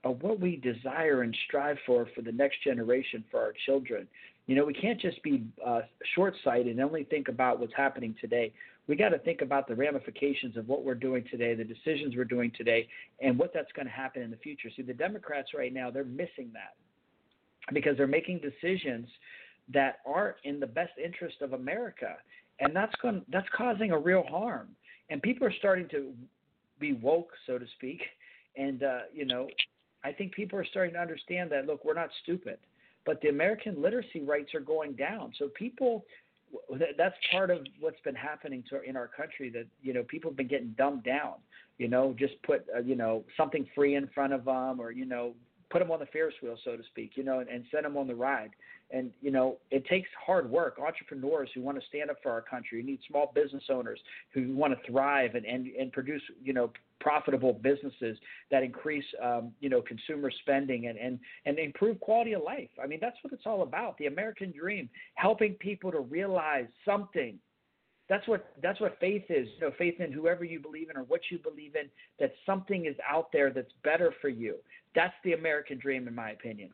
of 0.05 0.21
what 0.21 0.39
we 0.39 0.57
desire 0.57 1.21
and 1.21 1.35
strive 1.47 1.77
for 1.85 2.07
for 2.13 2.21
the 2.21 2.31
next 2.31 2.61
generation, 2.63 3.23
for 3.31 3.39
our 3.39 3.53
children. 3.65 4.07
You 4.47 4.55
know, 4.55 4.65
we 4.65 4.73
can't 4.73 4.99
just 4.99 5.21
be 5.23 5.45
uh, 5.65 5.81
short 6.15 6.33
sighted 6.43 6.67
and 6.67 6.81
only 6.81 7.05
think 7.05 7.29
about 7.29 7.59
what's 7.59 7.73
happening 7.75 8.13
today. 8.19 8.51
We 8.87 8.97
got 8.97 9.09
to 9.09 9.19
think 9.19 9.41
about 9.41 9.65
the 9.67 9.75
ramifications 9.75 10.57
of 10.57 10.67
what 10.67 10.83
we're 10.83 10.95
doing 10.95 11.23
today, 11.31 11.55
the 11.55 11.63
decisions 11.63 12.17
we're 12.17 12.25
doing 12.25 12.51
today, 12.57 12.89
and 13.21 13.39
what 13.39 13.53
that's 13.53 13.71
going 13.73 13.85
to 13.85 13.93
happen 13.93 14.21
in 14.21 14.29
the 14.29 14.37
future. 14.37 14.69
See, 14.75 14.81
the 14.81 14.93
Democrats 14.93 15.49
right 15.55 15.73
now, 15.73 15.89
they're 15.89 16.03
missing 16.03 16.51
that 16.51 16.75
because 17.71 17.95
they're 17.97 18.07
making 18.07 18.39
decisions 18.39 19.07
that 19.73 19.99
aren't 20.05 20.37
in 20.43 20.59
the 20.59 20.67
best 20.67 20.91
interest 21.03 21.41
of 21.41 21.53
America. 21.53 22.15
And 22.59 22.75
that's 22.75 22.93
going 23.01 23.23
that's 23.31 23.47
causing 23.55 23.91
a 23.91 23.97
real 23.97 24.23
harm. 24.23 24.69
And 25.09 25.21
people 25.21 25.47
are 25.47 25.53
starting 25.59 25.87
to 25.89 26.11
be 26.79 26.93
woke, 26.93 27.29
so 27.45 27.57
to 27.57 27.65
speak, 27.77 28.01
and 28.57 28.83
uh, 28.83 28.99
you 29.13 29.25
know, 29.25 29.47
I 30.03 30.11
think 30.11 30.33
people 30.33 30.59
are 30.59 30.65
starting 30.65 30.93
to 30.93 30.99
understand 30.99 31.51
that 31.51 31.65
look, 31.65 31.85
we're 31.85 31.93
not 31.93 32.09
stupid, 32.23 32.57
but 33.05 33.21
the 33.21 33.29
American 33.29 33.81
literacy 33.81 34.21
rates 34.21 34.53
are 34.53 34.59
going 34.59 34.93
down. 34.93 35.33
So 35.39 35.49
people 35.55 36.05
that's 36.97 37.15
part 37.31 37.49
of 37.49 37.59
what's 37.79 37.99
been 38.01 38.15
happening 38.15 38.63
to 38.69 38.81
in 38.81 38.95
our 38.95 39.07
country 39.07 39.49
that 39.49 39.65
you 39.81 39.93
know 39.93 40.03
people 40.03 40.29
have 40.29 40.37
been 40.37 40.47
getting 40.47 40.75
dumbed 40.77 41.03
down 41.03 41.33
you 41.77 41.87
know 41.87 42.15
just 42.17 42.33
put 42.43 42.65
uh, 42.75 42.79
you 42.79 42.95
know 42.95 43.23
something 43.35 43.67
free 43.73 43.95
in 43.95 44.07
front 44.13 44.33
of 44.33 44.45
them 44.45 44.79
or 44.79 44.91
you 44.91 45.05
know 45.05 45.33
put 45.73 45.79
them 45.79 45.91
on 45.91 45.99
the 45.99 46.05
Ferris 46.05 46.35
wheel, 46.41 46.55
so 46.63 46.77
to 46.77 46.83
speak, 46.83 47.13
you 47.15 47.23
know, 47.23 47.39
and, 47.39 47.49
and 47.49 47.65
send 47.71 47.83
them 47.83 47.97
on 47.97 48.07
the 48.07 48.13
ride. 48.13 48.51
And 48.91 49.09
you 49.21 49.31
know, 49.31 49.57
it 49.71 49.85
takes 49.87 50.07
hard 50.23 50.49
work. 50.49 50.77
Entrepreneurs 50.79 51.49
who 51.55 51.61
want 51.61 51.79
to 51.79 51.85
stand 51.87 52.11
up 52.11 52.17
for 52.21 52.31
our 52.31 52.41
country. 52.41 52.77
You 52.77 52.85
need 52.85 52.99
small 53.09 53.31
business 53.33 53.63
owners 53.69 53.99
who 54.33 54.55
want 54.55 54.73
to 54.73 54.91
thrive 54.91 55.33
and 55.33 55.45
and, 55.45 55.67
and 55.67 55.91
produce, 55.91 56.21
you 56.43 56.53
know, 56.53 56.71
profitable 56.99 57.53
businesses 57.53 58.17
that 58.51 58.61
increase, 58.61 59.05
um, 59.21 59.51
you 59.61 59.69
know, 59.69 59.81
consumer 59.81 60.31
spending 60.41 60.87
and 60.87 60.99
and 60.99 61.19
and 61.45 61.57
improve 61.57 61.99
quality 62.01 62.33
of 62.33 62.43
life. 62.43 62.69
I 62.81 62.85
mean, 62.85 62.99
that's 63.01 63.17
what 63.23 63.33
it's 63.33 63.47
all 63.47 63.63
about. 63.63 63.97
The 63.97 64.05
American 64.05 64.53
dream, 64.57 64.87
helping 65.15 65.55
people 65.55 65.91
to 65.91 66.01
realize 66.01 66.67
something 66.85 67.39
that's 68.09 68.27
what 68.27 68.45
that's 68.61 68.79
what 68.81 68.97
faith 68.99 69.23
is. 69.29 69.47
You 69.55 69.67
know, 69.67 69.73
faith 69.77 69.99
in 69.99 70.11
whoever 70.11 70.43
you 70.43 70.59
believe 70.59 70.89
in 70.89 70.97
or 70.97 71.03
what 71.03 71.21
you 71.31 71.39
believe 71.39 71.75
in. 71.75 71.89
That 72.19 72.33
something 72.45 72.85
is 72.85 72.95
out 73.09 73.31
there 73.31 73.49
that's 73.49 73.71
better 73.83 74.13
for 74.21 74.29
you. 74.29 74.57
That's 74.95 75.13
the 75.23 75.33
American 75.33 75.79
dream, 75.79 76.07
in 76.07 76.15
my 76.15 76.31
opinion. 76.31 76.69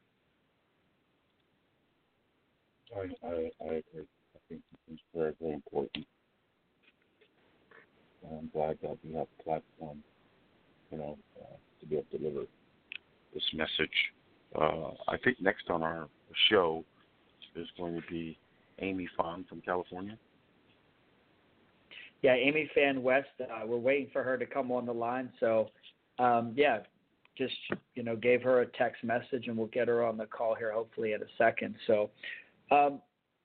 I 2.95 3.27
I, 3.27 3.51
I 3.61 3.65
agree. 3.65 4.07
I 4.35 4.39
think 4.49 4.61
it's 4.91 5.01
very 5.15 5.33
very 5.41 5.53
important. 5.53 6.05
And 8.23 8.39
I'm 8.39 8.49
glad 8.53 8.77
that 8.81 8.97
we 9.03 9.13
have 9.15 9.27
a 9.39 9.43
platform, 9.43 10.03
you 10.91 10.97
know, 10.97 11.17
uh, 11.39 11.55
to 11.79 11.85
be 11.85 11.95
able 11.95 12.07
to 12.11 12.17
deliver 12.17 12.45
this 13.33 13.43
message. 13.53 13.89
Uh, 14.55 14.91
I 15.07 15.17
think 15.23 15.39
next 15.39 15.69
on 15.69 15.83
our 15.83 16.09
show 16.49 16.83
is 17.55 17.67
going 17.77 17.95
to 17.95 18.01
be 18.09 18.37
Amy 18.79 19.07
Phan 19.15 19.45
from 19.47 19.61
California 19.61 20.17
yeah, 22.21 22.33
Amy 22.33 22.69
Phan 22.75 23.01
West. 23.01 23.27
Uh, 23.39 23.65
we're 23.65 23.77
waiting 23.77 24.09
for 24.11 24.23
her 24.23 24.37
to 24.37 24.45
come 24.45 24.71
on 24.71 24.85
the 24.85 24.93
line. 24.93 25.31
So, 25.39 25.69
um, 26.17 26.53
yeah, 26.55 26.79
just 27.39 27.55
you 27.95 28.03
know, 28.03 28.15
gave 28.15 28.43
her 28.43 28.61
a 28.61 28.65
text 28.67 29.03
message, 29.03 29.47
and 29.47 29.57
we'll 29.57 29.67
get 29.67 29.87
her 29.87 30.03
on 30.03 30.17
the 30.17 30.25
call 30.25 30.53
here 30.53 30.71
hopefully 30.71 31.13
in 31.13 31.21
a 31.21 31.25
second. 31.37 31.75
So, 31.87 32.11
um, 32.69 33.01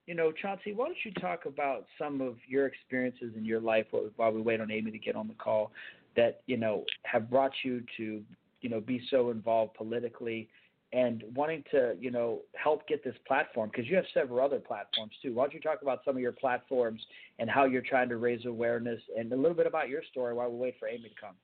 you 0.07 0.15
know, 0.15 0.33
Chauncey, 0.33 0.75
why 0.75 0.87
don't 0.87 0.99
you 1.05 1.13
talk 1.13 1.47
about 1.47 1.87
some 1.99 2.21
of 2.21 2.37
your 2.47 2.67
experiences 2.67 3.33
in 3.37 3.45
your 3.45 3.61
life 3.61 3.87
while 4.17 4.33
we 4.33 4.43
wait 4.43 4.61
on 4.61 4.71
Amy 4.71 4.91
to 4.91 4.99
get 4.99 5.17
on 5.17 5.29
the 5.29 5.35
call 5.35 5.73
that 6.17 6.43
you 6.47 6.59
know 6.59 6.85
have 7.05 7.31
brought 7.31 7.53
you 7.65 7.83
to 7.97 8.23
you 8.61 8.69
know 8.69 8.81
be 8.81 9.01
so 9.11 9.31
involved 9.31 9.75
politically 9.75 10.49
and 10.95 11.25
wanting 11.35 11.65
to, 11.73 11.97
you 11.99 12.13
know, 12.13 12.41
help 12.55 12.87
get 12.87 13.03
this 13.03 13.17
platform 13.27 13.69
because 13.69 13.91
you 13.91 13.97
have 13.97 14.05
several 14.15 14.41
other 14.41 14.61
platforms 14.61 15.13
too. 15.21 15.35
Why 15.35 15.43
don't 15.43 15.55
you 15.55 15.61
talk 15.61 15.83
about 15.83 16.03
some 16.05 16.15
of 16.15 16.23
your 16.23 16.31
platforms 16.31 17.01
and 17.41 17.51
how 17.51 17.65
you're 17.65 17.83
trying 17.83 18.09
to 18.11 18.17
raise 18.17 18.47
awareness 18.47 19.01
and 19.19 19.33
a 19.33 19.37
little 19.37 19.57
bit 19.57 19.67
about 19.67 19.89
your 19.89 20.03
story 20.09 20.35
while 20.35 20.49
we 20.49 20.57
wait 20.57 20.77
for 20.79 20.87
Amy 20.87 21.09
to 21.09 21.21
come? 21.21 21.35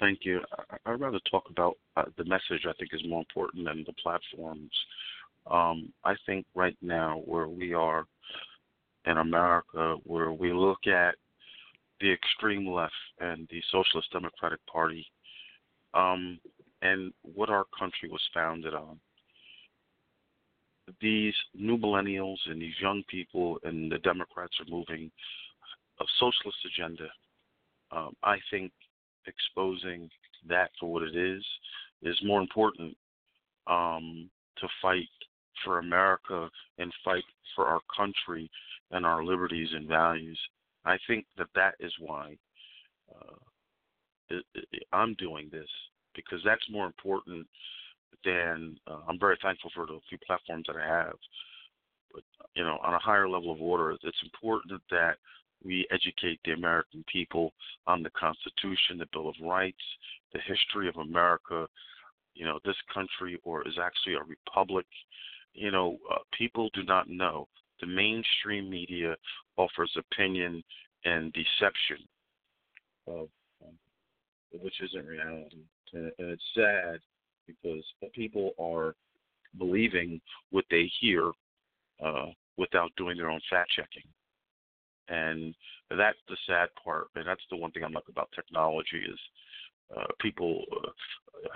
Thank 0.00 0.20
you. 0.22 0.40
I'd 0.86 0.98
rather 0.98 1.20
talk 1.30 1.44
about 1.50 1.76
uh, 1.96 2.04
the 2.16 2.24
message. 2.24 2.64
I 2.66 2.72
think 2.78 2.90
is 2.94 3.06
more 3.06 3.20
important 3.20 3.66
than 3.66 3.84
the 3.86 3.92
platforms. 4.02 4.70
Um, 5.50 5.92
I 6.04 6.14
think 6.24 6.46
right 6.54 6.76
now 6.80 7.22
where 7.26 7.48
we 7.48 7.74
are 7.74 8.06
in 9.04 9.18
America, 9.18 9.96
where 10.04 10.32
we 10.32 10.54
look 10.54 10.86
at 10.86 11.16
the 12.00 12.10
extreme 12.10 12.66
left 12.66 12.94
and 13.20 13.46
the 13.50 13.60
Socialist 13.70 14.10
Democratic 14.10 14.60
Party, 14.66 15.06
um, 15.92 16.38
and 16.80 17.12
what 17.34 17.50
our 17.50 17.66
country 17.78 18.08
was 18.08 18.22
founded 18.32 18.74
on. 18.74 18.98
These 21.00 21.34
new 21.54 21.76
millennials 21.76 22.38
and 22.46 22.60
these 22.60 22.74
young 22.80 23.02
people 23.08 23.58
and 23.64 23.92
the 23.92 23.98
Democrats 23.98 24.54
are 24.60 24.70
moving 24.70 25.10
a 26.00 26.04
socialist 26.18 26.58
agenda. 26.66 27.08
Um, 27.92 28.16
I 28.22 28.38
think 28.50 28.72
exposing 29.26 30.08
that 30.48 30.70
for 30.78 30.92
what 30.92 31.02
it 31.02 31.16
is 31.16 31.44
is 32.02 32.18
more 32.24 32.40
important 32.40 32.96
um, 33.66 34.30
to 34.58 34.66
fight 34.80 35.08
for 35.64 35.78
America 35.78 36.48
and 36.78 36.92
fight 37.04 37.24
for 37.54 37.66
our 37.66 37.80
country 37.94 38.50
and 38.90 39.04
our 39.04 39.24
liberties 39.24 39.68
and 39.72 39.86
values. 39.86 40.38
I 40.84 40.96
think 41.06 41.26
that 41.36 41.48
that 41.54 41.74
is 41.78 41.92
why 42.00 42.36
uh, 43.14 44.36
I'm 44.92 45.14
doing 45.14 45.48
this 45.52 45.68
because 46.14 46.40
that's 46.44 46.64
more 46.70 46.86
important 46.86 47.46
than 48.24 48.76
uh, 48.86 49.00
I'm 49.08 49.18
very 49.18 49.38
thankful 49.42 49.70
for 49.74 49.86
the 49.86 49.98
few 50.08 50.18
platforms 50.26 50.64
that 50.66 50.76
I 50.76 50.86
have. 50.86 51.14
But 52.12 52.22
you 52.54 52.64
know, 52.64 52.78
on 52.82 52.94
a 52.94 52.98
higher 52.98 53.28
level 53.28 53.52
of 53.52 53.60
order, 53.60 53.92
it's 53.92 54.22
important 54.22 54.80
that 54.90 55.16
we 55.64 55.86
educate 55.90 56.40
the 56.44 56.52
American 56.52 57.04
people 57.10 57.52
on 57.86 58.02
the 58.02 58.10
Constitution, 58.10 58.98
the 58.98 59.06
Bill 59.12 59.28
of 59.28 59.34
Rights, 59.42 59.82
the 60.32 60.40
history 60.46 60.88
of 60.88 60.96
America. 60.96 61.66
You 62.34 62.46
know, 62.46 62.58
this 62.64 62.76
country 62.92 63.38
or 63.44 63.66
is 63.66 63.74
actually 63.82 64.14
a 64.14 64.22
republic. 64.22 64.86
You 65.52 65.70
know, 65.70 65.98
uh, 66.10 66.18
people 66.36 66.70
do 66.74 66.82
not 66.84 67.08
know. 67.08 67.48
The 67.80 67.86
mainstream 67.86 68.70
media 68.70 69.16
offers 69.56 69.96
opinion 69.96 70.62
and 71.04 71.32
deception 71.32 71.98
of 73.06 73.28
um, 73.62 73.74
which 74.52 74.74
isn't 74.82 75.06
reality 75.06 75.64
and, 75.92 76.12
and 76.18 76.30
it's 76.30 76.42
sad 76.54 77.00
because 77.46 77.82
people 78.12 78.52
are 78.58 78.94
believing 79.58 80.20
what 80.50 80.64
they 80.70 80.90
hear 81.00 81.32
uh, 82.04 82.26
without 82.56 82.90
doing 82.96 83.16
their 83.16 83.30
own 83.30 83.40
fact 83.50 83.70
checking. 83.70 84.02
And 85.10 85.54
that's 85.90 86.18
the 86.28 86.36
sad 86.46 86.68
part, 86.82 87.08
and 87.16 87.26
that's 87.26 87.42
the 87.50 87.56
one 87.56 87.72
thing 87.72 87.82
I 87.82 87.88
like 87.88 88.08
about 88.08 88.30
technology 88.34 88.98
is 88.98 89.18
uh, 89.96 90.06
people 90.20 90.62
uh, 90.72 90.90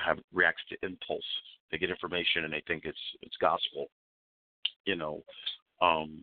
have 0.05 0.19
reacts 0.33 0.63
to 0.71 0.87
impulse. 0.87 1.23
They 1.71 1.79
get 1.79 1.91
information 1.91 2.45
and 2.45 2.53
they 2.53 2.63
think 2.67 2.85
it's 2.85 2.99
it's 3.23 3.37
gospel. 3.41 3.87
You 4.87 4.97
know, 4.97 5.23
um, 5.81 6.23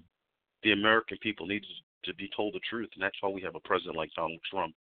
the 0.64 0.74
American 0.74 1.18
people 1.22 1.48
need 1.48 1.64
to 2.04 2.14
be 2.16 2.30
told 2.36 2.54
the 2.54 2.60
truth, 2.70 2.90
and 2.96 3.04
that's 3.04 3.16
why 3.22 3.30
we 3.30 3.42
have 3.42 3.56
a 3.56 3.62
president 3.62 3.96
like 3.96 4.12
Donald 4.16 4.40
Trump 4.50 4.76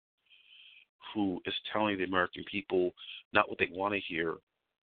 who 1.13 1.41
is 1.45 1.53
telling 1.71 1.97
the 1.97 2.03
American 2.03 2.43
people 2.49 2.91
not 3.33 3.49
what 3.49 3.57
they 3.59 3.69
want 3.71 3.93
to 3.93 3.99
hear, 4.07 4.35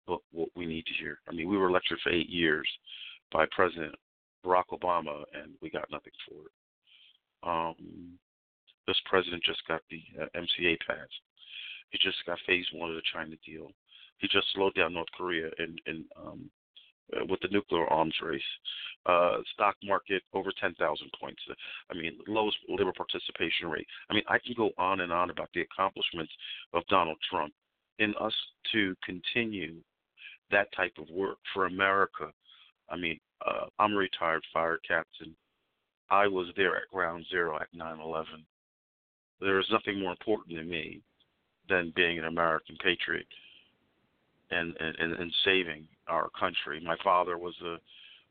but 0.06 0.18
what 0.32 0.48
we 0.54 0.66
need 0.66 0.84
to 0.86 0.92
hear. 1.00 1.18
I 1.28 1.32
mean, 1.32 1.48
we 1.48 1.56
were 1.56 1.70
lectured 1.70 1.98
for 2.02 2.10
eight 2.10 2.28
years 2.28 2.68
by 3.32 3.46
President 3.50 3.94
Barack 4.44 4.64
Obama, 4.72 5.24
and 5.32 5.52
we 5.60 5.70
got 5.70 5.90
nothing 5.90 6.12
for 6.28 6.46
it. 6.46 6.52
Um, 7.42 8.18
this 8.86 9.00
president 9.08 9.42
just 9.44 9.66
got 9.68 9.82
the 9.90 10.02
uh, 10.20 10.26
MCA 10.36 10.76
passed. 10.86 11.20
He 11.90 11.98
just 11.98 12.18
got 12.26 12.38
phase 12.46 12.66
one 12.72 12.90
of 12.90 12.96
the 12.96 13.02
China 13.12 13.36
deal. 13.44 13.70
He 14.18 14.28
just 14.28 14.46
slowed 14.54 14.74
down 14.74 14.94
North 14.94 15.10
Korea 15.16 15.50
in 15.58 16.04
um, 16.16 16.50
uh, 17.14 17.24
with 17.28 17.40
the 17.40 17.48
nuclear 17.48 17.86
arms 17.88 18.14
race. 18.22 18.42
Uh, 19.04 19.38
stock 19.52 19.74
market 19.84 20.22
over 20.32 20.50
10,000 20.60 21.10
points. 21.20 21.42
I 21.90 21.94
mean, 21.94 22.16
lowest 22.28 22.56
labor 22.68 22.92
participation 22.96 23.68
rate. 23.68 23.86
I 24.08 24.14
mean, 24.14 24.22
I 24.28 24.38
can 24.38 24.54
go 24.56 24.70
on 24.78 25.00
and 25.00 25.12
on 25.12 25.30
about 25.30 25.50
the 25.54 25.62
accomplishments 25.62 26.32
of 26.72 26.86
Donald 26.86 27.18
Trump. 27.28 27.52
In 27.98 28.14
us 28.20 28.34
to 28.72 28.94
continue 29.04 29.74
that 30.50 30.68
type 30.74 30.92
of 30.98 31.10
work 31.10 31.38
for 31.52 31.66
America, 31.66 32.30
I 32.88 32.96
mean, 32.96 33.18
uh, 33.44 33.66
I'm 33.78 33.94
a 33.94 33.96
retired 33.96 34.44
fire 34.52 34.78
captain. 34.86 35.34
I 36.12 36.26
was 36.26 36.48
there 36.56 36.76
at 36.76 36.90
ground 36.92 37.24
zero 37.30 37.58
at 37.58 37.68
9 37.72 37.98
11. 37.98 38.44
There 39.40 39.58
is 39.58 39.66
nothing 39.72 39.98
more 39.98 40.10
important 40.10 40.56
to 40.58 40.62
me 40.62 41.00
than 41.70 41.92
being 41.96 42.18
an 42.18 42.26
American 42.26 42.76
patriot 42.84 43.26
and, 44.50 44.76
and, 44.78 45.14
and 45.14 45.34
saving 45.42 45.88
our 46.08 46.28
country. 46.38 46.82
My 46.84 46.96
father 47.02 47.38
was 47.38 47.54
a 47.64 47.76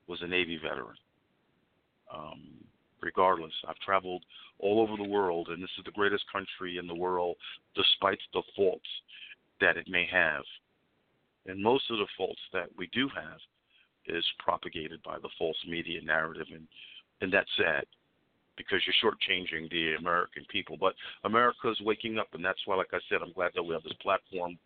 was 0.08 0.22
a 0.22 0.28
Navy 0.28 0.60
veteran. 0.62 0.96
Um, 2.14 2.42
regardless, 3.02 3.54
I've 3.68 3.80
traveled 3.80 4.24
all 4.60 4.80
over 4.80 4.96
the 4.96 5.10
world, 5.10 5.48
and 5.50 5.62
this 5.62 5.70
is 5.80 5.86
the 5.86 5.92
greatest 5.92 6.26
country 6.32 6.78
in 6.78 6.86
the 6.86 6.94
world, 6.94 7.36
despite 7.76 8.20
the 8.34 8.44
faults 8.56 8.90
that 9.60 9.78
it 9.78 9.88
may 9.88 10.06
have. 10.12 10.44
And 11.48 11.64
most 11.64 11.90
of 11.90 11.98
the 11.98 12.08
faults 12.16 12.42
that 12.54 12.70
we 12.78 12.88
do 12.94 13.10
have 13.16 13.40
is 14.06 14.26
propagated 14.38 15.02
by 15.04 15.18
the 15.18 15.30
false 15.40 15.58
media 15.68 16.02
narrative, 16.04 16.48
and 16.54 16.68
and 17.22 17.32
that's 17.32 17.50
sad 17.58 17.86
because 18.58 18.82
you're 18.86 19.12
shortchanging 19.12 19.70
the 19.72 19.96
American 20.00 20.46
people. 20.50 20.78
But 20.80 20.94
America 21.24 21.70
is 21.70 21.80
waking 21.82 22.18
up, 22.18 22.28
and 22.34 22.44
that's 22.44 22.60
why, 22.66 22.76
like 22.76 22.94
I 22.94 23.00
said, 23.10 23.20
I'm 23.22 23.34
glad 23.34 23.52
that 23.56 23.64
we 23.64 23.74
have 23.74 23.84
this 23.84 23.94
platform 24.02 24.58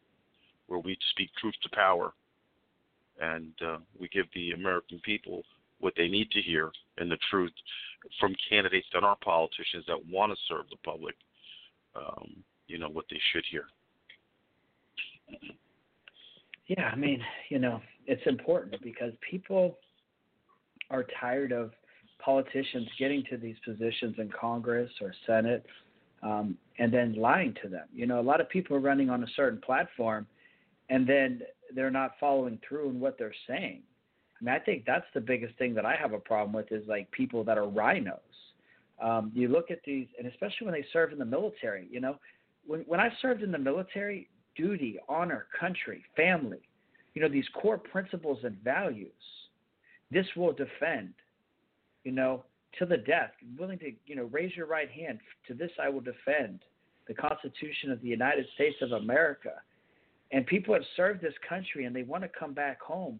where 0.67 0.79
we 0.79 0.97
speak 1.11 1.29
truth 1.39 1.55
to 1.63 1.69
power 1.69 2.13
and 3.21 3.53
uh, 3.65 3.77
we 3.99 4.07
give 4.09 4.25
the 4.33 4.51
American 4.51 4.99
people 5.05 5.43
what 5.79 5.93
they 5.95 6.07
need 6.07 6.31
to 6.31 6.41
hear 6.41 6.71
and 6.97 7.11
the 7.11 7.17
truth 7.29 7.51
from 8.19 8.35
candidates 8.49 8.87
that 8.93 9.03
aren't 9.03 9.21
politicians 9.21 9.85
that 9.87 9.97
want 10.09 10.31
to 10.31 10.37
serve 10.47 10.65
the 10.69 10.77
public. 10.83 11.15
Um, 11.95 12.43
you 12.67 12.77
know 12.77 12.89
what 12.89 13.05
they 13.09 13.19
should 13.31 13.43
hear. 13.49 13.65
Yeah, 16.67 16.89
I 16.91 16.95
mean, 16.95 17.21
you 17.49 17.59
know, 17.59 17.79
it's 18.07 18.25
important 18.25 18.81
because 18.81 19.13
people 19.29 19.77
are 20.89 21.05
tired 21.19 21.51
of 21.51 21.71
politicians 22.19 22.87
getting 22.97 23.23
to 23.29 23.37
these 23.37 23.55
positions 23.65 24.15
in 24.17 24.29
Congress 24.29 24.91
or 25.01 25.13
Senate 25.25 25.65
um, 26.23 26.57
and 26.79 26.91
then 26.93 27.13
lying 27.13 27.53
to 27.61 27.69
them. 27.69 27.87
You 27.93 28.07
know, 28.07 28.19
a 28.19 28.21
lot 28.21 28.41
of 28.41 28.49
people 28.49 28.75
are 28.75 28.81
running 28.81 29.09
on 29.09 29.23
a 29.23 29.27
certain 29.35 29.61
platform 29.61 30.25
and 30.89 31.07
then 31.07 31.41
they're 31.73 31.91
not 31.91 32.11
following 32.19 32.59
through 32.67 32.89
in 32.89 32.99
what 32.99 33.17
they're 33.17 33.33
saying. 33.47 33.81
I 34.39 34.43
mean, 34.43 34.53
I 34.53 34.59
think 34.59 34.83
that's 34.85 35.05
the 35.13 35.21
biggest 35.21 35.57
thing 35.57 35.73
that 35.75 35.85
I 35.85 35.95
have 35.95 36.13
a 36.13 36.19
problem 36.19 36.53
with 36.53 36.71
is 36.71 36.87
like 36.87 37.09
people 37.11 37.43
that 37.45 37.57
are 37.57 37.67
rhinos. 37.67 38.19
Um, 39.01 39.31
you 39.33 39.47
look 39.47 39.71
at 39.71 39.79
these, 39.85 40.07
and 40.17 40.27
especially 40.27 40.65
when 40.65 40.73
they 40.73 40.85
serve 40.93 41.11
in 41.11 41.19
the 41.19 41.25
military. 41.25 41.87
You 41.89 42.01
know, 42.01 42.17
when 42.65 42.81
when 42.81 42.99
I 42.99 43.09
served 43.21 43.43
in 43.43 43.51
the 43.51 43.57
military, 43.57 44.29
duty, 44.55 44.99
honor, 45.09 45.47
country, 45.57 46.03
family, 46.15 46.61
you 47.13 47.21
know, 47.21 47.29
these 47.29 47.47
core 47.61 47.77
principles 47.77 48.39
and 48.43 48.57
values. 48.63 49.11
This 50.11 50.25
will 50.35 50.53
defend. 50.53 51.13
You 52.05 52.13
know, 52.13 52.45
to 52.79 52.85
the 52.85 52.97
death, 52.97 53.31
willing 53.59 53.79
to 53.79 53.91
you 54.05 54.15
know 54.15 54.29
raise 54.31 54.55
your 54.55 54.67
right 54.67 54.89
hand. 54.89 55.19
To 55.47 55.53
this 55.53 55.71
I 55.81 55.89
will 55.89 56.01
defend 56.01 56.61
the 57.07 57.13
Constitution 57.13 57.91
of 57.91 58.01
the 58.01 58.07
United 58.07 58.45
States 58.55 58.77
of 58.81 58.93
America. 58.93 59.53
And 60.31 60.45
people 60.45 60.73
have 60.73 60.83
served 60.95 61.21
this 61.21 61.33
country 61.47 61.85
and 61.85 61.95
they 61.95 62.03
want 62.03 62.23
to 62.23 62.29
come 62.29 62.53
back 62.53 62.81
home 62.81 63.19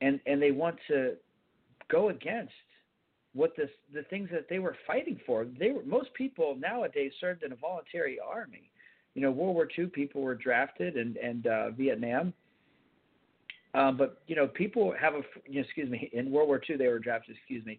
and, 0.00 0.18
and 0.26 0.40
they 0.40 0.50
want 0.50 0.76
to 0.88 1.14
go 1.90 2.08
against 2.08 2.52
what 3.34 3.54
this 3.56 3.68
the 3.92 4.02
things 4.04 4.28
that 4.32 4.46
they 4.48 4.58
were 4.58 4.76
fighting 4.86 5.20
for. 5.26 5.44
They 5.58 5.70
were 5.70 5.84
most 5.84 6.12
people 6.14 6.56
nowadays 6.58 7.12
served 7.20 7.42
in 7.42 7.52
a 7.52 7.56
voluntary 7.56 8.18
army. 8.18 8.70
You 9.14 9.22
know, 9.22 9.30
World 9.30 9.54
War 9.54 9.68
II 9.78 9.86
people 9.86 10.22
were 10.22 10.34
drafted 10.34 10.96
and 10.96 11.16
and 11.18 11.46
uh, 11.46 11.70
Vietnam. 11.70 12.32
Um, 13.76 13.96
but 13.98 14.22
you 14.26 14.34
know, 14.34 14.46
people 14.46 14.94
have 14.98 15.14
a 15.14 15.20
you 15.46 15.56
know, 15.56 15.60
excuse 15.60 15.90
me 15.90 16.10
in 16.12 16.30
World 16.30 16.48
War 16.48 16.60
II 16.68 16.76
they 16.76 16.88
were 16.88 16.98
drafted. 16.98 17.36
Excuse 17.36 17.64
me, 17.66 17.78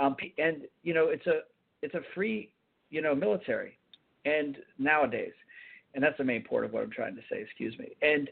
um, 0.00 0.14
and 0.36 0.58
you 0.82 0.92
know 0.92 1.08
it's 1.08 1.26
a 1.26 1.40
it's 1.82 1.94
a 1.94 2.02
free 2.14 2.52
you 2.90 3.00
know 3.00 3.14
military, 3.14 3.78
and 4.26 4.58
nowadays, 4.78 5.32
and 5.94 6.04
that's 6.04 6.18
the 6.18 6.24
main 6.24 6.42
point 6.42 6.66
of 6.66 6.72
what 6.72 6.82
I'm 6.82 6.90
trying 6.90 7.16
to 7.16 7.22
say. 7.30 7.40
Excuse 7.40 7.76
me, 7.78 7.88
and 8.02 8.28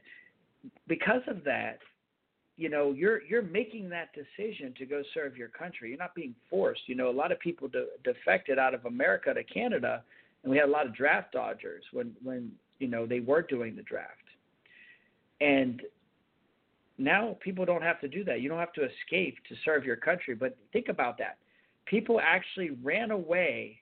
because 0.88 1.22
of 1.26 1.42
that, 1.44 1.78
you 2.58 2.68
know 2.68 2.92
you're 2.92 3.22
you're 3.22 3.42
making 3.42 3.88
that 3.88 4.10
decision 4.12 4.74
to 4.76 4.84
go 4.84 5.02
serve 5.14 5.36
your 5.36 5.48
country 5.48 5.90
you're 5.90 5.98
not 5.98 6.14
being 6.14 6.34
forced 6.48 6.80
you 6.86 6.94
know 6.94 7.10
a 7.10 7.12
lot 7.12 7.30
of 7.30 7.38
people 7.38 7.68
de- 7.68 7.86
defected 8.02 8.58
out 8.58 8.72
of 8.72 8.84
america 8.86 9.34
to 9.34 9.44
canada 9.44 10.02
and 10.42 10.50
we 10.50 10.56
had 10.56 10.66
a 10.66 10.72
lot 10.72 10.86
of 10.86 10.94
draft 10.94 11.32
dodgers 11.32 11.84
when 11.92 12.12
when 12.24 12.50
you 12.78 12.88
know 12.88 13.04
they 13.04 13.20
were 13.20 13.42
doing 13.42 13.76
the 13.76 13.82
draft 13.82 14.24
and 15.42 15.82
now 16.98 17.36
people 17.40 17.64
don't 17.64 17.82
have 17.82 18.00
to 18.00 18.08
do 18.08 18.24
that. 18.24 18.40
You 18.40 18.48
don't 18.48 18.58
have 18.58 18.72
to 18.74 18.84
escape 18.84 19.36
to 19.48 19.54
serve 19.64 19.84
your 19.84 19.96
country 19.96 20.34
but 20.34 20.56
think 20.72 20.88
about 20.88 21.18
that. 21.18 21.38
People 21.84 22.20
actually 22.20 22.70
ran 22.82 23.10
away 23.10 23.80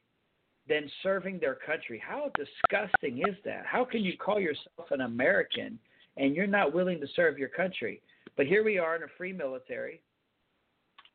than 0.68 0.90
serving 1.02 1.38
their 1.38 1.54
country. 1.54 2.02
How 2.04 2.30
disgusting 2.36 3.18
is 3.18 3.36
that? 3.44 3.64
How 3.66 3.84
can 3.84 4.02
you 4.02 4.16
call 4.16 4.40
yourself 4.40 4.90
an 4.90 5.02
american 5.02 5.78
and 6.16 6.34
you're 6.34 6.46
not 6.46 6.74
willing 6.74 7.00
to 7.00 7.06
serve 7.14 7.38
your 7.38 7.48
country? 7.48 8.00
But 8.36 8.46
here 8.46 8.64
we 8.64 8.78
are 8.78 8.96
in 8.96 9.02
a 9.02 9.06
free 9.16 9.32
military. 9.32 10.00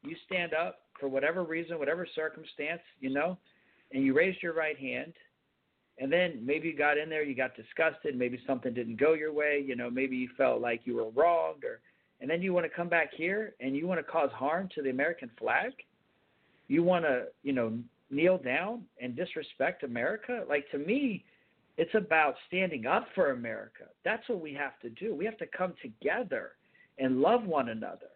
You 0.04 0.16
stand 0.26 0.54
up 0.54 0.80
for 1.00 1.10
whatever 1.10 1.44
reason, 1.44 1.80
whatever 1.80 2.08
circumstance, 2.16 2.82
you 3.00 3.10
know, 3.10 3.38
and 3.92 4.04
you 4.04 4.14
raised 4.14 4.42
your 4.42 4.54
right 4.54 4.78
hand. 4.78 5.14
And 5.98 6.12
then 6.12 6.42
maybe 6.46 6.70
you 6.70 6.78
got 6.78 6.98
in 6.98 7.10
there, 7.10 7.24
you 7.24 7.36
got 7.36 7.56
disgusted, 7.56 8.18
maybe 8.18 8.40
something 8.48 8.74
didn't 8.74 9.00
go 9.00 9.14
your 9.14 9.34
way, 9.34 9.64
you 9.66 9.76
know, 9.76 9.90
maybe 9.90 10.16
you 10.16 10.30
felt 10.38 10.62
like 10.62 10.82
you 10.86 10.96
were 10.96 11.10
wronged 11.10 11.66
or 11.66 11.82
and 12.22 12.30
then 12.30 12.42
you 12.42 12.54
want 12.54 12.66
to 12.66 12.70
come 12.70 12.90
back 12.90 13.14
here 13.14 13.54
and 13.60 13.76
you 13.76 13.88
want 13.88 14.00
to 14.00 14.12
cause 14.12 14.30
harm 14.34 14.70
to 14.76 14.82
the 14.82 14.90
American 14.90 15.30
flag? 15.38 15.72
You 16.68 16.84
want 16.84 17.06
to, 17.06 17.26
you 17.44 17.54
know, 17.54 17.78
kneel 18.12 18.38
down 18.38 18.84
and 19.02 19.16
disrespect 19.16 19.84
America? 19.84 20.44
Like 20.48 20.70
to 20.72 20.78
me, 20.78 21.24
it's 21.78 21.96
about 21.96 22.36
standing 22.48 22.86
up 22.86 23.08
for 23.16 23.32
America. 23.32 23.86
That's 24.04 24.28
what 24.28 24.42
we 24.42 24.54
have 24.54 24.80
to 24.82 24.90
do. 24.90 25.16
We 25.16 25.26
have 25.26 25.38
to 25.38 25.48
come 25.48 25.74
together 25.82 26.52
and 26.98 27.22
love 27.22 27.46
one 27.46 27.70
another. 27.70 28.10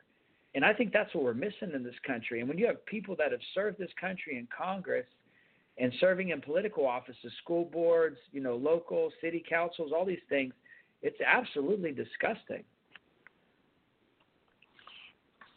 And 0.56 0.64
I 0.64 0.74
think 0.74 0.91
that's 0.91 1.14
what 1.16 1.24
we're 1.24 1.34
missing 1.34 1.72
in 1.74 1.84
this 1.84 1.95
country. 2.06 2.39
And 2.39 2.49
when 2.49 2.58
you 2.58 2.68
have 2.68 2.86
people 2.86 3.16
that 3.18 3.32
have 3.32 3.41
served 3.54 3.80
this 3.80 3.89
country 3.99 4.38
in 4.38 4.47
Congress 4.56 5.06
and 5.78 5.91
serving 5.99 6.30
in 6.30 6.41
political 6.41 6.86
offices, 6.86 7.32
school 7.41 7.66
boards, 7.66 8.18
you 8.32 8.41
know, 8.41 8.56
local, 8.56 9.12
city 9.22 9.43
councils, 9.47 9.91
all 9.95 10.06
these 10.06 10.20
things, 10.30 10.54
it's 11.01 11.20
absolutely 11.26 11.91
disgusting. 11.91 12.64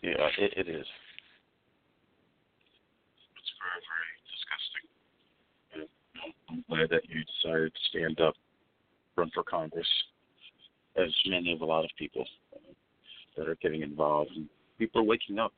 Yeah, 0.03 0.29
it, 0.39 0.53
it 0.57 0.69
is. 0.69 0.87
It's 3.37 3.53
very, 3.61 3.83
very 3.87 4.13
disgusting. 4.31 4.87
And 5.75 5.89
I'm 6.51 6.65
glad 6.69 6.91
that 6.91 7.09
you 7.09 7.25
decided 7.25 7.73
to 7.75 7.81
stand 7.91 8.21
up, 8.21 8.35
run 9.17 9.31
for 9.35 9.43
Congress, 9.43 9.87
as 10.97 11.11
many 11.27 11.53
of 11.53 11.61
a 11.61 11.65
lot 11.65 11.85
of 11.85 11.91
people 11.99 12.25
that 13.37 13.49
are 13.49 13.57
getting 13.57 13.83
involved, 13.83 14.31
and 14.37 14.49
people 14.79 15.01
are 15.01 15.05
waking 15.05 15.39
up. 15.39 15.53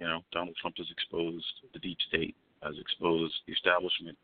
You 0.00 0.06
know, 0.06 0.20
Donald 0.32 0.56
Trump 0.60 0.76
has 0.78 0.86
exposed 0.90 1.44
the 1.72 1.78
deep 1.78 1.98
state, 2.08 2.34
has 2.62 2.74
exposed 2.80 3.34
the 3.46 3.52
establishment 3.52 4.18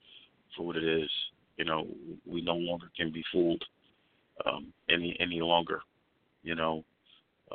for 0.56 0.66
what 0.66 0.76
it 0.76 0.84
is. 0.84 1.10
You 1.56 1.64
know, 1.64 1.86
we 2.26 2.40
no 2.40 2.54
longer 2.54 2.86
can 2.96 3.12
be 3.12 3.24
fooled 3.32 3.64
um, 4.46 4.72
any 4.88 5.16
any 5.20 5.40
longer. 5.40 5.80
You 6.42 6.54
know, 6.54 6.84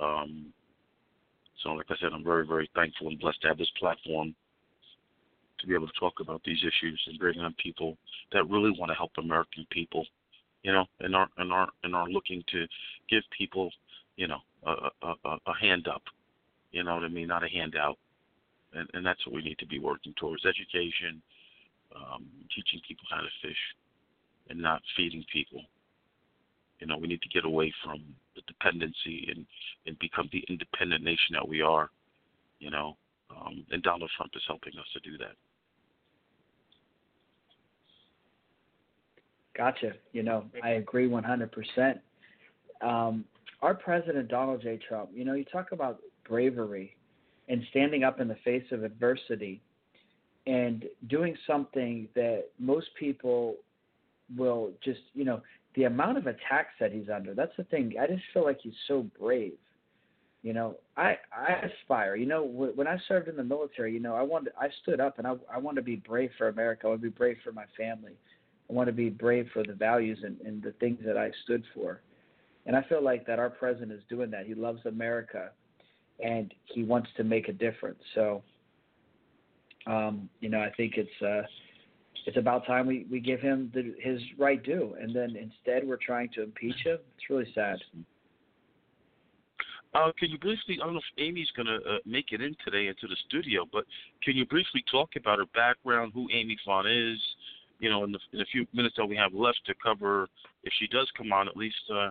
um, 0.01 0.53
so 1.65 1.71
like 1.71 1.87
I 1.89 1.95
said, 1.99 2.13
I'm 2.13 2.23
very 2.23 2.45
very 2.45 2.69
thankful 2.75 3.07
and 3.07 3.19
blessed 3.19 3.41
to 3.41 3.47
have 3.47 3.57
this 3.57 3.71
platform 3.79 4.35
to 5.59 5.67
be 5.67 5.73
able 5.73 5.87
to 5.87 5.99
talk 5.99 6.13
about 6.19 6.41
these 6.45 6.59
issues 6.59 7.01
and 7.07 7.17
bring 7.17 7.39
on 7.39 7.55
people 7.61 7.97
that 8.31 8.47
really 8.49 8.71
want 8.77 8.91
to 8.91 8.95
help 8.95 9.11
American 9.17 9.65
people. 9.71 10.05
You 10.61 10.73
know, 10.73 10.85
and 10.99 11.15
are 11.15 11.27
and 11.37 11.51
are 11.51 11.69
and 11.83 11.95
are 11.95 12.07
looking 12.07 12.43
to 12.51 12.65
give 13.09 13.23
people, 13.37 13.71
you 14.15 14.27
know, 14.27 14.39
a, 14.65 14.89
a, 15.03 15.37
a 15.47 15.53
hand 15.59 15.87
up. 15.87 16.03
You 16.71 16.83
know 16.83 16.95
what 16.95 17.03
I 17.03 17.09
mean? 17.09 17.27
Not 17.27 17.43
a 17.43 17.49
handout. 17.49 17.97
And, 18.73 18.89
and 18.93 19.05
that's 19.05 19.25
what 19.25 19.35
we 19.35 19.41
need 19.41 19.57
to 19.59 19.67
be 19.67 19.79
working 19.79 20.13
towards: 20.19 20.45
education, 20.45 21.21
um, 21.95 22.25
teaching 22.55 22.81
people 22.87 23.05
how 23.09 23.21
to 23.21 23.29
fish, 23.41 23.57
and 24.49 24.59
not 24.59 24.81
feeding 24.95 25.25
people. 25.31 25.61
You 26.79 26.87
know, 26.87 26.97
we 26.97 27.07
need 27.07 27.21
to 27.21 27.29
get 27.29 27.45
away 27.45 27.73
from 27.83 28.03
the 28.35 28.41
dependency 28.47 29.27
and 29.33 29.45
and 29.85 29.97
become 29.99 30.29
the 30.31 30.43
independent 30.49 31.03
nation 31.03 31.33
that 31.33 31.47
we 31.47 31.61
are. 31.61 31.89
You 32.59 32.71
know, 32.71 32.97
um, 33.29 33.65
and 33.71 33.81
Donald 33.83 34.11
Trump 34.15 34.31
is 34.35 34.43
helping 34.47 34.73
us 34.77 34.85
to 34.93 34.99
do 34.99 35.17
that. 35.17 35.35
Gotcha. 39.57 39.93
You 40.11 40.23
know, 40.23 40.45
I 40.63 40.71
agree 40.71 41.07
100%. 41.07 41.99
Um, 42.81 43.25
our 43.61 43.73
president 43.73 44.27
Donald 44.27 44.61
J. 44.61 44.79
Trump, 44.87 45.09
you 45.13 45.23
know, 45.23 45.33
you 45.33 45.45
talk 45.45 45.71
about 45.71 45.99
bravery 46.27 46.95
and 47.47 47.63
standing 47.69 48.03
up 48.03 48.19
in 48.19 48.27
the 48.27 48.37
face 48.43 48.65
of 48.71 48.83
adversity 48.83 49.61
and 50.45 50.85
doing 51.07 51.35
something 51.47 52.07
that 52.15 52.45
most 52.59 52.87
people 52.99 53.55
will 54.37 54.71
just, 54.83 54.99
you 55.13 55.23
know, 55.23 55.41
the 55.75 55.83
amount 55.83 56.17
of 56.17 56.27
attacks 56.27 56.73
that 56.79 56.91
he's 56.91 57.09
under. 57.13 57.33
That's 57.33 57.55
the 57.57 57.63
thing. 57.65 57.93
I 57.99 58.07
just 58.07 58.23
feel 58.33 58.43
like 58.43 58.59
he's 58.61 58.73
so 58.87 59.05
brave. 59.19 59.53
You 60.41 60.53
know, 60.53 60.75
I 60.95 61.17
I 61.35 61.67
aspire. 61.81 62.15
You 62.15 62.27
know, 62.27 62.43
when 62.43 62.87
I 62.87 62.97
served 63.07 63.27
in 63.27 63.35
the 63.35 63.43
military, 63.43 63.93
you 63.93 63.99
know, 63.99 64.15
I 64.15 64.21
wanted 64.21 64.53
I 64.59 64.67
stood 64.83 64.99
up 64.99 65.17
and 65.17 65.25
I 65.25 65.33
I 65.51 65.57
want 65.57 65.75
to 65.77 65.81
be 65.81 65.95
brave 65.95 66.29
for 66.37 66.49
America. 66.49 66.85
I 66.85 66.89
want 66.89 67.01
to 67.01 67.09
be 67.09 67.17
brave 67.17 67.37
for 67.43 67.51
my 67.51 67.65
family. 67.75 68.13
I 68.69 68.73
want 68.73 68.87
to 68.87 68.93
be 68.93 69.09
brave 69.09 69.47
for 69.53 69.63
the 69.63 69.73
values 69.73 70.19
and, 70.23 70.39
and 70.41 70.61
the 70.61 70.71
things 70.73 70.99
that 71.05 71.17
I 71.17 71.31
stood 71.43 71.63
for. 71.73 72.01
And 72.65 72.75
I 72.75 72.83
feel 72.83 73.03
like 73.03 73.27
that 73.27 73.37
our 73.37 73.49
president 73.49 73.91
is 73.91 74.01
doing 74.09 74.31
that. 74.31 74.45
He 74.45 74.55
loves 74.55 74.85
America, 74.85 75.51
and 76.23 76.53
he 76.65 76.83
wants 76.83 77.09
to 77.17 77.23
make 77.23 77.47
a 77.47 77.53
difference. 77.53 77.99
So, 78.15 78.41
um, 79.85 80.29
you 80.39 80.49
know, 80.49 80.59
I 80.59 80.71
think 80.75 80.93
it's 80.97 81.21
uh, 81.21 81.43
it's 82.25 82.37
about 82.37 82.65
time 82.65 82.87
we, 82.87 83.05
we 83.09 83.19
give 83.19 83.39
him 83.39 83.71
the, 83.73 83.93
his 83.99 84.19
right 84.37 84.61
due. 84.63 84.95
And 84.99 85.15
then 85.15 85.35
instead, 85.35 85.87
we're 85.87 85.97
trying 85.97 86.29
to 86.35 86.43
impeach 86.43 86.77
him. 86.83 86.97
It's 87.17 87.29
really 87.29 87.51
sad. 87.53 87.77
Uh, 89.93 90.11
can 90.19 90.29
you 90.29 90.37
briefly? 90.37 90.77
I 90.81 90.85
don't 90.85 90.93
know 90.93 90.99
if 90.99 91.23
Amy's 91.23 91.49
going 91.55 91.67
to 91.67 91.75
uh, 91.75 91.97
make 92.05 92.31
it 92.31 92.41
in 92.41 92.55
today 92.65 92.87
into 92.87 93.07
the 93.07 93.15
studio, 93.27 93.65
but 93.71 93.85
can 94.23 94.35
you 94.35 94.45
briefly 94.45 94.83
talk 94.91 95.11
about 95.15 95.39
her 95.39 95.45
background, 95.53 96.11
who 96.13 96.27
Amy 96.33 96.57
Font 96.65 96.87
is? 96.87 97.17
You 97.79 97.89
know, 97.89 98.03
in 98.03 98.11
the, 98.11 98.19
in 98.33 98.39
the 98.39 98.45
few 98.51 98.65
minutes 98.73 98.95
that 98.97 99.05
we 99.05 99.15
have 99.15 99.33
left 99.33 99.59
to 99.67 99.73
cover, 99.81 100.27
if 100.63 100.73
she 100.79 100.87
does 100.87 101.09
come 101.17 101.31
on, 101.31 101.47
at 101.47 101.55
least 101.55 101.75
uh, 101.93 102.09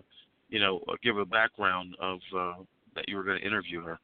you 0.48 0.60
know, 0.60 0.82
uh, 0.88 0.94
give 1.02 1.18
a 1.18 1.24
background 1.24 1.96
of 2.00 2.20
uh, 2.36 2.54
that 2.94 3.08
you 3.08 3.16
were 3.16 3.24
going 3.24 3.40
to 3.40 3.46
interview 3.46 3.82
her. 3.82 3.98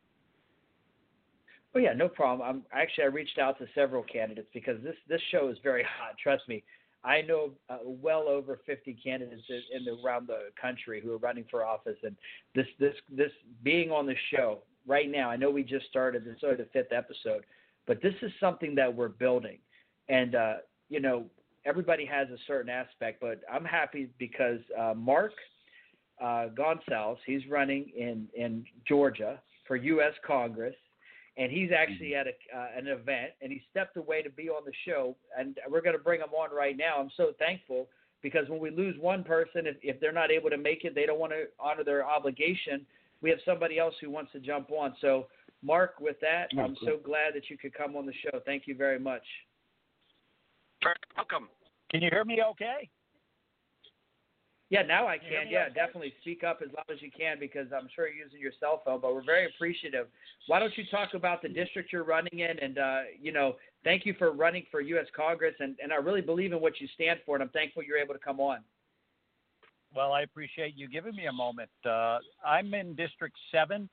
Oh 1.75 1.79
yeah, 1.79 1.93
no 1.93 2.09
problem. 2.09 2.49
I'm 2.49 2.63
actually 2.73 3.05
I 3.05 3.09
reached 3.09 3.39
out 3.39 3.59
to 3.59 3.67
several 3.75 4.03
candidates 4.03 4.49
because 4.53 4.83
this 4.83 4.97
this 5.09 5.21
show 5.31 5.49
is 5.49 5.57
very 5.63 5.83
hot. 5.83 6.17
Trust 6.23 6.49
me, 6.49 6.65
I 7.05 7.23
know 7.23 7.51
uh, 7.69 7.79
well 7.85 8.29
over 8.29 8.61
50 8.67 8.99
candidates 9.03 9.43
in 9.75 9.85
the 9.85 9.97
around 10.05 10.27
the 10.27 10.51
country 10.61 11.01
who 11.01 11.13
are 11.13 11.19
running 11.19 11.45
for 11.51 11.65
office, 11.65 11.97
and 12.03 12.17
this 12.55 12.67
this 12.79 12.95
this 13.11 13.31
being 13.63 13.91
on 13.91 14.07
the 14.07 14.17
show 14.35 14.59
right 14.87 15.11
now. 15.11 15.31
I 15.31 15.37
know 15.37 15.51
we 15.51 15.63
just 15.63 15.87
started 15.87 16.25
this 16.25 16.35
is 16.37 16.59
the 16.59 16.67
fifth 16.73 16.93
episode, 16.93 17.45
but 17.87 18.03
this 18.03 18.15
is 18.23 18.33
something 18.41 18.75
that 18.75 18.95
we're 18.95 19.09
building, 19.09 19.59
and 20.09 20.35
uh, 20.35 20.55
you 20.89 21.01
know 21.01 21.25
everybody 21.65 22.05
has 22.05 22.29
a 22.31 22.39
certain 22.47 22.71
aspect, 22.71 23.21
but 23.21 23.41
I'm 23.53 23.65
happy 23.65 24.09
because 24.19 24.61
uh, 24.79 24.95
Mark 24.95 25.33
uh. 26.21 26.47
He's 27.27 27.47
running 27.49 27.91
in 27.97 28.29
in 28.35 28.65
Georgia 28.87 29.41
for 29.67 29.77
U.S. 29.77 30.13
Congress, 30.27 30.75
and 31.41 31.51
he's 31.51 31.71
actually 31.75 32.15
at 32.15 32.27
a, 32.27 32.33
uh, 32.55 32.67
an 32.77 32.87
event, 32.87 33.33
and 33.41 33.51
he 33.51 33.63
stepped 33.71 33.97
away 33.97 34.21
to 34.21 34.29
be 34.29 34.51
on 34.51 34.63
the 34.67 34.73
show, 34.85 35.17
and 35.37 35.59
we're 35.71 35.81
going 35.81 35.97
to 35.97 36.03
bring 36.03 36.21
him 36.21 36.29
on 36.39 36.55
right 36.55 36.77
now. 36.77 37.01
I'm 37.01 37.11
so 37.17 37.33
thankful 37.39 37.89
because 38.23 38.47
when 38.51 38.61
we 38.61 38.71
lose 38.71 38.95
one 39.01 39.25
person, 39.25 39.67
if, 39.67 39.77
if 39.83 39.99
they're 40.01 40.13
not 40.13 40.31
able 40.31 40.51
to 40.51 40.59
make 40.59 40.85
it, 40.85 40.95
they 40.95 41.07
don't 41.07 41.19
want 41.19 41.33
to 41.33 41.45
honor 41.59 41.83
their 41.83 42.07
obligation. 42.07 42.85
We 43.23 43.31
have 43.31 43.39
somebody 43.47 43.79
else 43.79 43.95
who 44.03 44.11
wants 44.11 44.33
to 44.33 44.39
jump 44.39 44.71
on. 44.71 44.95
So, 45.01 45.29
Mark, 45.63 45.95
with 45.99 46.17
that, 46.21 46.49
I'm 46.59 46.77
so 46.85 46.99
glad 47.03 47.35
that 47.35 47.49
you 47.49 47.57
could 47.57 47.73
come 47.73 47.97
on 47.97 48.05
the 48.05 48.13
show. 48.23 48.41
Thank 48.45 48.65
you 48.67 48.75
very 48.75 48.99
much. 48.99 49.25
Welcome. 51.17 51.49
Can 51.91 52.03
you 52.03 52.11
hear 52.13 52.25
me 52.27 52.41
okay? 52.51 52.91
Yeah, 54.71 54.83
now 54.83 55.09
I 55.09 55.19
can. 55.19 55.51
Yeah, 55.51 55.69
definitely 55.69 56.15
speak 56.21 56.45
up 56.45 56.61
as 56.63 56.69
loud 56.73 56.87
as 56.95 57.03
you 57.03 57.11
can 57.11 57.41
because 57.41 57.67
I'm 57.77 57.89
sure 57.95 58.07
you're 58.07 58.25
using 58.25 58.41
your 58.41 58.53
cell 58.61 58.83
phone. 58.85 59.01
But 59.01 59.13
we're 59.13 59.25
very 59.25 59.47
appreciative. 59.47 60.07
Why 60.47 60.61
don't 60.61 60.77
you 60.79 60.85
talk 60.93 61.15
about 61.15 61.43
the 61.43 61.49
district 61.49 61.93
you're 61.93 62.05
running 62.05 62.39
in, 62.39 62.57
and 62.57 62.79
uh, 62.79 63.01
you 63.21 63.33
know, 63.33 63.57
thank 63.83 64.07
you 64.07 64.15
for 64.17 64.31
running 64.31 64.65
for 64.71 64.81
U.S. 64.81 65.07
Congress, 65.15 65.55
and 65.59 65.77
and 65.83 65.93
I 65.93 65.97
really 65.97 66.21
believe 66.21 66.53
in 66.53 66.61
what 66.61 66.81
you 66.81 66.87
stand 66.95 67.19
for, 67.27 67.35
and 67.35 67.43
I'm 67.43 67.49
thankful 67.49 67.83
you're 67.83 67.99
able 67.99 68.15
to 68.15 68.21
come 68.21 68.39
on. 68.39 68.59
Well, 69.93 70.13
I 70.13 70.23
appreciate 70.23 70.77
you 70.77 70.89
giving 70.89 71.17
me 71.17 71.27
a 71.27 71.33
moment. 71.33 71.71
Uh, 71.85 72.19
I'm 72.47 72.73
in 72.73 72.95
District 72.95 73.35
Seven 73.51 73.89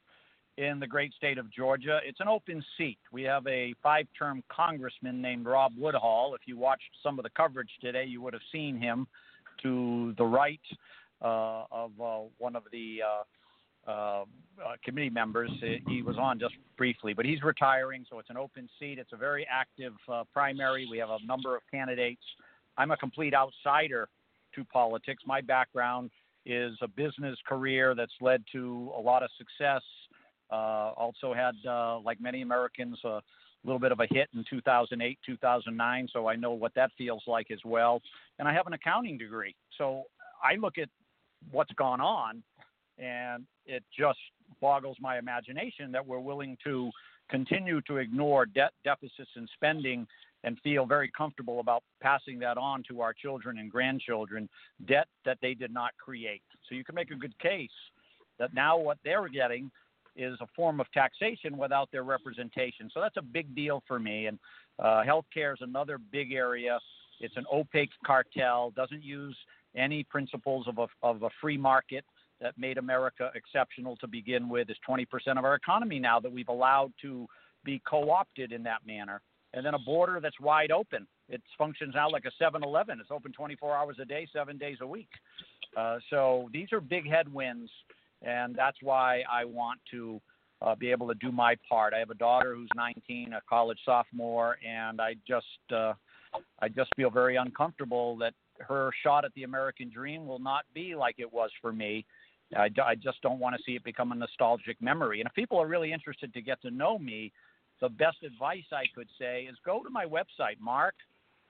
in 0.60 0.80
the 0.80 0.86
great 0.86 1.12
state 1.16 1.40
of 1.40 1.52
Georgia. 1.52 2.00
It's 2.06 2.20
an 2.20 2.28
open 2.28 2.64
seat. 2.78 3.00
We 3.12 3.24
have 3.24 3.46
a 3.48 3.74
five-term 3.82 4.44
congressman 4.50 5.24
named 5.24 5.48
Rob 5.48 5.74
Woodall. 5.76 6.36
If 6.36 6.42
you 6.46 6.56
watched 6.56 6.90
some 7.02 7.18
of 7.18 7.24
the 7.24 7.32
coverage 7.32 7.70
today, 7.82 8.06
you 8.06 8.22
would 8.22 8.34
have 8.34 8.44
seen 8.52 8.80
him 8.80 9.08
to 9.64 10.14
the 10.18 10.26
right 10.26 10.60
uh, 11.22 11.64
of 11.72 11.91
uh, 12.01 12.20
one 12.38 12.55
of 12.55 12.64
the 12.72 12.99
uh, 13.88 13.89
uh, 13.91 14.26
committee 14.84 15.10
members. 15.10 15.51
He 15.88 16.01
was 16.01 16.18
on 16.18 16.39
just 16.39 16.55
briefly, 16.78 17.14
but 17.14 17.26
he's 17.26 17.41
retiring, 17.41 18.05
so 18.10 18.20
it's 18.20 18.30
an 18.30 18.38
open 18.38 18.70
seat. 18.80 18.99
It's 18.99 19.14
a 19.14 19.18
very 19.18 19.47
active 19.49 19.93
uh, 20.12 20.24
primary. 20.34 20.88
We 20.89 20.97
have 20.99 21.10
a 21.10 21.18
number 21.26 21.55
of 21.55 21.62
candidates. 21.72 22.22
I'm 22.78 22.91
a 22.91 22.97
complete 22.97 23.34
outsider 23.34 24.10
to 24.55 24.64
politics. 24.66 25.24
My 25.26 25.41
background 25.41 26.12
is 26.45 26.74
a 26.82 26.88
business 26.88 27.38
career 27.47 27.95
that's 27.95 28.14
led 28.22 28.43
to 28.53 28.91
a 28.97 29.01
lot 29.01 29.24
of 29.24 29.30
success. 29.38 29.82
Uh, 30.49 30.93
also 30.95 31.34
had, 31.34 31.55
like 32.03 32.22
many 32.22 32.41
Americans, 32.41 32.97
little 33.68 33.80
bit 33.80 33.91
of 33.91 33.99
a 33.99 34.07
hit 34.09 34.30
in 34.34 34.43
2008, 34.49 35.20
2009, 35.26 36.07
so 36.11 36.28
I 36.28 36.36
know 36.36 36.53
what 36.53 36.74
that 36.76 36.91
feels 36.97 37.24
like 37.28 37.51
as 37.51 37.59
well. 37.65 38.01
And 38.39 38.47
I 38.47 38.53
have 38.53 38.68
an 38.68 38.74
accounting 38.74 39.18
degree, 39.18 39.55
so 39.78 40.03
I 40.43 40.55
look 40.55 40.78
at 40.78 40.89
what's 41.51 41.72
gone 41.74 42.01
on, 42.01 42.41
and 42.97 43.45
it 43.65 43.84
just 43.97 44.20
boggles 44.61 44.97
my 44.99 45.20
imagination 45.20 45.91
that 45.91 46.05
we're 46.05 46.20
willing 46.20 46.57
to 46.63 46.89
continue 47.30 47.82
to 47.82 47.97
ignore 47.97 48.45
debt 48.45 48.72
deficits 48.84 49.30
and 49.36 49.49
spending 49.53 50.07
and 50.43 50.57
feel 50.63 50.86
very 50.86 51.11
comfortable 51.15 51.59
about 51.59 51.84
passing 52.01 52.39
that 52.39 52.57
on 52.57 52.84
to 52.88 53.01
our 53.01 53.13
children 53.13 53.57
and 53.57 53.72
grandchildren, 53.72 54.47
debt 54.88 55.07
that 55.26 55.38
they 55.41 55.53
did 55.53 55.74
not 55.74 55.91
create. 55.97 56.43
So 56.70 56.76
you 56.76 56.84
can 56.84 56.95
make 56.95 57.11
a 57.11 57.15
good 57.15 57.38
case 57.39 57.70
that 58.39 58.53
now 58.53 58.78
what 58.78 58.97
they're 59.03 59.28
getting 59.28 59.72
is 60.18 60.38
a 60.41 60.47
form 60.55 60.80
of 60.80 60.91
taxation 60.91 61.57
without 61.57 61.89
their 61.91 62.03
representation. 62.03 62.89
So 62.93 62.99
that's 62.99 63.18
a 63.18 63.22
big 63.22 63.55
deal 63.55 63.84
for 63.88 63.99
me. 63.99 64.26
And 64.26 64.39
uh, 64.80 65.03
healthcare 65.07 65.53
is 65.53 65.59
another 65.61 65.97
big 65.97 66.34
area. 66.34 66.80
It's 67.20 67.38
an 67.38 67.45
opaque 67.51 67.91
cartel, 68.05 68.72
doesn't 68.76 69.03
use 69.03 69.38
any 69.76 70.03
principles 70.03 70.68
of 70.68 70.78
a, 70.80 70.88
of 71.03 71.24
a 71.24 71.30
free 71.39 71.57
market 71.57 72.03
that 72.41 72.57
made 72.57 72.78
America 72.78 73.32
exceptional 73.36 73.95
to 73.97 74.07
begin 74.07 74.49
with. 74.49 74.70
Is 74.70 74.78
20% 74.88 75.05
of 75.38 75.45
our 75.45 75.55
economy 75.55 75.99
now 75.99 76.20
that 76.20 76.32
we've 76.32 76.49
allowed 76.49 76.93
to 77.01 77.28
be 77.63 77.82
co 77.88 78.09
opted 78.11 78.51
in 78.51 78.63
that 78.63 78.86
manner. 78.86 79.22
And 79.53 79.65
then 79.65 79.74
a 79.74 79.80
border 79.80 80.20
that's 80.22 80.39
wide 80.39 80.72
open. 80.72 81.07
It 81.30 81.41
functions 81.57 81.93
now 81.95 82.09
like 82.09 82.26
a 82.26 82.32
7 82.38 82.63
Eleven. 82.63 82.99
It's 82.99 83.11
open 83.11 83.32
24 83.32 83.76
hours 83.76 83.97
a 84.01 84.05
day, 84.05 84.28
seven 84.32 84.57
days 84.57 84.78
a 84.82 84.88
week. 84.88 85.09
Uh, 85.76 85.97
so 86.09 86.49
these 86.53 86.72
are 86.72 86.80
big 86.80 87.09
headwinds 87.09 87.70
and 88.22 88.55
that's 88.55 88.78
why 88.82 89.24
I 89.32 89.45
want 89.45 89.80
to 89.91 90.20
uh, 90.61 90.76
be 90.76 90.91
able 90.91 91.07
to 91.07 91.13
do 91.15 91.32
my 91.32 91.55
part. 91.70 91.93
I 91.93 91.99
have 91.99 92.09
a 92.09 92.15
daughter 92.15 92.55
who's 92.55 92.70
19, 92.76 93.34
a 93.34 93.41
college 93.47 93.78
sophomore, 93.86 94.57
and 94.68 94.99
I 94.99 95.15
just 95.28 95.45
uh, 95.74 95.93
I 96.59 96.70
just 96.70 96.89
feel 96.95 97.09
very 97.09 97.36
uncomfortable 97.36 98.18
that 98.18 98.34
her 98.59 98.91
shot 99.03 99.26
at 99.26 99.34
the 99.36 99.43
American 99.43 99.89
dream 99.89 100.26
will 100.26 100.39
not 100.39 100.65
be 100.74 100.95
like 100.95 101.15
it 101.20 101.32
was 101.32 101.51
for 101.61 101.72
me. 101.72 102.05
I, 102.55 102.70
I 102.84 102.95
just 102.95 103.22
don't 103.22 103.39
want 103.39 103.55
to 103.55 103.61
see 103.63 103.76
it 103.76 103.84
become 103.84 104.11
a 104.11 104.15
nostalgic 104.15 104.82
memory. 104.82 105.20
And 105.20 105.28
if 105.28 105.36
people 105.36 105.59
are 105.59 105.68
really 105.68 105.91
interested 105.91 106.34
to 106.34 106.41
get 106.41 106.61
to 106.61 106.72
know 106.72 106.97
me, 106.97 107.34
the 107.82 107.89
best 107.89 108.24
advice 108.26 108.63
I 108.72 108.86
could 108.95 109.09
say 109.20 109.43
is 109.43 109.57
go 109.65 109.84
to 109.84 109.89
my 109.89 110.05
website, 110.05 110.55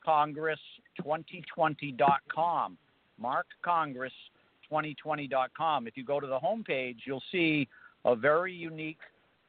markcongress2020.com. 0.05 2.77
Mark 3.19 3.47
Congress 3.63 4.13
2020.com. 4.71 5.87
If 5.87 5.97
you 5.97 6.03
go 6.03 6.19
to 6.19 6.27
the 6.27 6.39
homepage, 6.39 6.97
you'll 7.05 7.23
see 7.31 7.67
a 8.05 8.15
very 8.15 8.53
unique 8.53 8.99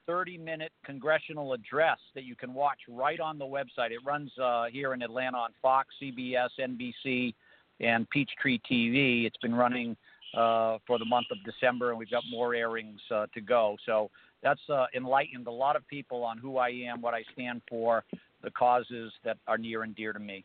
30 0.07 0.39
minute 0.39 0.73
congressional 0.85 1.53
address 1.53 1.99
that 2.15 2.25
you 2.25 2.35
can 2.35 2.55
watch 2.55 2.79
right 2.89 3.21
on 3.21 3.39
the 3.39 3.45
website. 3.45 3.91
It 3.91 4.01
runs 4.05 4.31
uh, 4.43 4.65
here 4.73 4.95
in 4.95 5.03
Atlanta 5.03 5.37
on 5.37 5.51
Fox, 5.61 5.89
CBS, 6.03 6.49
NBC, 6.59 7.35
and 7.81 8.09
Peachtree 8.11 8.59
TV. 8.71 9.27
It's 9.27 9.37
been 9.37 9.55
running 9.55 9.97
uh, 10.35 10.79
for 10.87 10.99
the 10.99 11.05
month 11.05 11.27
of 11.31 11.39
December, 11.45 11.91
and 11.91 11.99
we've 11.99 12.11
got 12.11 12.25
more 12.31 12.55
airings 12.55 13.01
uh, 13.15 13.27
to 13.35 13.41
go. 13.41 13.77
So 13.85 14.11
that's 14.43 14.61
uh, 14.71 14.87
enlightened 14.95 15.47
a 15.47 15.53
lot 15.53 15.77
of 15.77 15.87
people 15.89 16.25
on 16.25 16.39
who 16.39 16.57
I 16.57 16.71
am, 16.71 17.01
what 17.01 17.15
I 17.15 17.23
stand 17.33 17.63
for, 17.69 18.05
the 18.43 18.51
causes 18.51 19.13
that 19.25 19.37
are 19.47 19.59
near 19.59 19.83
and 19.83 19.95
dear 19.95 20.13
to 20.13 20.19
me. 20.19 20.45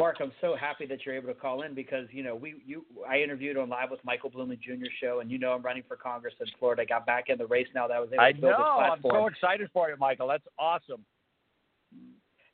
Mark, 0.00 0.16
I'm 0.18 0.32
so 0.40 0.56
happy 0.58 0.86
that 0.86 1.04
you're 1.04 1.14
able 1.14 1.28
to 1.28 1.34
call 1.34 1.60
in 1.60 1.74
because 1.74 2.06
you 2.10 2.22
know 2.22 2.34
we 2.34 2.62
you 2.64 2.86
I 3.06 3.18
interviewed 3.18 3.58
on 3.58 3.68
live 3.68 3.90
with 3.90 4.00
Michael 4.02 4.30
Bluemling 4.30 4.58
Jr. 4.58 4.86
show, 4.98 5.20
and 5.20 5.30
you 5.30 5.38
know 5.38 5.52
I'm 5.52 5.60
running 5.60 5.82
for 5.86 5.94
Congress 5.94 6.32
in 6.40 6.46
Florida. 6.58 6.80
I 6.80 6.84
got 6.86 7.04
back 7.04 7.24
in 7.28 7.36
the 7.36 7.46
race 7.46 7.66
now 7.74 7.86
that 7.86 7.98
I 7.98 8.00
was 8.00 8.08
able 8.08 8.16
to 8.16 8.22
I 8.22 8.32
build 8.32 8.44
know. 8.44 8.48
this 8.48 8.86
platform. 8.86 9.14
I'm 9.14 9.20
so 9.20 9.26
excited 9.26 9.68
for 9.74 9.90
you, 9.90 9.96
Michael. 9.98 10.28
That's 10.28 10.46
awesome. 10.58 11.04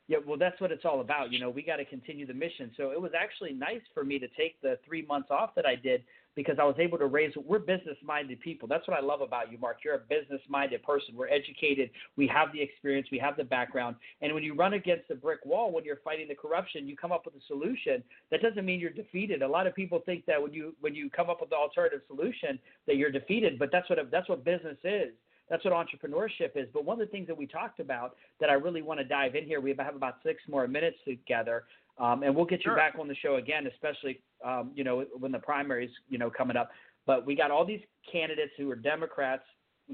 Yeah, 0.09 0.17
well, 0.27 0.37
that's 0.37 0.59
what 0.59 0.73
it's 0.73 0.83
all 0.83 0.99
about. 0.99 1.31
You 1.31 1.39
know, 1.39 1.49
we 1.49 1.61
got 1.63 1.77
to 1.77 1.85
continue 1.85 2.27
the 2.27 2.33
mission. 2.33 2.71
So 2.75 2.91
it 2.91 2.99
was 2.99 3.11
actually 3.17 3.53
nice 3.53 3.81
for 3.93 4.03
me 4.03 4.19
to 4.19 4.27
take 4.37 4.59
the 4.61 4.77
three 4.85 5.05
months 5.05 5.29
off 5.31 5.55
that 5.55 5.65
I 5.65 5.75
did 5.75 6.03
because 6.37 6.57
I 6.61 6.63
was 6.65 6.75
able 6.77 6.99
to 6.99 7.07
raise. 7.07 7.33
We're 7.35 7.57
business-minded 7.57 8.39
people. 8.41 8.67
That's 8.67 8.87
what 8.87 8.95
I 8.95 9.01
love 9.01 9.21
about 9.21 9.51
you, 9.51 9.57
Mark. 9.57 9.79
You're 9.83 9.95
a 9.95 9.99
business-minded 10.07 10.83
person. 10.83 11.15
We're 11.15 11.29
educated. 11.29 11.89
We 12.15 12.27
have 12.27 12.53
the 12.53 12.61
experience. 12.61 13.07
We 13.11 13.17
have 13.17 13.35
the 13.37 13.43
background. 13.43 13.95
And 14.21 14.35
when 14.35 14.43
you 14.43 14.53
run 14.53 14.73
against 14.73 15.09
a 15.09 15.15
brick 15.15 15.43
wall, 15.45 15.71
when 15.71 15.83
you're 15.83 15.99
fighting 16.03 16.27
the 16.27 16.35
corruption, 16.35 16.87
you 16.87 16.95
come 16.95 17.11
up 17.11 17.25
with 17.25 17.33
a 17.33 17.45
solution. 17.47 18.03
That 18.29 18.43
doesn't 18.43 18.63
mean 18.63 18.79
you're 18.79 18.91
defeated. 18.91 19.41
A 19.41 19.47
lot 19.47 19.65
of 19.65 19.73
people 19.73 20.03
think 20.05 20.27
that 20.27 20.39
when 20.39 20.53
you 20.53 20.75
when 20.79 20.93
you 20.93 21.09
come 21.09 21.27
up 21.27 21.41
with 21.41 21.49
the 21.49 21.55
alternative 21.55 22.01
solution 22.07 22.59
that 22.85 22.97
you're 22.97 23.11
defeated. 23.11 23.57
But 23.57 23.69
that's 23.71 23.89
what 23.89 23.97
that's 24.11 24.29
what 24.29 24.45
business 24.45 24.77
is. 24.83 25.13
That's 25.49 25.65
what 25.65 25.73
entrepreneurship 25.73 26.51
is. 26.55 26.67
But 26.71 26.85
one 26.85 27.01
of 27.01 27.07
the 27.07 27.11
things 27.11 27.25
that 27.27 27.37
we 27.37 27.47
talked 27.47 27.79
about 27.79 28.15
that 28.39 28.49
I 28.49 28.53
really 28.53 28.83
want 28.83 28.99
to 28.99 29.05
dive 29.05 29.33
in 29.33 29.45
here, 29.45 29.59
we 29.61 29.73
have 29.75 29.95
about 29.95 30.17
six 30.23 30.43
more 30.47 30.67
minutes 30.67 30.97
together, 31.05 31.63
um, 31.99 32.23
and 32.23 32.35
we'll 32.35 32.45
get 32.45 32.59
you 32.59 32.69
sure. 32.69 32.75
back 32.75 32.95
on 32.99 33.07
the 33.07 33.15
show 33.15 33.35
again, 33.35 33.67
especially 33.67 34.21
um, 34.45 34.71
you 34.75 34.83
know 34.83 35.05
when 35.17 35.31
the 35.31 35.39
primaries 35.39 35.89
you 36.09 36.17
know 36.17 36.29
coming 36.29 36.57
up. 36.57 36.69
But 37.05 37.25
we 37.25 37.35
got 37.35 37.51
all 37.51 37.65
these 37.65 37.81
candidates 38.11 38.51
who 38.57 38.69
are 38.69 38.75
Democrats 38.75 39.43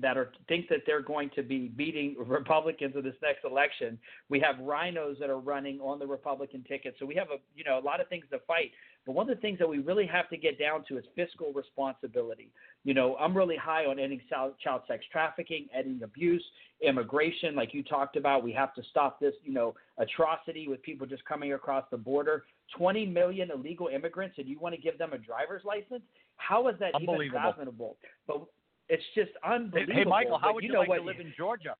that 0.01 0.17
are 0.17 0.31
think 0.47 0.67
that 0.69 0.79
they're 0.85 1.01
going 1.01 1.29
to 1.35 1.43
be 1.43 1.67
beating 1.67 2.15
Republicans 2.25 2.95
in 2.95 3.03
this 3.03 3.15
next 3.21 3.45
election. 3.45 3.99
We 4.29 4.39
have 4.39 4.59
rhinos 4.59 5.17
that 5.19 5.29
are 5.29 5.39
running 5.39 5.79
on 5.79 5.99
the 5.99 6.07
Republican 6.07 6.63
ticket. 6.67 6.95
So 6.99 7.05
we 7.05 7.15
have 7.15 7.27
a 7.27 7.37
you 7.55 7.63
know 7.63 7.79
a 7.79 7.83
lot 7.83 8.01
of 8.01 8.07
things 8.07 8.25
to 8.31 8.39
fight. 8.47 8.71
But 9.05 9.13
one 9.13 9.29
of 9.29 9.35
the 9.35 9.41
things 9.41 9.59
that 9.59 9.67
we 9.67 9.79
really 9.79 10.07
have 10.07 10.29
to 10.29 10.37
get 10.37 10.57
down 10.57 10.85
to 10.87 10.97
is 10.97 11.03
fiscal 11.13 11.51
responsibility. 11.51 12.49
You 12.85 12.93
know, 12.93 13.17
I'm 13.17 13.35
really 13.35 13.57
high 13.57 13.85
on 13.85 13.99
ending 13.99 14.21
child 14.29 14.81
sex 14.87 15.03
trafficking, 15.11 15.67
ending 15.75 16.01
abuse, 16.03 16.43
immigration, 16.81 17.53
like 17.53 17.73
you 17.73 17.83
talked 17.83 18.15
about. 18.15 18.43
We 18.43 18.53
have 18.53 18.73
to 18.75 18.81
stop 18.91 19.19
this, 19.19 19.33
you 19.43 19.53
know, 19.53 19.75
atrocity 19.97 20.69
with 20.69 20.81
people 20.83 21.05
just 21.05 21.25
coming 21.25 21.51
across 21.51 21.83
the 21.91 21.97
border. 21.97 22.45
20 22.77 23.05
million 23.07 23.51
illegal 23.51 23.87
immigrants, 23.87 24.37
and 24.37 24.47
you 24.47 24.57
want 24.57 24.73
to 24.73 24.81
give 24.81 24.97
them 24.97 25.13
a 25.13 25.17
driver's 25.17 25.63
license? 25.65 26.03
How 26.37 26.67
is 26.69 26.75
that 26.79 26.93
even 27.01 27.31
fathomable? 27.31 27.97
But 28.25 28.45
it's 28.89 29.03
just 29.15 29.31
unbelievable. 29.45 29.93
Hey, 29.93 30.03
Michael, 30.03 30.37
how 30.37 30.53
would 30.53 30.63
you, 30.63 30.67
you 30.67 30.73
know 30.73 30.79
like 30.81 30.89
what? 30.89 30.97
to 30.97 31.03
live 31.03 31.19
in 31.19 31.33
Georgia? 31.37 31.75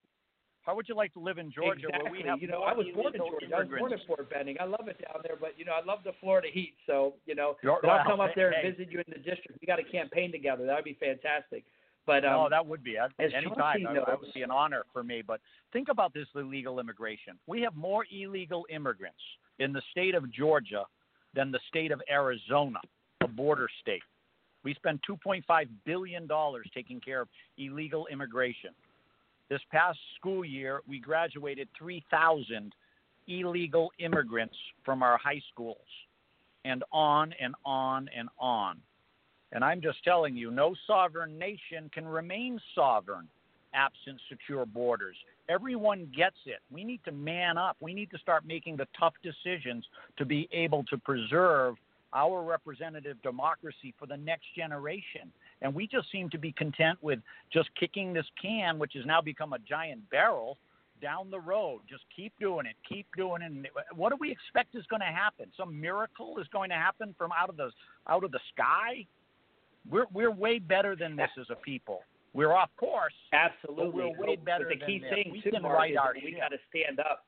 How 0.63 0.75
would 0.75 0.87
you 0.87 0.95
like 0.95 1.11
to 1.13 1.19
live 1.19 1.37
in 1.37 1.51
Georgia 1.51 1.87
exactly. 1.87 2.11
where 2.11 2.21
we 2.21 2.27
have 2.27 2.41
you 2.41 2.47
know, 2.47 2.63
I 2.63 2.73
was 2.73 2.87
born 2.95 3.13
in 3.13 3.19
Georgia. 3.19 3.47
I 3.53 3.59
was 3.59 3.67
born 3.67 3.91
in 3.91 3.99
immigrants? 3.99 4.05
Fort 4.07 4.29
Benning. 4.29 4.55
I 4.61 4.63
love 4.63 4.87
it 4.87 4.97
down 5.03 5.21
there, 5.23 5.35
but 5.39 5.59
you 5.59 5.65
know, 5.65 5.73
I 5.73 5.83
love 5.83 5.99
the 6.05 6.13
Florida 6.21 6.47
heat. 6.51 6.75
So, 6.87 7.15
you 7.25 7.35
know, 7.35 7.57
You're- 7.61 7.77
but 7.81 7.89
I'll 7.89 8.05
come 8.05 8.21
up 8.21 8.31
there 8.33 8.51
and 8.51 8.75
visit 8.75 8.89
you 8.89 8.99
in 8.99 9.05
the 9.09 9.19
district. 9.19 9.59
We 9.59 9.67
got 9.67 9.79
a 9.79 9.83
campaign 9.83 10.31
together. 10.31 10.65
That 10.65 10.75
would 10.75 10.85
be 10.85 10.97
fantastic. 10.99 11.65
But 12.05 12.25
um, 12.25 12.33
oh, 12.35 12.47
that 12.49 12.65
would 12.65 12.83
be. 12.83 12.97
At 12.97 13.11
any 13.19 13.49
time, 13.55 13.83
that 13.83 14.19
would 14.19 14.33
be 14.33 14.41
an 14.41 14.51
honor 14.51 14.83
for 14.91 15.03
me. 15.03 15.21
But 15.25 15.41
think 15.71 15.89
about 15.89 16.13
this 16.13 16.27
illegal 16.35 16.79
immigration. 16.79 17.39
We 17.47 17.61
have 17.61 17.75
more 17.75 18.05
illegal 18.11 18.65
immigrants 18.69 19.21
in 19.59 19.71
the 19.71 19.81
state 19.91 20.15
of 20.15 20.31
Georgia 20.31 20.85
than 21.33 21.51
the 21.51 21.59
state 21.69 21.91
of 21.91 22.01
Arizona, 22.09 22.79
a 23.21 23.27
border 23.27 23.69
state. 23.81 24.03
We 24.63 24.73
spend 24.75 24.99
$2.5 25.09 25.43
billion 25.85 26.27
taking 26.73 27.01
care 27.01 27.21
of 27.21 27.27
illegal 27.57 28.07
immigration. 28.11 28.71
This 29.49 29.61
past 29.71 29.99
school 30.19 30.45
year, 30.45 30.81
we 30.87 30.99
graduated 30.99 31.67
3,000 31.77 32.73
illegal 33.27 33.91
immigrants 33.99 34.55
from 34.83 35.03
our 35.03 35.17
high 35.17 35.41
schools, 35.51 35.77
and 36.65 36.83
on 36.91 37.33
and 37.39 37.55
on 37.65 38.09
and 38.17 38.29
on. 38.39 38.77
And 39.51 39.63
I'm 39.63 39.81
just 39.81 40.03
telling 40.03 40.35
you, 40.35 40.49
no 40.49 40.73
sovereign 40.87 41.37
nation 41.37 41.89
can 41.93 42.07
remain 42.07 42.59
sovereign 42.73 43.27
absent 43.73 44.19
secure 44.29 44.65
borders. 44.65 45.15
Everyone 45.49 46.07
gets 46.15 46.37
it. 46.45 46.59
We 46.71 46.83
need 46.83 47.01
to 47.05 47.11
man 47.11 47.57
up. 47.57 47.75
We 47.79 47.93
need 47.93 48.11
to 48.11 48.17
start 48.17 48.45
making 48.45 48.77
the 48.77 48.87
tough 48.97 49.13
decisions 49.23 49.85
to 50.17 50.25
be 50.25 50.47
able 50.51 50.83
to 50.85 50.97
preserve 50.97 51.75
our 52.13 52.43
representative 52.43 53.21
democracy 53.21 53.93
for 53.97 54.05
the 54.05 54.17
next 54.17 54.45
generation. 54.55 55.31
And 55.61 55.73
we 55.73 55.87
just 55.87 56.11
seem 56.11 56.29
to 56.31 56.37
be 56.37 56.51
content 56.51 56.97
with 57.01 57.19
just 57.51 57.69
kicking 57.79 58.13
this 58.13 58.25
can, 58.41 58.77
which 58.79 58.93
has 58.95 59.05
now 59.05 59.21
become 59.21 59.53
a 59.53 59.59
giant 59.59 60.09
barrel, 60.09 60.57
down 61.01 61.29
the 61.29 61.39
road. 61.39 61.81
Just 61.87 62.03
keep 62.15 62.33
doing 62.39 62.65
it. 62.65 62.75
Keep 62.87 63.07
doing 63.17 63.41
it. 63.41 63.71
What 63.93 64.11
do 64.11 64.17
we 64.19 64.31
expect 64.31 64.73
is 64.73 64.85
going 64.87 65.01
to 65.01 65.05
happen? 65.05 65.47
Some 65.57 65.79
miracle 65.79 66.39
is 66.39 66.47
going 66.53 66.69
to 66.69 66.75
happen 66.75 67.13
from 67.17 67.31
out 67.37 67.49
of 67.49 67.57
the 67.57 67.69
out 68.07 68.23
of 68.23 68.31
the 68.31 68.39
sky? 68.53 69.05
We're 69.89 70.05
we're 70.13 70.31
way 70.31 70.59
better 70.59 70.95
than 70.95 71.15
this 71.15 71.29
as 71.39 71.47
a 71.49 71.55
people. 71.55 71.99
We're 72.33 72.53
off 72.53 72.69
course. 72.77 73.13
Absolutely. 73.33 74.13
We're 74.17 74.27
way 74.27 74.35
better 74.37 74.65
but 74.69 74.79
the 74.79 74.85
key 74.85 74.99
thing 74.99 75.33
this. 75.35 75.43
too, 75.43 75.51
We 75.53 75.59
Mark, 75.59 75.77
right 75.77 75.91
is 75.91 75.97
our 75.97 76.13
we 76.15 76.31
got 76.39 76.49
to 76.49 76.57
stand 76.69 76.99
up. 76.99 77.25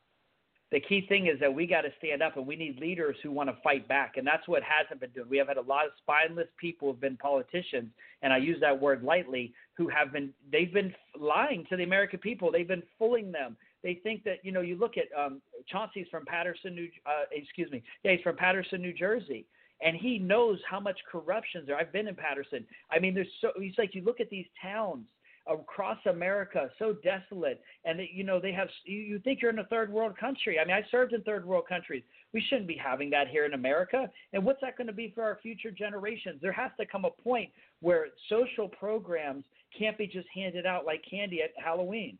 The 0.75 0.81
key 0.81 1.05
thing 1.07 1.27
is 1.27 1.39
that 1.39 1.53
we 1.53 1.67
got 1.67 1.83
to 1.83 1.89
stand 1.99 2.21
up, 2.21 2.35
and 2.35 2.45
we 2.45 2.57
need 2.57 2.81
leaders 2.81 3.15
who 3.23 3.31
want 3.31 3.47
to 3.47 3.55
fight 3.63 3.87
back, 3.87 4.17
and 4.17 4.27
that's 4.27 4.45
what 4.45 4.61
hasn't 4.61 4.99
been 4.99 5.11
doing. 5.11 5.29
We 5.29 5.37
have 5.37 5.47
had 5.47 5.55
a 5.55 5.61
lot 5.61 5.85
of 5.85 5.93
spineless 5.99 6.49
people 6.59 6.91
who've 6.91 6.99
been 6.99 7.15
politicians, 7.15 7.91
and 8.21 8.33
I 8.33 8.39
use 8.39 8.59
that 8.59 8.77
word 8.77 9.01
lightly, 9.01 9.53
who 9.77 9.87
have 9.87 10.11
been 10.11 10.33
they've 10.51 10.73
been 10.73 10.93
lying 11.17 11.65
to 11.69 11.77
the 11.77 11.83
American 11.83 12.19
people. 12.19 12.51
They've 12.51 12.67
been 12.67 12.83
fooling 12.99 13.31
them. 13.31 13.55
They 13.83 14.01
think 14.03 14.25
that 14.25 14.43
you 14.43 14.51
know 14.51 14.59
you 14.59 14.75
look 14.75 14.95
at 14.97 15.05
um, 15.17 15.41
Chauncey's 15.71 16.07
from 16.11 16.25
Paterson, 16.25 16.75
New 16.75 16.89
uh, 17.05 17.23
excuse 17.31 17.71
me, 17.71 17.81
yeah, 18.03 18.11
he's 18.11 18.21
from 18.21 18.35
Paterson, 18.35 18.81
New 18.81 18.93
Jersey 18.93 19.45
and 19.81 19.95
he 19.95 20.17
knows 20.17 20.57
how 20.69 20.79
much 20.79 20.97
corruption's 21.09 21.67
there. 21.67 21.77
I've 21.77 21.91
been 21.91 22.07
in 22.07 22.15
Paterson. 22.15 22.65
I 22.91 22.99
mean, 22.99 23.13
there's 23.13 23.27
so 23.41 23.49
he's 23.59 23.73
like 23.77 23.93
you 23.93 24.03
look 24.03 24.21
at 24.21 24.29
these 24.29 24.45
towns 24.61 25.05
across 25.47 25.97
America, 26.07 26.69
so 26.79 26.95
desolate, 27.03 27.61
and 27.83 27.99
you 28.11 28.23
know 28.23 28.39
they 28.39 28.51
have. 28.51 28.67
You, 28.85 28.99
you 28.99 29.19
think 29.19 29.41
you're 29.41 29.51
in 29.51 29.59
a 29.59 29.65
third 29.65 29.91
world 29.91 30.17
country. 30.17 30.59
I 30.59 30.65
mean, 30.65 30.75
I 30.75 30.83
served 30.89 31.13
in 31.13 31.21
third 31.21 31.45
world 31.45 31.65
countries. 31.67 32.03
We 32.33 32.41
shouldn't 32.49 32.67
be 32.67 32.77
having 32.77 33.09
that 33.11 33.27
here 33.27 33.45
in 33.45 33.53
America. 33.53 34.09
And 34.33 34.43
what's 34.43 34.61
that 34.61 34.77
going 34.77 34.87
to 34.87 34.93
be 34.93 35.11
for 35.13 35.23
our 35.23 35.39
future 35.41 35.71
generations? 35.71 36.39
There 36.41 36.51
has 36.51 36.71
to 36.79 36.85
come 36.85 37.05
a 37.05 37.11
point 37.11 37.49
where 37.81 38.07
social 38.29 38.67
programs 38.67 39.45
can't 39.77 39.97
be 39.97 40.07
just 40.07 40.27
handed 40.33 40.65
out 40.65 40.85
like 40.85 41.03
candy 41.09 41.41
at 41.41 41.51
Halloween. 41.63 42.17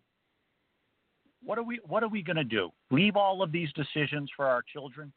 What 1.43 1.57
are 1.57 1.63
we 1.63 1.79
What 1.85 2.03
are 2.03 2.09
we 2.09 2.21
going 2.21 2.37
to 2.37 2.43
do? 2.43 2.69
Leave 2.91 3.15
all 3.15 3.41
of 3.41 3.51
these 3.51 3.69
decisions 3.73 4.29
for 4.35 4.45
our 4.45 4.61
children 4.61 5.11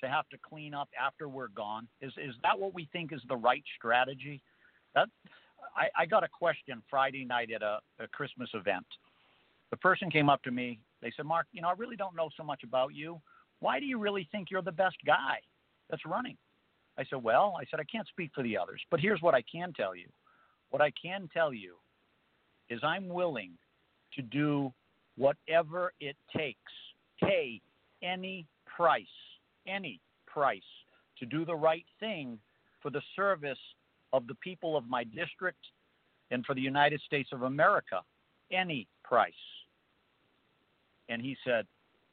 to 0.00 0.08
have 0.08 0.28
to 0.28 0.36
clean 0.38 0.74
up 0.74 0.88
after 1.00 1.28
we're 1.28 1.48
gone? 1.48 1.88
Is 2.00 2.12
is 2.16 2.34
that 2.42 2.58
what 2.58 2.74
we 2.74 2.88
think 2.92 3.12
is 3.12 3.20
the 3.28 3.36
right 3.36 3.64
strategy? 3.78 4.42
That 4.94 5.08
I, 5.76 6.02
I 6.02 6.06
got 6.06 6.24
a 6.24 6.28
question 6.28 6.82
Friday 6.90 7.24
night 7.24 7.50
at 7.50 7.62
a, 7.62 7.78
a 7.98 8.08
Christmas 8.08 8.50
event. 8.54 8.86
The 9.70 9.76
person 9.76 10.10
came 10.10 10.28
up 10.28 10.42
to 10.44 10.50
me. 10.50 10.80
They 11.02 11.12
said, 11.16 11.26
"Mark, 11.26 11.46
you 11.52 11.62
know, 11.62 11.68
I 11.68 11.74
really 11.76 11.96
don't 11.96 12.14
know 12.14 12.28
so 12.36 12.42
much 12.42 12.62
about 12.62 12.94
you. 12.94 13.20
Why 13.60 13.80
do 13.80 13.86
you 13.86 13.98
really 13.98 14.28
think 14.30 14.50
you're 14.50 14.62
the 14.62 14.72
best 14.72 14.96
guy 15.06 15.38
that's 15.90 16.04
running?" 16.06 16.36
I 16.98 17.04
said, 17.10 17.22
"Well, 17.22 17.56
I 17.60 17.64
said 17.70 17.80
I 17.80 17.84
can't 17.84 18.08
speak 18.08 18.30
for 18.34 18.42
the 18.42 18.56
others, 18.56 18.80
but 18.90 19.00
here's 19.00 19.22
what 19.22 19.34
I 19.34 19.42
can 19.42 19.72
tell 19.72 19.94
you. 19.94 20.08
What 20.70 20.82
I 20.82 20.90
can 20.90 21.28
tell 21.32 21.52
you 21.52 21.76
is 22.68 22.80
I'm 22.82 23.08
willing 23.08 23.52
to 24.14 24.22
do 24.22 24.72
whatever 25.16 25.92
it 26.00 26.16
takes, 26.36 26.72
pay 27.22 27.60
any 28.02 28.46
price, 28.76 29.06
any 29.66 30.00
price 30.26 30.60
to 31.18 31.26
do 31.26 31.44
the 31.44 31.54
right 31.54 31.84
thing 31.98 32.38
for 32.82 32.90
the 32.90 33.02
service 33.14 33.58
of 34.12 34.26
the 34.26 34.34
people 34.36 34.76
of 34.76 34.88
my 34.88 35.04
district 35.04 35.58
and 36.30 36.44
for 36.44 36.54
the 36.54 36.60
United 36.60 37.00
States 37.06 37.30
of 37.32 37.42
America, 37.42 38.02
any 38.50 38.86
price. 39.04 39.32
And 41.08 41.22
he 41.22 41.36
said, 41.44 41.66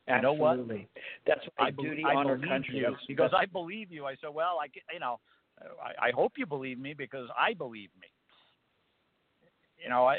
You 0.08 0.22
know 0.22 0.34
what? 0.34 0.60
Absolutely. 0.60 0.88
That's 1.26 1.42
my 1.60 1.68
I, 1.68 1.72
be- 1.72 1.84
duty 1.84 2.04
I 2.06 2.14
on 2.16 2.28
our 2.28 2.38
country. 2.38 2.78
you. 2.78 2.96
He 3.08 3.16
goes, 3.16 3.32
I 3.36 3.46
believe 3.46 3.92
you. 3.92 4.06
I 4.06 4.16
said, 4.22 4.30
well, 4.34 4.60
I, 4.62 4.68
you 4.94 5.00
know, 5.00 5.20
I, 5.82 6.08
I 6.08 6.12
hope 6.12 6.34
you 6.38 6.46
believe 6.46 6.80
me 6.80 6.94
because 6.94 7.28
I 7.40 7.54
believe 7.54 7.90
me. 8.00 8.08
You 9.84 9.90
know, 9.90 10.06
I, 10.06 10.18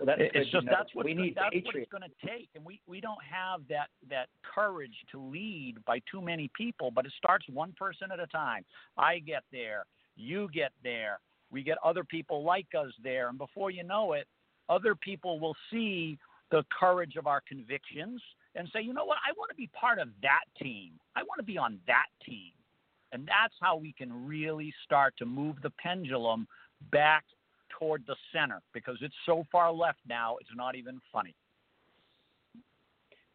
well, 0.00 0.16
it's 0.18 0.50
just 0.50 0.66
that's 0.66 0.94
what 0.94 1.04
we 1.04 1.12
need 1.12 1.34
that's 1.34 1.54
what 1.66 1.76
it's 1.76 1.90
going 1.90 2.02
to 2.02 2.26
take, 2.26 2.48
and 2.54 2.64
we 2.64 2.80
we 2.86 3.02
don't 3.02 3.22
have 3.22 3.60
that 3.68 3.88
that 4.08 4.28
courage 4.42 4.94
to 5.12 5.20
lead 5.20 5.74
by 5.86 6.00
too 6.10 6.22
many 6.22 6.50
people. 6.56 6.90
But 6.90 7.04
it 7.04 7.12
starts 7.18 7.44
one 7.52 7.74
person 7.78 8.08
at 8.10 8.18
a 8.18 8.26
time. 8.28 8.64
I 8.96 9.18
get 9.18 9.42
there, 9.52 9.84
you 10.16 10.48
get 10.52 10.72
there, 10.82 11.20
we 11.50 11.62
get 11.62 11.78
other 11.84 12.04
people 12.04 12.42
like 12.44 12.66
us 12.78 12.92
there, 13.02 13.28
and 13.28 13.38
before 13.38 13.70
you 13.70 13.84
know 13.84 14.12
it, 14.12 14.26
other 14.68 14.94
people 14.94 15.38
will 15.38 15.56
see 15.70 16.18
the 16.50 16.64
courage 16.78 17.16
of 17.16 17.26
our 17.26 17.42
convictions 17.48 18.20
and 18.54 18.68
say, 18.72 18.80
you 18.80 18.92
know 18.92 19.04
what, 19.04 19.18
I 19.26 19.32
want 19.36 19.50
to 19.50 19.56
be 19.56 19.68
part 19.68 19.98
of 19.98 20.08
that 20.22 20.44
team. 20.60 20.92
I 21.16 21.22
want 21.22 21.38
to 21.38 21.44
be 21.44 21.58
on 21.58 21.78
that 21.86 22.06
team. 22.24 22.52
And 23.12 23.26
that's 23.26 23.54
how 23.60 23.76
we 23.76 23.92
can 23.92 24.26
really 24.26 24.72
start 24.84 25.14
to 25.18 25.26
move 25.26 25.56
the 25.62 25.70
pendulum 25.70 26.46
back 26.90 27.24
toward 27.78 28.04
the 28.06 28.16
center 28.32 28.60
because 28.72 28.96
it's 29.00 29.14
so 29.26 29.44
far 29.50 29.72
left 29.72 29.98
now, 30.08 30.36
it's 30.40 30.50
not 30.54 30.76
even 30.76 31.00
funny. 31.12 31.34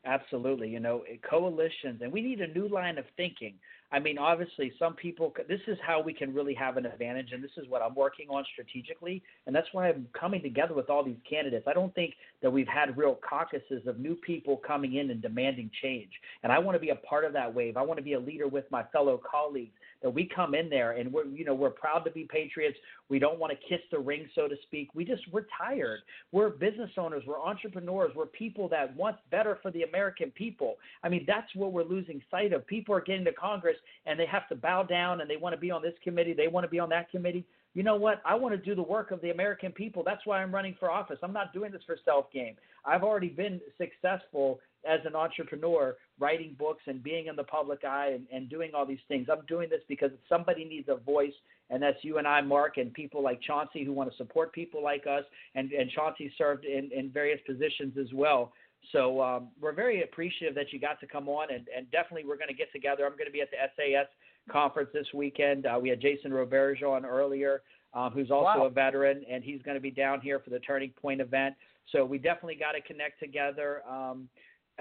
Absolutely, 0.05 0.69
you 0.69 0.79
know, 0.79 1.03
eh, 1.11 1.17
coalitions, 1.29 2.01
and 2.01 2.11
we 2.11 2.21
need 2.21 2.39
a 2.39 2.47
new 2.47 2.69
line 2.69 2.97
of 2.97 3.03
thinking. 3.17 3.55
I 3.91 3.99
mean, 3.99 4.17
obviously, 4.17 4.71
some 4.79 4.93
people. 4.93 5.33
This 5.49 5.59
is 5.67 5.77
how 5.85 6.01
we 6.01 6.13
can 6.13 6.33
really 6.33 6.53
have 6.53 6.77
an 6.77 6.85
advantage, 6.85 7.33
and 7.33 7.43
this 7.43 7.51
is 7.57 7.67
what 7.67 7.81
I'm 7.81 7.95
working 7.95 8.29
on 8.29 8.45
strategically, 8.53 9.21
and 9.45 9.53
that's 9.53 9.67
why 9.73 9.89
I'm 9.89 10.07
coming 10.17 10.41
together 10.41 10.73
with 10.73 10.89
all 10.89 11.03
these 11.03 11.17
candidates. 11.29 11.67
I 11.67 11.73
don't 11.73 11.93
think 11.95 12.13
that 12.41 12.49
we've 12.49 12.67
had 12.67 12.97
real 12.97 13.19
caucuses 13.27 13.85
of 13.87 13.99
new 13.99 14.15
people 14.15 14.55
coming 14.65 14.95
in 14.95 15.09
and 15.09 15.21
demanding 15.21 15.69
change, 15.81 16.11
and 16.43 16.51
I 16.51 16.59
want 16.59 16.75
to 16.75 16.79
be 16.79 16.89
a 16.89 16.95
part 16.95 17.25
of 17.25 17.33
that 17.33 17.53
wave. 17.53 17.75
I 17.75 17.81
want 17.81 17.97
to 17.97 18.03
be 18.03 18.13
a 18.13 18.19
leader 18.19 18.47
with 18.47 18.65
my 18.71 18.83
fellow 18.93 19.19
colleagues. 19.29 19.73
That 20.01 20.11
we 20.11 20.29
come 20.33 20.55
in 20.55 20.69
there 20.69 20.93
and 20.93 21.11
we're, 21.11 21.25
you 21.25 21.43
know, 21.43 21.53
we're 21.53 21.69
proud 21.69 21.99
to 22.05 22.11
be 22.11 22.25
patriots. 22.29 22.77
We 23.09 23.19
don't 23.19 23.37
want 23.37 23.51
to 23.51 23.67
kiss 23.67 23.81
the 23.91 23.99
ring, 23.99 24.29
so 24.33 24.47
to 24.47 24.55
speak. 24.63 24.89
We 24.93 25.03
just 25.03 25.23
we're 25.31 25.45
tired. 25.57 25.99
We're 26.31 26.49
business 26.49 26.91
owners. 26.97 27.23
We're 27.27 27.41
entrepreneurs. 27.41 28.11
We're 28.15 28.27
people 28.27 28.69
that 28.69 28.95
want 28.95 29.17
better 29.29 29.59
for 29.61 29.71
the 29.71 29.83
American 29.83 30.31
people. 30.31 30.75
I 31.03 31.09
mean, 31.09 31.25
that's 31.27 31.53
what 31.53 31.73
we're 31.73 31.83
losing 31.83 32.21
sight 32.31 32.53
of. 32.53 32.65
People 32.65 32.95
are 32.95 33.01
getting 33.01 33.25
to 33.25 33.33
Congress 33.33 33.77
and 34.05 34.19
they 34.19 34.25
have 34.25 34.47
to 34.49 34.55
bow 34.55 34.83
down 34.83 35.21
and 35.21 35.29
they 35.29 35.37
want 35.37 35.53
to 35.53 35.59
be 35.59 35.71
on 35.71 35.81
this 35.81 35.95
committee. 36.03 36.33
They 36.33 36.47
want 36.47 36.63
to 36.63 36.69
be 36.69 36.79
on 36.79 36.89
that 36.89 37.11
committee. 37.11 37.45
You 37.75 37.83
know 37.83 37.95
what? 37.95 38.21
I 38.25 38.35
want 38.35 38.55
to 38.55 38.61
do 38.61 38.73
the 38.73 38.81
work 38.83 39.11
of 39.11 39.21
the 39.21 39.29
American 39.29 39.71
people. 39.71 40.03
That's 40.03 40.25
why 40.25 40.41
I'm 40.41 40.53
running 40.53 40.75
for 40.79 40.89
office. 40.89 41.19
I'm 41.21 41.33
not 41.33 41.53
doing 41.53 41.71
this 41.71 41.81
for 41.85 41.97
self 42.03 42.31
gain. 42.31 42.55
I've 42.85 43.03
already 43.03 43.29
been 43.29 43.61
successful 43.77 44.59
as 44.87 44.99
an 45.05 45.15
entrepreneur, 45.15 45.95
writing 46.19 46.55
books 46.57 46.83
and 46.87 47.03
being 47.03 47.27
in 47.27 47.35
the 47.35 47.43
public 47.43 47.83
eye 47.83 48.11
and, 48.13 48.25
and 48.31 48.49
doing 48.49 48.71
all 48.73 48.85
these 48.85 48.99
things. 49.07 49.27
I'm 49.31 49.45
doing 49.47 49.69
this 49.69 49.81
because 49.87 50.11
somebody 50.27 50.65
needs 50.65 50.87
a 50.89 50.95
voice, 50.95 51.33
and 51.69 51.81
that's 51.81 51.97
you 52.03 52.17
and 52.17 52.27
I, 52.27 52.41
Mark, 52.41 52.77
and 52.77 52.93
people 52.93 53.21
like 53.21 53.41
Chauncey 53.41 53.83
who 53.83 53.93
want 53.93 54.09
to 54.09 54.17
support 54.17 54.53
people 54.53 54.81
like 54.83 55.05
us. 55.07 55.23
And, 55.55 55.71
and 55.71 55.89
Chauncey 55.91 56.31
served 56.37 56.65
in, 56.65 56.89
in 56.95 57.09
various 57.09 57.39
positions 57.45 57.97
as 57.99 58.11
well. 58.13 58.53
So 58.93 59.21
um, 59.21 59.49
we're 59.59 59.73
very 59.73 60.03
appreciative 60.03 60.55
that 60.55 60.71
you 60.71 60.79
got 60.79 60.99
to 61.01 61.07
come 61.07 61.27
on, 61.27 61.53
and, 61.53 61.67
and 61.75 61.89
definitely 61.91 62.25
we're 62.25 62.37
going 62.37 62.47
to 62.47 62.53
get 62.53 62.71
together. 62.71 63.05
I'm 63.05 63.13
going 63.13 63.25
to 63.25 63.31
be 63.31 63.41
at 63.41 63.49
the 63.51 63.57
SAS 63.75 64.07
conference 64.49 64.89
this 64.93 65.07
weekend. 65.13 65.65
Uh, 65.65 65.77
we 65.81 65.89
had 65.89 66.01
Jason 66.01 66.31
Roberge 66.31 66.81
on 66.81 67.05
earlier, 67.05 67.61
um, 67.93 68.11
who's 68.13 68.31
also 68.31 68.59
Wow. 68.61 68.65
a 68.65 68.69
veteran, 68.69 69.23
and 69.29 69.43
he's 69.43 69.61
going 69.61 69.75
to 69.75 69.81
be 69.81 69.91
down 69.91 70.21
here 70.21 70.39
for 70.39 70.49
the 70.49 70.59
Turning 70.59 70.91
Point 70.91 71.21
event. 71.21 71.55
So 71.91 72.05
we 72.05 72.17
definitely 72.19 72.55
got 72.55 72.71
to 72.73 72.81
connect 72.81 73.19
together, 73.19 73.81
um, 73.89 74.29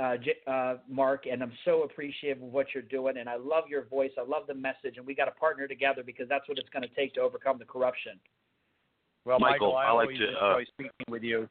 uh, 0.00 0.16
J- 0.16 0.38
uh, 0.46 0.76
Mark, 0.88 1.24
and 1.30 1.42
I'm 1.42 1.52
so 1.64 1.82
appreciative 1.82 2.42
of 2.42 2.52
what 2.52 2.66
you're 2.74 2.82
doing, 2.82 3.18
and 3.18 3.28
I 3.28 3.36
love 3.36 3.64
your 3.68 3.84
voice. 3.84 4.10
I 4.18 4.22
love 4.22 4.46
the 4.46 4.54
message, 4.54 4.96
and 4.96 5.06
we 5.06 5.14
got 5.14 5.26
to 5.26 5.32
partner 5.32 5.66
together 5.66 6.02
because 6.04 6.28
that's 6.28 6.48
what 6.48 6.58
it's 6.58 6.68
going 6.70 6.82
to 6.82 6.94
take 6.94 7.14
to 7.14 7.20
overcome 7.20 7.58
the 7.58 7.64
corruption. 7.64 8.12
Well, 9.24 9.40
Michael, 9.40 9.72
Michael, 9.72 9.76
I, 9.76 9.84
I 9.84 9.92
like 9.92 10.04
always 10.04 10.18
to, 10.18 10.28
enjoy 10.28 10.62
uh, 10.62 10.64
speaking 10.72 10.92
with 11.08 11.22
you, 11.22 11.48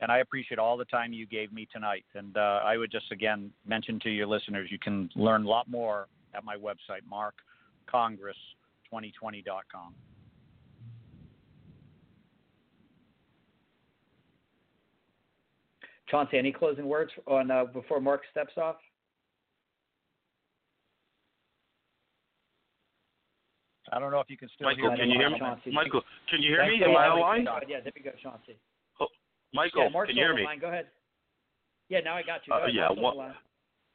and 0.00 0.12
I 0.12 0.18
appreciate 0.18 0.58
all 0.58 0.76
the 0.76 0.84
time 0.84 1.12
you 1.12 1.26
gave 1.26 1.52
me 1.52 1.68
tonight. 1.72 2.04
And 2.14 2.36
uh, 2.36 2.60
I 2.64 2.76
would 2.76 2.90
just 2.90 3.10
again 3.12 3.50
mention 3.66 3.98
to 4.00 4.10
your 4.10 4.26
listeners, 4.26 4.68
you 4.70 4.78
can 4.78 5.10
learn 5.16 5.44
a 5.44 5.48
lot 5.48 5.68
more 5.68 6.08
at 6.34 6.44
my 6.44 6.56
website, 6.56 7.02
markcongress2020.com. 7.92 9.94
Chauncey, 16.10 16.38
any 16.38 16.52
closing 16.52 16.86
words 16.86 17.10
on 17.26 17.50
uh, 17.50 17.64
before 17.64 18.00
Mark 18.00 18.22
steps 18.30 18.52
off? 18.56 18.76
I 23.92 23.98
don't 23.98 24.10
know 24.10 24.20
if 24.20 24.28
you 24.28 24.36
can 24.36 24.48
still 24.54 24.68
Michael, 24.68 24.90
hear 24.90 24.96
can 24.98 25.10
you 25.10 25.18
hear 25.18 25.30
me? 25.30 25.38
Chauncey. 25.38 25.70
Michael, 25.72 26.02
can 26.28 26.42
you 26.42 26.50
hear 26.50 26.58
Thank 26.60 26.80
me? 26.80 26.84
Am 26.84 26.96
I 26.96 27.08
online? 27.08 27.44
Yeah, 27.68 27.80
there 27.80 27.92
we 27.96 28.02
go, 28.02 28.10
Chauncey. 28.22 28.56
Oh, 29.00 29.06
Michael, 29.54 29.84
yeah, 29.84 29.88
Mark's 29.88 30.08
can 30.10 30.16
you 30.16 30.24
hear 30.24 30.34
me? 30.34 30.44
line. 30.44 30.58
Go 30.60 30.68
ahead. 30.68 30.86
Yeah, 31.88 32.00
now 32.00 32.14
I 32.16 32.22
got 32.22 32.46
you. 32.46 32.52
Go 32.52 32.56
Uh, 32.56 32.58
ahead. 32.64 32.74
yeah, 32.74 32.88
Mark's 33.00 33.16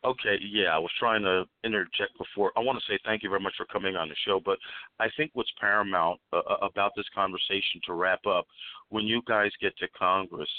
Okay, 0.05 0.37
yeah, 0.41 0.75
I 0.75 0.79
was 0.79 0.91
trying 0.99 1.21
to 1.21 1.45
interject 1.63 2.17
before. 2.17 2.51
I 2.57 2.59
want 2.59 2.77
to 2.77 2.91
say 2.91 2.99
thank 3.05 3.23
you 3.23 3.29
very 3.29 3.39
much 3.39 3.53
for 3.55 3.65
coming 3.67 3.95
on 3.95 4.09
the 4.09 4.15
show, 4.25 4.41
but 4.43 4.57
I 4.99 5.07
think 5.15 5.31
what's 5.33 5.51
paramount 5.61 6.19
uh, 6.33 6.39
uh, 6.39 6.57
about 6.61 6.91
this 6.97 7.05
conversation 7.15 7.79
to 7.85 7.93
wrap 7.93 8.19
up 8.25 8.45
when 8.89 9.05
you 9.05 9.21
guys 9.25 9.51
get 9.61 9.77
to 9.77 9.87
Congress 9.97 10.49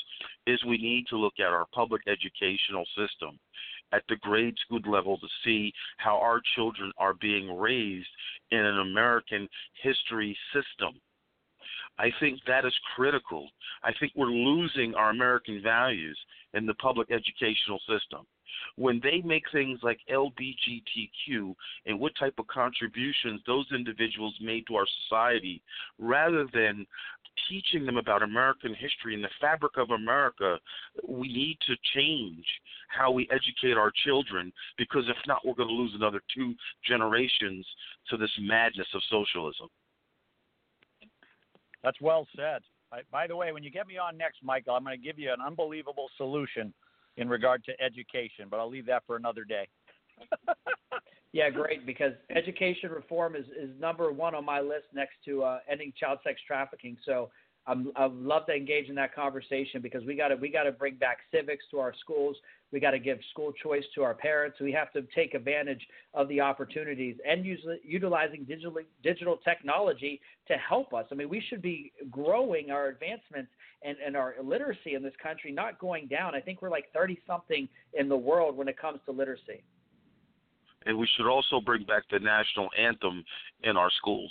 is 0.46 0.64
we 0.64 0.78
need 0.78 1.04
to 1.10 1.18
look 1.18 1.34
at 1.40 1.52
our 1.52 1.66
public 1.74 2.00
educational 2.08 2.86
system 2.96 3.38
at 3.92 4.02
the 4.08 4.16
grade 4.16 4.54
school 4.64 4.80
level 4.90 5.18
to 5.18 5.28
see 5.44 5.70
how 5.98 6.16
our 6.16 6.40
children 6.54 6.90
are 6.96 7.14
being 7.14 7.54
raised 7.54 8.08
in 8.50 8.60
an 8.60 8.78
American 8.78 9.46
history 9.82 10.34
system. 10.54 10.98
I 11.98 12.08
think 12.18 12.40
that 12.46 12.64
is 12.64 12.74
critical. 12.96 13.50
I 13.82 13.92
think 14.00 14.12
we're 14.16 14.26
losing 14.26 14.94
our 14.94 15.10
American 15.10 15.62
values 15.62 16.18
in 16.54 16.64
the 16.64 16.74
public 16.74 17.10
educational 17.10 17.78
system 17.80 18.24
when 18.76 19.00
they 19.02 19.20
make 19.24 19.44
things 19.52 19.80
like 19.82 19.98
LBGTQ 20.10 21.54
and 21.86 21.98
what 21.98 22.12
type 22.18 22.34
of 22.38 22.46
contributions 22.46 23.40
those 23.46 23.66
individuals 23.74 24.34
made 24.40 24.66
to 24.66 24.76
our 24.76 24.86
society, 25.02 25.62
rather 25.98 26.46
than 26.52 26.86
teaching 27.48 27.84
them 27.84 27.96
about 27.96 28.22
American 28.22 28.74
history 28.74 29.14
and 29.14 29.24
the 29.24 29.28
fabric 29.40 29.76
of 29.76 29.90
America, 29.90 30.58
we 31.06 31.28
need 31.28 31.58
to 31.66 31.74
change 31.94 32.44
how 32.88 33.10
we 33.10 33.28
educate 33.30 33.76
our 33.76 33.92
children 34.04 34.52
because 34.78 35.04
if 35.08 35.16
not, 35.26 35.44
we're 35.44 35.54
going 35.54 35.68
to 35.68 35.74
lose 35.74 35.92
another 35.94 36.20
two 36.34 36.54
generations 36.86 37.66
to 38.08 38.16
this 38.16 38.30
madness 38.40 38.86
of 38.94 39.02
socialism. 39.10 39.68
That's 41.82 42.00
well 42.00 42.26
said. 42.36 42.62
By 43.10 43.26
the 43.26 43.34
way, 43.34 43.50
when 43.52 43.64
you 43.64 43.70
get 43.70 43.88
me 43.88 43.98
on 43.98 44.16
next, 44.16 44.38
Michael, 44.42 44.74
I'm 44.74 44.84
going 44.84 44.98
to 44.98 45.04
give 45.04 45.18
you 45.18 45.32
an 45.32 45.40
unbelievable 45.44 46.08
solution 46.16 46.72
in 47.16 47.28
regard 47.28 47.64
to 47.64 47.72
education, 47.80 48.46
but 48.50 48.58
I'll 48.58 48.70
leave 48.70 48.86
that 48.86 49.02
for 49.06 49.16
another 49.16 49.44
day. 49.44 49.68
Yeah, 51.34 51.50
great. 51.50 51.84
Because 51.84 52.12
education 52.30 52.92
reform 52.92 53.34
is, 53.34 53.44
is 53.60 53.68
number 53.80 54.12
one 54.12 54.36
on 54.36 54.44
my 54.44 54.60
list 54.60 54.84
next 54.94 55.14
to 55.24 55.42
uh, 55.42 55.58
ending 55.68 55.92
child 55.98 56.20
sex 56.22 56.40
trafficking. 56.46 56.96
So 57.04 57.28
I'm, 57.66 57.90
I'd 57.96 58.12
love 58.12 58.44
to 58.46 58.52
engage 58.52 58.88
in 58.88 58.94
that 58.96 59.14
conversation 59.14 59.80
because 59.80 60.04
we 60.04 60.14
got 60.14 60.28
to 60.28 60.36
we 60.36 60.50
got 60.50 60.64
to 60.64 60.72
bring 60.72 60.96
back 60.96 61.18
civics 61.32 61.64
to 61.70 61.78
our 61.78 61.94
schools. 61.98 62.36
We 62.72 62.80
got 62.80 62.90
to 62.90 62.98
give 62.98 63.18
school 63.30 63.52
choice 63.52 63.84
to 63.94 64.02
our 64.02 64.14
parents. 64.14 64.58
We 64.60 64.72
have 64.72 64.92
to 64.92 65.02
take 65.14 65.34
advantage 65.34 65.80
of 66.12 66.28
the 66.28 66.40
opportunities 66.40 67.16
and 67.26 67.44
use, 67.44 67.64
utilizing 67.82 68.44
digital 68.44 68.76
digital 69.02 69.38
technology 69.38 70.20
to 70.48 70.54
help 70.54 70.92
us. 70.92 71.06
I 71.10 71.14
mean, 71.14 71.28
we 71.30 71.42
should 71.48 71.62
be 71.62 71.92
growing 72.10 72.70
our 72.70 72.88
advancements 72.88 73.50
and, 73.82 73.96
and 74.04 74.16
our 74.16 74.34
literacy 74.42 74.94
in 74.94 75.02
this 75.02 75.14
country, 75.22 75.50
not 75.50 75.78
going 75.78 76.06
down. 76.08 76.34
I 76.34 76.40
think 76.40 76.60
we're 76.60 76.70
like 76.70 76.86
30 76.92 77.18
something 77.26 77.68
in 77.94 78.08
the 78.08 78.16
world 78.16 78.56
when 78.56 78.68
it 78.68 78.78
comes 78.78 79.00
to 79.06 79.12
literacy. 79.12 79.62
And 80.86 80.98
we 80.98 81.08
should 81.16 81.26
also 81.30 81.60
bring 81.60 81.84
back 81.84 82.02
the 82.10 82.18
national 82.18 82.68
anthem 82.78 83.24
in 83.62 83.76
our 83.78 83.90
schools. 83.98 84.30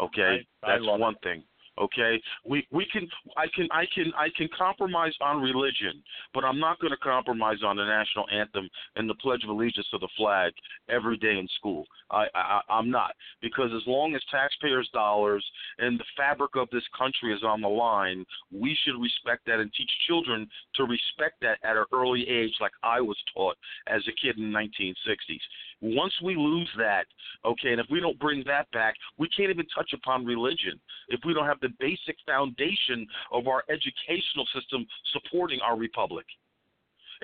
Okay, 0.00 0.44
I- 0.62 0.66
I 0.66 0.72
that's 0.72 0.84
love 0.84 0.98
one 0.98 1.14
thing. 1.22 1.44
Okay, 1.80 2.20
we 2.44 2.66
we 2.70 2.86
can 2.92 3.08
I 3.36 3.46
can 3.56 3.66
I 3.70 3.84
can 3.94 4.12
I 4.14 4.28
can 4.36 4.46
compromise 4.56 5.14
on 5.22 5.40
religion, 5.40 6.02
but 6.34 6.44
I'm 6.44 6.60
not 6.60 6.78
going 6.80 6.90
to 6.90 6.98
compromise 6.98 7.62
on 7.64 7.76
the 7.76 7.84
national 7.84 8.26
anthem 8.30 8.68
and 8.96 9.08
the 9.08 9.14
Pledge 9.14 9.42
of 9.42 9.48
Allegiance 9.48 9.86
to 9.90 9.98
the 9.98 10.08
flag 10.18 10.52
every 10.90 11.16
day 11.16 11.38
in 11.38 11.48
school. 11.56 11.86
I, 12.10 12.26
I 12.34 12.60
I'm 12.68 12.90
not 12.90 13.12
because 13.40 13.70
as 13.74 13.86
long 13.86 14.14
as 14.14 14.20
taxpayers' 14.30 14.90
dollars 14.92 15.44
and 15.78 15.98
the 15.98 16.04
fabric 16.14 16.56
of 16.56 16.68
this 16.70 16.84
country 16.96 17.34
is 17.34 17.42
on 17.42 17.62
the 17.62 17.68
line, 17.68 18.26
we 18.50 18.76
should 18.84 19.00
respect 19.00 19.46
that 19.46 19.58
and 19.58 19.72
teach 19.72 19.90
children 20.06 20.46
to 20.74 20.84
respect 20.84 21.40
that 21.40 21.56
at 21.64 21.78
an 21.78 21.86
early 21.90 22.28
age, 22.28 22.52
like 22.60 22.72
I 22.82 23.00
was 23.00 23.16
taught 23.34 23.56
as 23.86 24.02
a 24.08 24.12
kid 24.20 24.36
in 24.36 24.52
the 24.52 24.58
1960s. 24.58 25.40
Once 25.82 26.12
we 26.22 26.36
lose 26.36 26.70
that, 26.78 27.06
okay, 27.44 27.72
and 27.72 27.80
if 27.80 27.86
we 27.90 27.98
don't 27.98 28.18
bring 28.18 28.44
that 28.46 28.70
back, 28.70 28.94
we 29.18 29.28
can't 29.28 29.50
even 29.50 29.66
touch 29.74 29.92
upon 29.92 30.24
religion 30.24 30.80
if 31.08 31.20
we 31.26 31.34
don't 31.34 31.46
have 31.46 31.60
the 31.60 31.68
basic 31.80 32.16
foundation 32.24 33.06
of 33.32 33.48
our 33.48 33.64
educational 33.68 34.46
system 34.54 34.86
supporting 35.12 35.58
our 35.60 35.76
republic. 35.76 36.24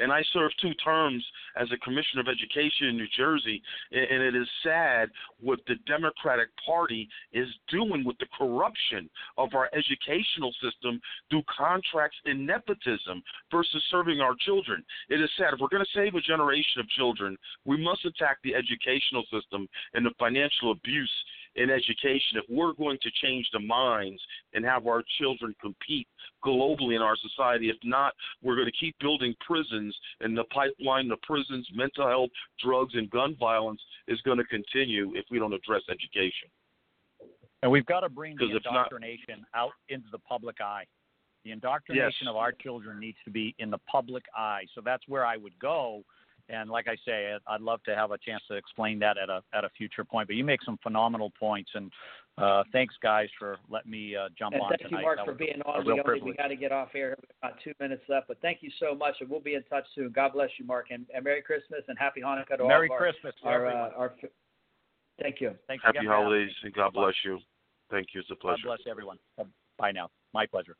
And 0.01 0.13
I 0.13 0.23
served 0.33 0.55
two 0.61 0.75
terms 0.75 1.25
as 1.57 1.69
a 1.73 1.79
commissioner 1.79 2.21
of 2.21 2.29
education 2.29 2.89
in 2.89 2.97
New 2.97 3.07
Jersey, 3.17 3.63
and 3.93 4.23
it 4.23 4.35
is 4.35 4.47
sad 4.63 5.11
what 5.41 5.61
the 5.67 5.75
Democratic 5.87 6.49
Party 6.65 7.09
is 7.33 7.49
doing 7.71 8.05
with 8.05 8.19
the 8.19 8.27
corruption 8.37 9.09
of 9.37 9.55
our 9.55 9.71
educational 9.73 10.53
system 10.63 11.01
through 11.31 11.43
contracts 11.57 12.17
and 12.25 12.47
nepotism 12.47 13.23
versus 13.51 13.83
serving 13.91 14.21
our 14.21 14.35
children. 14.41 14.85
It 15.09 15.21
is 15.21 15.31
sad. 15.37 15.55
If 15.55 15.61
we're 15.61 15.69
going 15.69 15.85
to 15.85 15.99
save 15.99 16.15
a 16.15 16.21
generation 16.21 16.81
of 16.81 16.89
children, 16.91 17.37
we 17.65 17.83
must 17.83 18.05
attack 18.05 18.39
the 18.43 18.55
educational 18.55 19.25
system 19.33 19.69
and 19.95 20.05
the 20.05 20.13
financial 20.19 20.73
abuse 20.73 21.11
in 21.59 21.71
education 21.71 22.39
if 22.39 22.45
we're 22.49 22.73
going 22.73 22.99
to 23.03 23.11
change 23.23 23.47
the 23.53 23.59
minds 23.61 24.23
and 24.55 24.65
have 24.65 24.87
our 24.87 25.03
children 25.19 25.55
compete 25.61 26.07
globally 26.45 26.95
in 26.97 27.03
our 27.03 27.17
society. 27.17 27.69
If 27.69 27.77
not, 27.85 28.15
we're 28.43 28.55
going 28.55 28.67
to 28.71 28.79
keep 28.79 28.97
building 29.01 29.35
prisons, 29.45 29.97
and 30.21 30.37
the 30.37 30.45
pipeline 30.45 31.09
to 31.09 31.17
prisons, 31.23 31.69
mental 31.75 32.07
health, 32.09 32.31
drugs, 32.63 32.95
and 32.95 33.11
gun 33.11 33.37
violence 33.39 33.81
is 34.07 34.21
going 34.23 34.39
to 34.39 34.45
continue 34.45 35.13
if 35.17 35.25
we 35.31 35.39
don't 35.39 35.53
address 35.53 35.83
education. 35.91 36.49
And 37.63 37.71
we've 37.73 37.87
got 37.87 38.01
to 38.01 38.09
bring 38.09 38.37
the 38.37 38.45
if 38.47 38.63
not- 38.65 38.73
indoctrination 38.73 39.45
out 39.55 39.73
into 39.89 40.07
the 40.13 40.19
public 40.21 40.61
eye. 40.61 40.85
The 41.45 41.51
indoctrination 41.53 42.27
Yes. 42.27 42.29
of 42.29 42.37
our 42.37 42.53
children 42.53 43.01
needs 43.01 43.19
to 43.25 43.31
be 43.31 43.55
in 43.59 43.71
the 43.71 43.79
public 43.79 44.25
eye. 44.37 44.67
So 44.75 44.81
that's 44.81 45.07
where 45.09 45.25
I 45.25 45.37
would 45.37 45.59
go. 45.59 46.05
And 46.51 46.71
like 46.71 46.89
I 46.89 46.97
say, 47.05 47.33
I'd- 47.35 47.45
I'd 47.47 47.61
love 47.61 47.83
to 47.85 47.95
have 47.95 48.11
a 48.11 48.19
chance 48.19 48.43
to 48.49 48.55
explain 48.55 48.99
that 49.01 49.19
at 49.19 49.29
a 49.29 49.43
at 49.53 49.65
a 49.65 49.69
future 49.71 50.05
point. 50.05 50.29
But 50.29 50.37
you 50.37 50.45
make 50.45 50.63
some 50.63 50.79
phenomenal 50.79 51.31
points, 51.39 51.71
and 51.75 51.93
uh, 52.39 52.65
thanks 52.73 52.95
guys 53.03 53.29
for 53.39 53.59
letting 53.69 53.91
me 53.91 54.17
uh, 54.17 54.29
jump 54.39 54.55
And 54.55 54.63
on 54.63 54.71
thank 54.71 54.83
tonight. 54.83 55.01
you, 55.01 55.05
Mark, 55.05 55.17
That 55.19 55.27
for 55.27 55.35
being 55.35 55.61
a 55.65 55.69
on. 55.69 55.85
real 55.87 55.97
We, 55.97 56.01
only, 56.01 56.23
we 56.23 56.33
got 56.35 56.49
to 56.49 56.57
get 56.57 56.73
off 56.73 56.89
air. 56.95 57.17
We've 57.21 57.51
got 57.51 57.61
two 57.63 57.73
minutes 57.81 58.03
left, 58.09 58.29
but 58.29 58.41
thank 58.41 58.63
you 58.63 58.71
so 58.81 58.95
much, 58.95 59.17
and 59.21 59.29
we'll 59.29 59.41
be 59.41 59.55
in 59.55 59.63
touch 59.65 59.85
soon. 59.95 60.11
God 60.11 60.33
bless 60.33 60.49
you, 60.59 60.65
Mark, 60.65 60.87
and, 60.91 61.05
and 61.15 61.25
Merry 61.25 61.43
Christmas 61.43 61.81
and 61.89 61.99
Happy 61.99 62.21
Hanukkah 62.23 62.57
to 62.59 62.65
Merry 62.67 62.89
all 62.89 62.97
of 62.97 63.01
Christmas 63.01 63.35
to 63.43 63.49
our, 63.49 63.67
our, 63.67 63.67
everyone. 63.67 63.91
uh, 63.93 63.99
our. 63.99 64.15
Thank 65.21 65.41
you. 65.41 65.55
Thanks 65.67 65.83
for 65.83 65.89
Happy 65.89 65.97
getting 65.99 66.09
me 66.11 66.15
on. 66.15 66.23
holidays 66.23 66.51
and 66.63 66.73
God 66.73 66.93
bless 66.95 67.15
you. 67.25 67.41
Thank 67.91 68.09
you. 68.15 68.21
It's 68.21 68.31
a 68.31 68.37
pleasure. 68.37 68.63
God 68.65 68.77
bless 68.79 68.87
everyone. 68.91 69.19
Bye 69.79 69.93
now. 69.93 70.09
My 70.33 70.47
pleasure. 70.47 70.77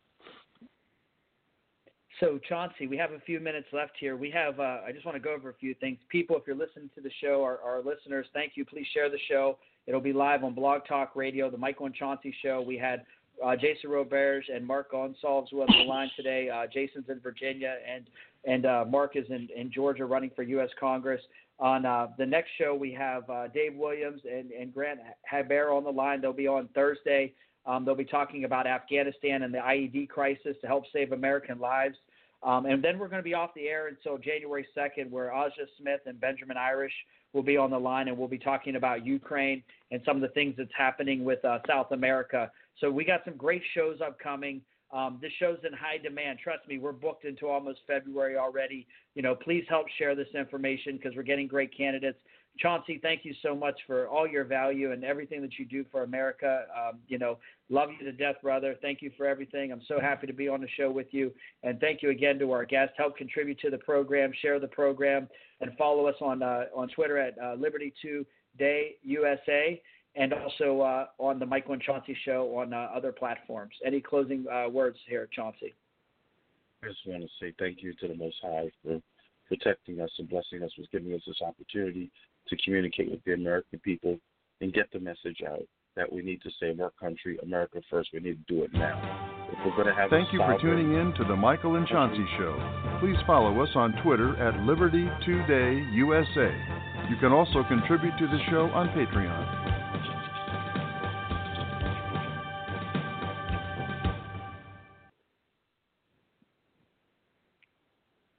So 2.21 2.41
Chauncey, 2.49 2.89
we 2.89 2.97
have 2.97 3.13
a 3.13 3.21
few 3.21 3.39
minutes 3.39 3.69
left 3.73 3.93
here. 3.99 4.17
We 4.17 4.31
have. 4.31 4.59
Uh, 4.59 4.79
I 4.85 4.91
just 4.93 5.05
want 5.05 5.15
to 5.15 5.21
go 5.21 5.33
over 5.33 5.51
a 5.51 5.55
few 5.55 5.75
things. 5.75 5.99
People, 6.09 6.37
if 6.37 6.43
you're 6.47 6.57
listening 6.57 6.91
to 6.97 7.01
the 7.01 7.11
show, 7.21 7.45
our, 7.45 7.59
our 7.61 7.79
listeners, 7.79 8.27
thank 8.35 8.53
you. 8.57 8.65
Please 8.65 8.87
share 8.93 9.09
the 9.09 9.19
show. 9.29 9.59
It'll 9.87 10.01
be 10.01 10.13
live 10.13 10.43
on 10.43 10.55
Blog 10.55 10.83
Talk 10.89 11.15
Radio, 11.15 11.49
the 11.49 11.57
Michael 11.57 11.87
and 11.87 11.95
Chauncey 11.95 12.35
Show. 12.43 12.61
We 12.61 12.77
had 12.77 13.05
uh, 13.45 13.55
Jason 13.55 13.91
Roberge 13.91 14.43
and 14.53 14.67
Mark 14.67 14.93
Gonsalves 14.93 15.49
who 15.51 15.63
on 15.63 15.69
the 15.69 15.85
line 15.85 16.11
today. 16.17 16.51
Uh, 16.51 16.67
Jason's 16.67 17.09
in 17.09 17.21
Virginia, 17.21 17.77
and 17.89 18.05
and 18.45 18.67
uh, 18.67 18.85
Mark 18.89 19.17
is 19.17 19.27
in, 19.29 19.49
in 19.55 19.71
Georgia 19.71 20.05
running 20.05 20.31
for 20.35 20.43
U.S. 20.43 20.71
Congress. 20.79 21.21
On 21.61 21.87
uh, 21.87 22.09
the 22.19 22.27
next 22.27 22.51
show, 22.59 22.75
we 22.75 22.93
have 22.93 23.29
uh, 23.31 23.49
Dave 23.49 23.75
Williams 23.75 24.23
and, 24.31 24.51
and 24.53 24.73
Grant 24.73 25.01
Haber 25.29 25.73
on 25.73 25.85
the 25.85 25.91
line. 25.91 26.21
They'll 26.21 26.33
be 26.33 26.47
on 26.47 26.69
Thursday. 26.75 27.33
Um, 27.67 27.85
they'll 27.85 27.95
be 27.97 28.05
talking 28.05 28.45
about 28.45 28.67
Afghanistan 28.67 29.43
and 29.43 29.53
the 29.53 29.59
IED 29.59 30.09
crisis 30.09 30.57
to 30.61 30.67
help 30.67 30.85
save 30.93 31.13
American 31.13 31.59
lives. 31.59 31.97
Um, 32.43 32.67
and 32.67 32.83
then 32.83 32.99
we're 32.99 33.09
going 33.09 33.21
to 33.21 33.29
be 33.29 33.35
off 33.35 33.51
the 33.55 33.67
air 33.67 33.89
until 33.89 34.17
January 34.17 34.67
2nd, 34.77 35.11
where 35.11 35.33
Aja 35.33 35.67
Smith 35.81 36.01
and 36.07 36.21
Benjamin 36.21 36.57
Irish 36.57 36.93
will 37.33 37.43
be 37.43 37.57
on 37.57 37.71
the 37.71 37.79
line, 37.79 38.09
and 38.09 38.17
we'll 38.17 38.29
be 38.29 38.39
talking 38.39 38.77
about 38.77 39.05
Ukraine 39.05 39.63
and 39.91 40.01
some 40.05 40.17
of 40.17 40.23
the 40.23 40.29
things 40.29 40.55
that's 40.57 40.71
happening 40.77 41.25
with 41.25 41.45
uh, 41.45 41.59
South 41.67 41.91
America. 41.91 42.51
So 42.81 42.91
we 42.91 43.05
got 43.05 43.21
some 43.25 43.37
great 43.37 43.63
shows 43.75 43.99
upcoming. 44.05 44.63
Um, 44.91 45.19
this 45.21 45.33
show's 45.39 45.59
in 45.67 45.73
high 45.73 45.99
demand. 45.99 46.39
Trust 46.43 46.67
me, 46.67 46.79
we're 46.79 46.93
booked 46.93 47.25
into 47.25 47.47
almost 47.47 47.81
February 47.87 48.39
already. 48.39 48.87
You 49.15 49.23
know, 49.23 49.35
please 49.35 49.65
help 49.69 49.87
share 49.99 50.15
this 50.15 50.29
information 50.35 50.97
because 50.97 51.15
we're 51.15 51.25
getting 51.25 51.47
great 51.47 51.77
candidates. 51.77 52.19
Chauncey, 52.59 52.99
thank 53.01 53.25
you 53.25 53.35
so 53.43 53.55
much 53.55 53.79
for 53.87 54.09
all 54.09 54.27
your 54.27 54.45
value 54.45 54.93
and 54.93 55.05
everything 55.05 55.41
that 55.43 55.59
you 55.59 55.65
do 55.65 55.85
for 55.91 56.03
America. 56.03 56.65
Um, 56.77 56.99
you 57.07 57.19
know, 57.19 57.39
love 57.69 57.91
you 57.99 58.05
to 58.05 58.13
death, 58.13 58.37
brother. 58.43 58.75
Thank 58.83 59.01
you 59.03 59.11
for 59.17 59.27
everything. 59.27 59.73
I'm 59.73 59.83
so 59.87 60.01
happy 60.01 60.27
to 60.27 60.33
be 60.33 60.49
on 60.49 60.61
the 60.61 60.69
show 60.77 60.91
with 60.91 61.07
you. 61.11 61.33
And 61.63 61.81
thank 61.81 62.03
you 62.03 62.11
again 62.11 62.39
to 62.41 62.53
our 62.53 62.65
guests. 62.65 62.95
Help 62.97 63.17
contribute 63.17 63.59
to 63.61 63.71
the 63.71 63.79
program, 63.79 64.33
share 64.43 64.59
the 64.59 64.69
program, 64.69 65.29
and 65.61 65.77
follow 65.77 66.07
us 66.07 66.17
on 66.21 66.43
uh, 66.43 66.65
on 66.75 66.89
Twitter 66.89 67.19
at 67.19 67.35
uh, 67.43 67.55
Liberty 67.55 67.93
Day 68.59 68.97
USA, 69.03 69.81
and 70.17 70.33
also 70.33 70.81
uh, 70.81 71.07
on 71.19 71.39
the 71.39 71.47
Michael 71.47 71.75
and 71.75 71.83
Chauncey 71.83 72.17
Show 72.25 72.57
on 72.57 72.73
uh, 72.73 72.89
other 72.95 73.13
platforms. 73.13 73.75
Any 73.85 74.01
closing 74.01 74.47
uh, 74.53 74.69
words 74.69 74.99
here, 75.09 75.29
Chauncey? 75.33 75.75
I 76.83 76.89
just 76.89 77.07
want 77.07 77.23
to 77.23 77.29
say 77.41 77.53
thank 77.59 77.83
you 77.83 77.93
to 77.95 78.09
the 78.09 78.15
Most 78.15 78.37
High 78.43 78.71
for 78.83 79.01
protecting 79.49 80.01
us 80.01 80.11
and 80.19 80.29
blessing 80.29 80.63
us 80.63 80.71
with 80.79 80.91
giving 80.91 81.13
us 81.15 81.23
this 81.27 81.41
opportunity 81.43 82.11
to 82.49 82.57
communicate 82.65 83.11
with 83.11 83.23
the 83.25 83.35
American 83.35 83.79
people 83.81 84.19
and 84.61 84.73
get 84.73 84.91
the 84.93 85.01
message 85.01 85.43
out 85.47 85.63
that 85.97 86.11
we 86.11 86.23
need 86.23 86.41
to 86.43 86.51
save 86.61 86.81
our 86.81 86.93
country, 87.01 87.39
America 87.43 87.81
first. 87.91 88.11
We 88.13 88.21
need 88.21 88.39
to 88.47 88.55
do 88.55 88.63
it 88.63 88.73
now. 88.73 89.49
If 89.51 89.59
we're 89.65 89.77
going 89.77 89.89
to 89.89 89.95
have 89.95 90.11
Thank 90.11 90.33
you 90.33 90.39
for 90.39 90.57
tuning 90.61 90.95
in 90.95 91.13
to 91.15 91.25
the 91.25 91.35
Michael 91.35 91.75
and 91.77 91.87
Chauncey 91.89 92.25
Show. 92.39 92.55
Please 93.01 93.17
follow 93.27 93.61
us 93.63 93.71
on 93.75 93.93
Twitter 94.05 94.37
at 94.37 94.61
Liberty 94.65 95.09
Today 95.27 95.83
USA. 95.93 96.55
You 97.11 97.17
can 97.21 97.33
also 97.33 97.65
contribute 97.67 98.17
to 98.19 98.27
the 98.27 98.39
show 98.51 98.71
on 98.75 98.89
Patreon. 98.91 99.78